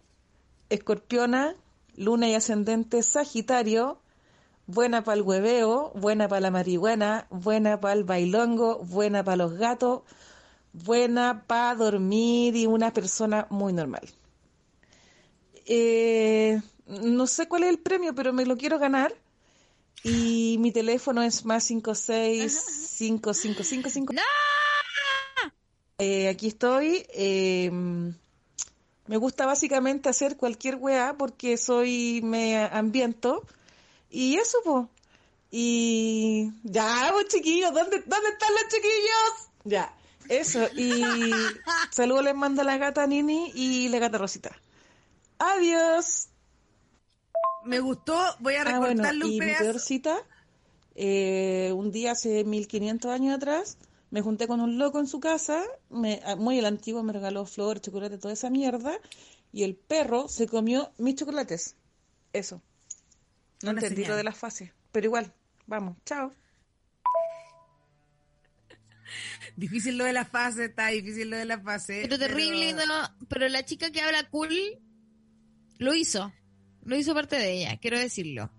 [0.71, 1.55] escorpiona,
[1.97, 4.01] luna y ascendente Sagitario,
[4.71, 9.55] buena para el hueveo, buena para la marihuana, buena para el bailongo, buena para los
[9.55, 10.03] gatos,
[10.73, 14.09] buena para dormir y una persona muy normal.
[15.67, 19.15] Eh, no sé cuál es el premio, pero me lo quiero ganar.
[20.03, 24.15] Y mi teléfono es más 56555.
[24.15, 24.23] ¡No!
[25.99, 27.05] Eh, aquí estoy.
[27.13, 27.71] eh,
[29.07, 33.45] me gusta básicamente hacer cualquier weá porque soy me ambiento.
[34.11, 34.87] Y eso, pues.
[35.51, 39.49] Y ya, pues chiquillos, ¿dónde, ¿dónde están los chiquillos?
[39.65, 39.95] Ya,
[40.29, 40.61] eso.
[40.77, 41.03] Y
[41.91, 44.57] saludos les mando a la gata Nini y la gata Rosita.
[45.39, 46.29] Adiós.
[47.65, 50.19] Me gustó, voy a Ah, bueno, recortarle un y mi peor cita,
[50.95, 53.77] eh, un día hace 1500 años atrás,
[54.11, 57.45] me junté con un loco en su casa, me, ah, muy el antiguo, me regaló
[57.45, 58.99] flores, chocolate, toda esa mierda,
[59.53, 61.77] y el perro se comió mis chocolates.
[62.33, 62.63] Eso.
[63.63, 64.11] No Una entendí señal.
[64.13, 65.33] lo de las fases, pero igual,
[65.67, 66.33] vamos, chao.
[69.57, 72.01] Difícil lo de la fase, está difícil lo de la fase.
[72.03, 73.17] Pero terrible, no.
[73.29, 74.79] Pero la chica que habla cool
[75.79, 76.33] lo hizo.
[76.85, 78.51] Lo hizo parte de ella, quiero decirlo.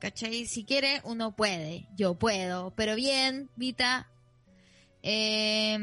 [0.00, 0.46] ¿Cachai?
[0.46, 1.86] Si quiere, uno puede.
[1.94, 2.74] Yo puedo.
[2.74, 4.08] Pero bien, Vita.
[5.02, 5.76] eh,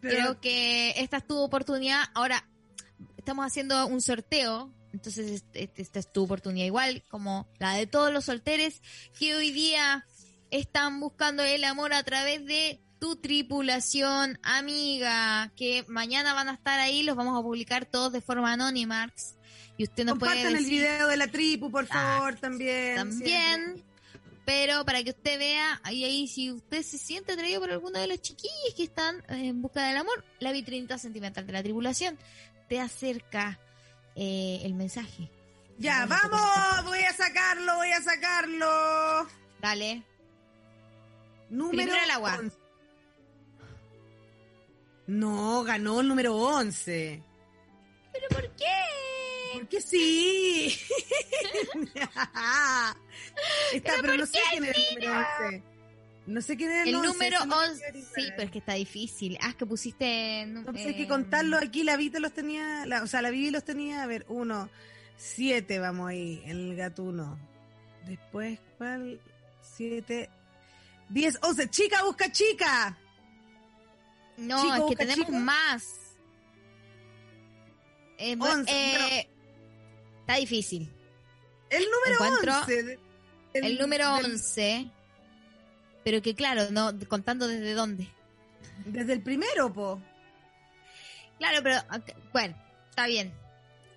[0.00, 2.04] Pero- Creo que esta es tu oportunidad.
[2.14, 2.46] Ahora,
[3.16, 4.72] estamos haciendo un sorteo.
[4.92, 6.66] Entonces, este- este- esta es tu oportunidad.
[6.66, 8.80] Igual como la de todos los solteros
[9.18, 10.06] que hoy día
[10.50, 16.78] están buscando el amor a través de tu tripulación amiga, que mañana van a estar
[16.78, 19.12] ahí, los vamos a publicar todos de forma anónima.
[19.76, 22.94] Y usted nos puede Compartan el decir video de la tripu, por favor, también.
[22.94, 23.82] también,
[24.44, 28.06] pero para que usted vea, ahí, ahí, si usted se siente atraído por alguno de
[28.06, 32.18] los chiquillos que están en busca del amor, la vitrinita sentimental de la tripulación
[32.68, 33.58] te acerca
[34.16, 35.30] eh, el mensaje.
[35.78, 39.26] Ya, vamos, voy a sacarlo, voy a sacarlo.
[39.60, 40.02] Dale.
[41.50, 42.36] Número Primero el agua.
[42.38, 42.56] 11.
[45.08, 47.22] No, ganó el número 11.
[48.12, 48.74] ¿Pero por qué?
[49.54, 50.78] Porque sí.
[51.94, 52.96] Está,
[53.72, 55.28] pero, ¿Pero no sé quién era el número Tina?
[55.46, 55.71] 11.
[56.26, 57.86] No sé quién era el, El 11, número eso no sé 11.
[57.86, 58.08] ahorita.
[58.14, 59.38] Sí, pero es que está difícil.
[59.40, 60.46] Ah, es que pusiste.
[60.46, 63.50] No, pues hay que contarlo aquí, la Vita los tenía, la- o sea, la Vivi
[63.50, 64.70] los tenía, a ver, uno,
[65.16, 67.38] siete vamos ahí, el gatuno.
[68.06, 69.20] Después, ¿cuál?
[69.62, 70.30] Siete,
[71.08, 72.96] diez, once, chica busca chica.
[74.36, 75.88] No, Chico es que tenemos más.
[78.18, 79.28] Eh, Once, eh,
[80.20, 80.88] Está difícil.
[81.68, 82.82] El número Encuentro 11.
[82.84, 82.98] de-
[83.54, 84.90] El, número del- 11.
[86.04, 88.08] Pero que claro, no contando desde dónde.
[88.86, 90.00] Desde el primero, po.
[91.38, 91.76] Claro, pero
[92.32, 92.56] bueno,
[92.90, 93.32] está bien.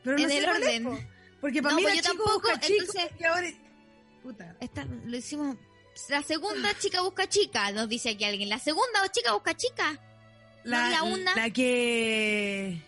[0.04, 0.84] Pero no en sé el es, orden.
[0.84, 1.00] po.
[1.42, 3.48] Porque para No, mí pues era yo chico tampoco, busca chico, entonces- y ahora...
[4.24, 4.56] Puta.
[4.60, 5.56] Esta, lo hicimos.
[6.10, 8.50] La segunda chica busca chica, nos dice aquí alguien.
[8.50, 10.00] La segunda chica busca chica.
[10.64, 11.36] La, no la una.
[11.36, 12.82] la que...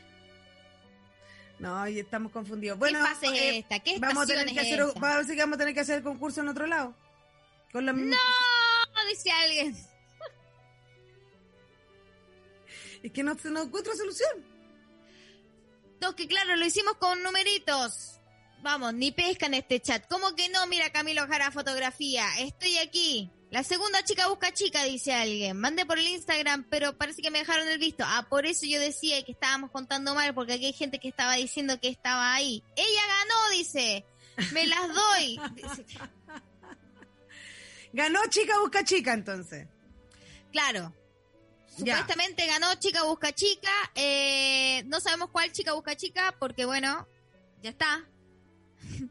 [1.59, 2.77] No, estamos confundidos.
[2.77, 3.79] Bueno, ¿Qué fase eh, es esta?
[3.79, 6.49] ¿Qué vamos a tener que es hacer, vamos a tener que hacer el concurso en
[6.49, 6.93] otro lado.
[7.71, 8.15] Con la No,
[9.07, 9.75] dice alguien.
[13.03, 14.43] Es que no, no encuentro solución.
[16.01, 18.19] No, que claro, lo hicimos con numeritos.
[18.61, 20.07] Vamos, ni pesca en este chat.
[20.09, 20.65] ¿Cómo que no?
[20.67, 22.25] Mira Camilo Jara fotografía.
[22.39, 23.31] Estoy aquí.
[23.49, 25.57] La segunda chica busca chica, dice alguien.
[25.57, 28.03] Mandé por el Instagram, pero parece que me dejaron el visto.
[28.05, 31.35] Ah, por eso yo decía que estábamos contando mal, porque aquí hay gente que estaba
[31.35, 32.61] diciendo que estaba ahí.
[32.75, 34.05] Ella ganó, dice.
[34.51, 35.39] Me las doy.
[35.55, 35.85] Dice,
[37.93, 39.67] Ganó chica busca chica entonces.
[40.51, 40.93] Claro.
[41.77, 41.97] Ya.
[41.99, 43.71] Supuestamente ganó Chica Busca Chica.
[43.93, 47.07] Eh, no sabemos cuál Chica Busca Chica, porque bueno,
[47.61, 48.03] ya está.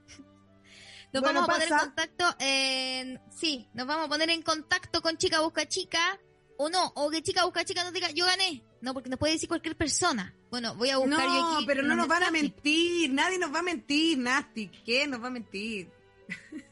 [1.12, 3.20] Nos Bueno, vamos a poner en contacto en...
[3.30, 6.18] Sí, nos vamos a poner en contacto con Chica Busca Chica.
[6.58, 8.62] O no, o que Chica Busca Chica nos diga, yo gané.
[8.82, 10.34] No, porque nos puede decir cualquier persona.
[10.50, 13.12] Bueno, voy a buscar yo No, pero no nos van a mentir.
[13.12, 14.68] Nadie nos va a mentir, Nasty.
[14.68, 15.90] ¿Qué nos va a mentir?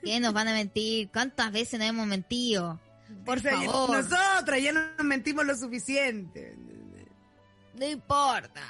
[0.02, 1.08] ¿Qué nos van a mentir?
[1.12, 2.80] ¿Cuántas veces nos hemos mentido?
[3.24, 3.90] Por favor.
[3.90, 6.56] Nosotras ya no nos mentimos lo suficiente.
[7.74, 8.62] No importa.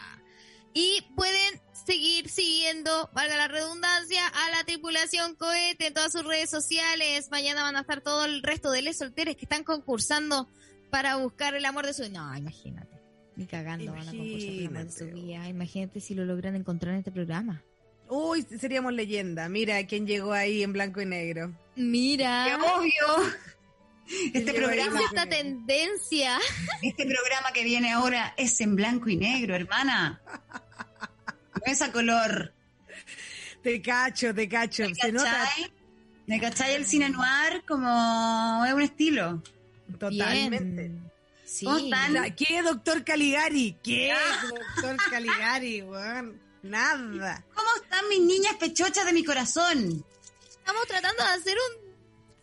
[0.73, 6.51] Y pueden seguir siguiendo, valga la redundancia, a la tripulación cohete en todas sus redes
[6.51, 7.29] sociales.
[7.31, 10.49] Mañana van a estar todo el resto de les solteres que están concursando
[10.91, 13.01] para buscar el amor de su No, imagínate.
[13.37, 15.49] Ni cagando van a concursar el amor de su vida.
[15.49, 17.63] Imagínate si lo logran encontrar en este programa.
[18.09, 19.49] Uy, seríamos leyenda.
[19.49, 21.53] Mira quién llegó ahí en blanco y negro.
[21.77, 22.45] Mira.
[22.47, 23.33] ¡Qué obvio!
[24.35, 26.39] Este programa, Esta tendencia.
[26.83, 30.21] este programa que viene ahora es en blanco y negro, hermana.
[31.55, 32.53] No es a color.
[33.63, 34.83] Te cacho, te cacho.
[34.87, 35.49] ¿Me Se nota?
[36.27, 39.43] ¿Me cachai el cine noir como es un estilo?
[39.99, 40.89] totalmente.
[40.89, 41.11] Bien.
[41.47, 41.67] Sí.
[42.37, 43.79] ¿Qué, doctor Caligari?
[43.83, 44.13] ¿Qué,
[44.51, 46.41] doctor Caligari, weón?
[46.65, 47.45] Nada.
[47.55, 50.05] ¿Cómo están mis niñas pechochas de mi corazón?
[50.49, 51.85] Estamos tratando de hacer un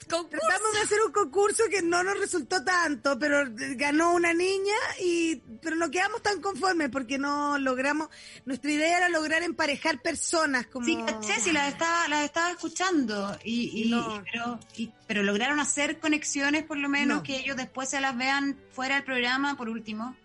[0.08, 0.46] concurso.
[0.48, 3.46] Tratamos de hacer un concurso que no nos resultó tanto, pero
[3.76, 8.10] ganó una niña y pero no quedamos tan conformes porque no logramos.
[8.46, 10.86] Nuestra idea era lograr emparejar personas como.
[10.86, 13.40] Sí, caché, sí, las estaba, las estaba escuchando.
[13.44, 14.24] Y, y- No.
[14.32, 17.24] pero, y- pero lograron hacer conexiones, por lo menos, No.
[17.24, 20.16] que ellos después se las vean fuera del programa, por último.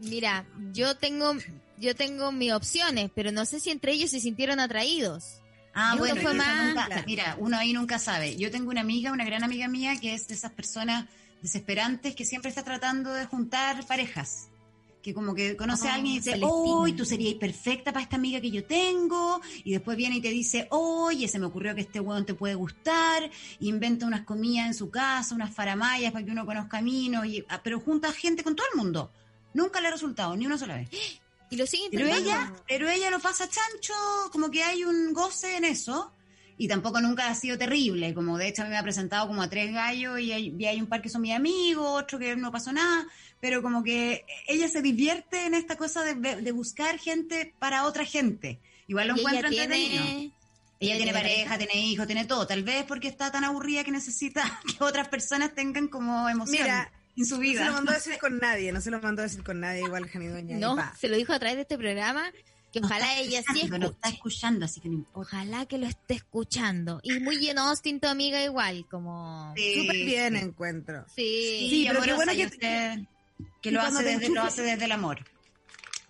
[0.00, 1.34] Mira, yo tengo,
[1.78, 5.40] yo tengo mis opciones, pero no sé si entre ellos se sintieron atraídos.
[5.74, 7.02] Ah, bueno, fue más- nunca- claro.
[7.06, 8.36] mira, uno ahí nunca sabe.
[8.36, 11.06] Yo tengo una amiga, una gran amiga mía, que es de esas personas
[11.42, 14.48] desesperantes que siempre está tratando de juntar parejas.
[15.02, 18.16] Que como que conoce Ah, a alguien y dice, hoy tú serías perfecta para esta
[18.16, 19.40] amiga que yo tengo.
[19.62, 22.54] Y después viene y te dice, oye, se me ocurrió que este hueón te puede
[22.54, 23.28] gustar.
[23.60, 27.26] Inventa unas comidas en su casa, unas faramayas para que uno conozca caminos.
[27.26, 29.10] Y, ah, pero junta gente con todo el mundo.
[29.52, 30.88] Nunca le ha resultado, ni una sola vez.
[31.50, 33.92] Y lo siguen Pero ella, pero ella lo pasa chancho,
[34.32, 36.12] como que hay un goce en eso.
[36.56, 39.42] Y tampoco nunca ha sido terrible, como de hecho a mí me ha presentado como
[39.42, 42.36] a tres gallos y hay, y hay un par que son mis amigos, otro que
[42.36, 43.08] no pasó nada,
[43.40, 48.04] pero como que ella se divierte en esta cosa de, de buscar gente para otra
[48.04, 48.60] gente.
[48.86, 50.04] Igual lo encuentra tiene- entretenido.
[50.80, 51.58] Ella ella tiene tiene pareja, pareja.
[51.72, 52.46] tiene hijos, tiene todo.
[52.46, 56.92] Tal vez porque está tan aburrida que necesita que otras personas tengan como emoción Mira,
[57.16, 57.60] en su No vida.
[57.60, 59.82] se lo mandó a decir con nadie, no se lo mandó a decir con nadie,
[59.82, 60.56] igual Jani Doña.
[60.56, 62.30] y No, se lo dijo a través de este programa,
[62.72, 63.86] que No ojalá ella sí no escuche.
[63.94, 65.20] está escuchando, así que no importa.
[65.36, 67.00] Ojalá que lo esté escuchando.
[67.04, 69.52] Y muy Jen Austin, tu amiga, igual, como...
[69.56, 70.40] Sí, Súper bien sí.
[70.44, 71.04] encuentro.
[71.14, 71.66] Sí.
[71.70, 72.98] Sí, pero qué bueno que- usted-
[73.62, 75.18] que lo hace, te desde, lo hace desde el amor.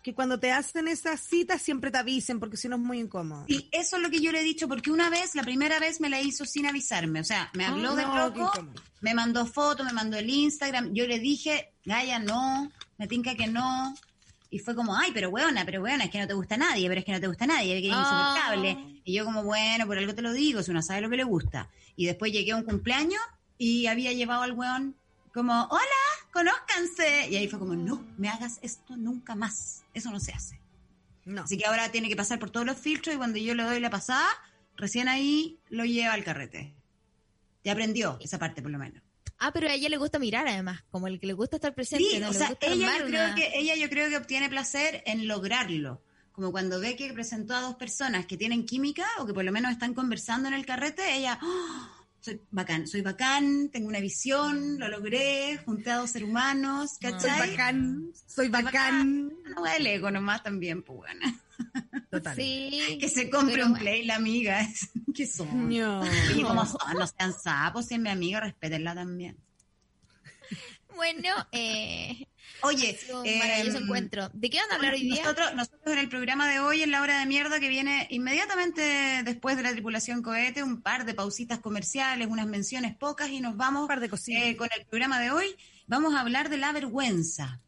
[0.05, 3.45] Que cuando te hacen esas citas siempre te avisen, porque si no es muy incómodo.
[3.49, 5.99] Y eso es lo que yo le he dicho, porque una vez, la primera vez
[6.01, 7.21] me la hizo sin avisarme.
[7.21, 8.69] O sea, me habló Ah, del no, qué loco,
[9.01, 10.93] me mandó fotos, me mandó el Instagram.
[10.93, 13.95] Yo le dije, Gaya, no, me tinca que no.
[14.51, 17.01] Y fue como, ay, pero weona, pero weona, es que no te gusta nadie, pero
[17.01, 18.35] es que no te gusta nadie, que eres Ah.
[18.53, 19.01] insoportable.
[19.05, 21.25] Y yo como, bueno, por algo te lo digo, si uno sabe lo que le
[21.25, 21.71] gusta.
[21.97, 23.23] Y después llegué a un cumpleaños
[23.57, 24.97] y había llevado al weón
[25.33, 26.03] como, hola,
[26.35, 27.29] conózcanse.
[27.31, 29.85] Y ahí fue como, no, me hagas esto nunca más.
[29.95, 30.61] Eso no se hace.
[31.25, 31.43] No.
[31.45, 33.81] Así que ahora tiene que pasar por todos los filtros y cuando yo le doy
[33.81, 34.29] la pasada,
[34.77, 36.75] recién ahí lo lleva al carrete.
[37.65, 39.03] Ya aprendió esa parte por lo menos.
[39.39, 42.05] Ah, pero a ella le gusta mirar además, como el que le gusta estar presente.
[42.05, 44.17] Sí, no o le sea, gusta ella yo, creo una- que, ella yo creo que
[44.17, 46.03] obtiene placer en lograrlo.
[46.33, 49.53] Como cuando ve que presentó a dos personas que tienen química o que por lo
[49.53, 51.89] menos están conversando en el carrete, ella, "Oh,
[52.25, 57.13] soy bacán, soy bacán, tengo una visión, lo logré, junté a dos seres humanos, Soy
[57.13, 57.51] ¿cachai?
[57.51, 59.31] bacán, soy bacán.
[59.55, 61.21] No, el ego nomás también, pues bueno.
[62.11, 62.35] Total.
[62.35, 62.97] Sí.
[62.99, 63.83] Que se compre un bueno.
[63.83, 64.67] play la amiga.
[65.15, 65.69] ¿Qué son?
[65.69, 66.01] No.
[66.01, 66.79] Oye, ¿cómo son?
[66.99, 69.37] No sean sapos, si es mi amiga, respétenla también.
[70.95, 72.27] Bueno, eh,
[72.65, 74.31] Oye, un eh, maravilloso encuentro.
[74.33, 75.23] ¿De qué van a hablar hoy día?
[75.23, 79.23] Nosotros, nosotros en el programa de hoy, en la hora de mierda, que viene inmediatamente
[79.25, 83.57] después de la tripulación cohete, un par de pausitas comerciales, unas menciones pocas y nos
[83.57, 85.55] vamos par de eh, con el programa de hoy.
[85.87, 87.61] Vamos a hablar de la vergüenza.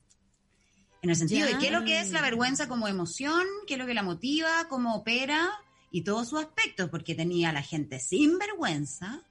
[1.02, 1.54] En el sentido Ya.
[1.54, 4.02] de qué es lo que es la vergüenza como emoción, qué es lo que la
[4.02, 5.50] motiva, cómo opera
[5.90, 9.22] y todos sus aspectos, porque tenía la gente sin vergüenza.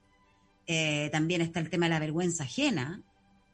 [0.66, 3.02] Eh, también está el tema de la vergüenza ajena,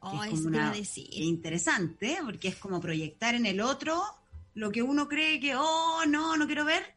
[0.03, 1.07] que Oh, es como te una decir.
[1.13, 4.01] interesante, porque es como proyectar en el otro
[4.53, 6.95] lo que uno cree que, oh, no, no quiero ver.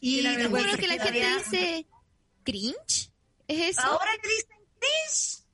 [0.00, 1.86] Y Y la Te juro que la gente dice
[2.42, 3.10] cringe.
[3.48, 3.80] ¿Es eso?
[3.82, 5.44] Ahora que dicen cringe,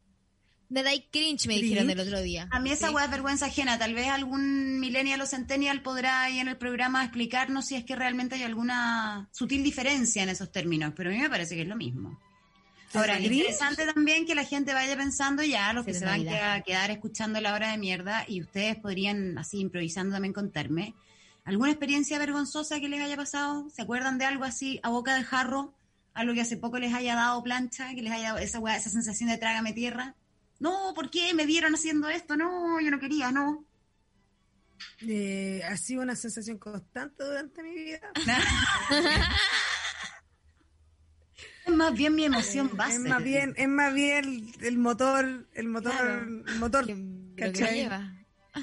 [0.68, 1.62] Me da cringe, me ¿Cringe?
[1.62, 2.48] dijeron el otro día.
[2.50, 2.94] a mí esa Sí.
[2.94, 3.78] hueá es vergüenza ajena.
[3.78, 7.96] Tal vez algún millennial o centennial podrá ahí en el programa explicarnos si es que
[7.96, 11.68] realmente hay alguna sutil diferencia en esos términos, pero a mí me parece que es
[11.68, 12.20] lo mismo.
[12.92, 13.32] Ahora, ¿Cringe?
[13.34, 17.40] interesante también que la gente vaya pensando ya, los que se van a quedar escuchando
[17.40, 20.94] la hora de mierda, y ustedes podrían, así improvisando también contarme,
[21.44, 23.70] ¿alguna experiencia vergonzosa que les haya pasado?
[23.70, 25.74] ¿Se acuerdan de algo así a boca de jarro?
[26.14, 29.30] Algo que hace poco les haya dado plancha, que les haya dado esa, esa sensación
[29.30, 30.16] de trágame tierra.
[30.58, 32.36] No, ¿por qué me vieron haciendo esto?
[32.36, 33.64] No, yo no quería, no.
[35.02, 38.12] Eh, ha sido una sensación constante durante mi vida.
[41.66, 42.94] Es más bien mi emoción base.
[42.94, 46.20] es más bien, es más bien el, el motor, el motor, Claro.
[46.46, 48.12] el motor Que- lleva.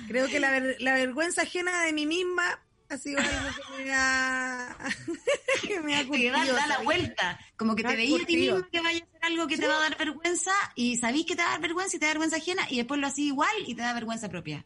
[0.08, 2.60] Creo que la, ver- la vergüenza ajena de mí misma
[2.90, 4.78] ha sido algo que me ha,
[5.68, 7.40] que me ha da, curtido, da la vuelta.
[7.56, 9.68] Como que Me te veía a ti mismo que vaya a hacer algo que te
[9.68, 12.12] va a dar vergüenza y sabís que te va a dar vergüenza y te da
[12.12, 14.66] vergüenza ajena y después lo hacís igual y te da vergüenza propia.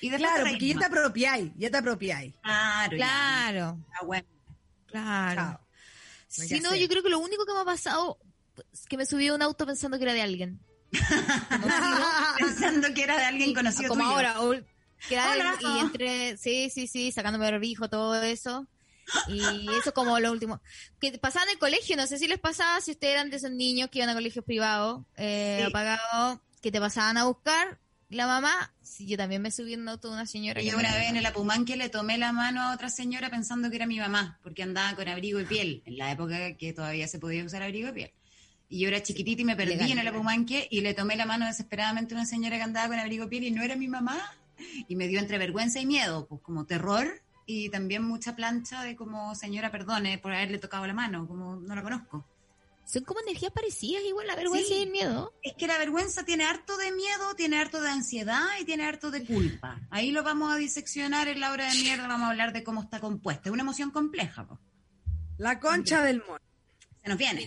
[0.00, 2.34] Y Claro, porque ya te apropiáis, ya te apropiáis.
[2.42, 2.96] Claro, ya.
[2.96, 4.26] Claro, Ah, bueno.
[4.86, 5.34] claro.
[5.40, 5.60] Chao.
[6.36, 8.18] No Si no, yo creo que lo único que me ha pasado
[8.72, 10.60] es que me subí a un auto pensando que era de alguien.
[12.38, 14.14] Pensando que era de alguien conocido Como tuyo.
[14.14, 14.54] ahora, o-
[15.08, 15.54] que era Hola.
[15.60, 18.66] y entre, sí, sí, sí, sacándome el barbijo, todo eso.
[19.28, 20.60] Y eso como lo último.
[21.00, 23.50] Que pasaba en el colegio, no sé si les pasaba, si ustedes eran de esos
[23.50, 25.66] niños que iban a colegios privados, eh, Sí.
[25.68, 27.78] apagados, que te pasaban a buscar
[28.08, 28.74] la mamá.
[28.82, 30.60] Sí, yo también me subí en auto de una señora.
[30.62, 33.70] Yo que una vez en el Apumanque le tomé la mano a otra señora pensando
[33.70, 37.08] que era mi mamá, porque andaba con abrigo de piel, en la época que todavía
[37.08, 38.12] se podía usar abrigo de piel.
[38.68, 40.08] Y yo era chiquitita y me perdí Legal, en el.
[40.08, 43.30] Apumanque y le tomé la mano desesperadamente a una señora que andaba con abrigo de
[43.30, 44.18] piel y no era mi mamá.
[44.88, 48.94] Y me dio entre vergüenza y miedo, pues como terror y también mucha plancha de
[48.94, 52.26] como, señora, perdone por haberle tocado la mano, como no la conozco.
[52.90, 54.74] Son como energías parecidas, igual la vergüenza Sí.
[54.78, 55.34] y el miedo.
[55.42, 59.10] Es que la vergüenza tiene harto de miedo, tiene harto de ansiedad y tiene harto
[59.10, 59.78] de culpa.
[59.90, 62.80] Ahí lo vamos a diseccionar en la hora de mierda, vamos a hablar de cómo
[62.82, 63.50] está compuesta.
[63.50, 64.58] Es una emoción compleja, po.
[65.36, 66.40] La concha del mono.
[67.02, 67.46] Se nos viene.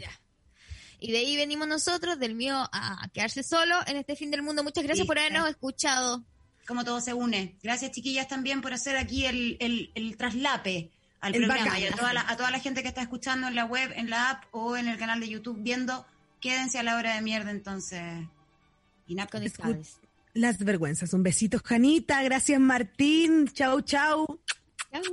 [1.00, 4.64] Y de ahí venimos nosotros, del mío a quedarse solo en este fin del mundo.
[4.64, 6.24] Muchas gracias por habernos escuchado.
[6.68, 7.58] Cómo todo se une.
[7.64, 11.66] Gracias, chiquillas, también por hacer aquí el, el, el traslape al El programa.
[11.66, 11.82] bacán.
[11.82, 14.10] Y a toda, la, a toda la gente que está escuchando en la web, en
[14.10, 16.06] la app o en el canal de YouTube viendo,
[16.40, 18.04] quédense a la hora de mierda, entonces.
[20.34, 21.14] Las vergüenzas.
[21.14, 22.24] Un besito, Janita.
[22.24, 23.48] Gracias, Martín.
[23.50, 24.40] Chau, chau.
[24.92, 25.10] Así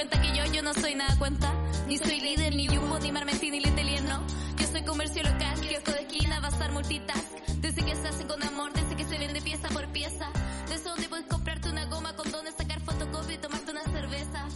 [0.00, 1.52] cuenta que yo, yo no soy nada cuenta.
[1.86, 4.22] Ni soy líder, ni Jumbo, ni Marmentín, ni Letelier, no.
[4.56, 7.28] Yo soy comercio local, kiosco de esquina, bazar multitask.
[7.60, 10.30] Desde que se hace con amor, desde que se vende pieza por pieza.
[10.70, 14.48] De eso donde puedes comprarte una goma, condones, sacar fotocopia y tomarte una cerveza.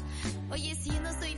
[0.50, 1.34] Oye, si yo no soy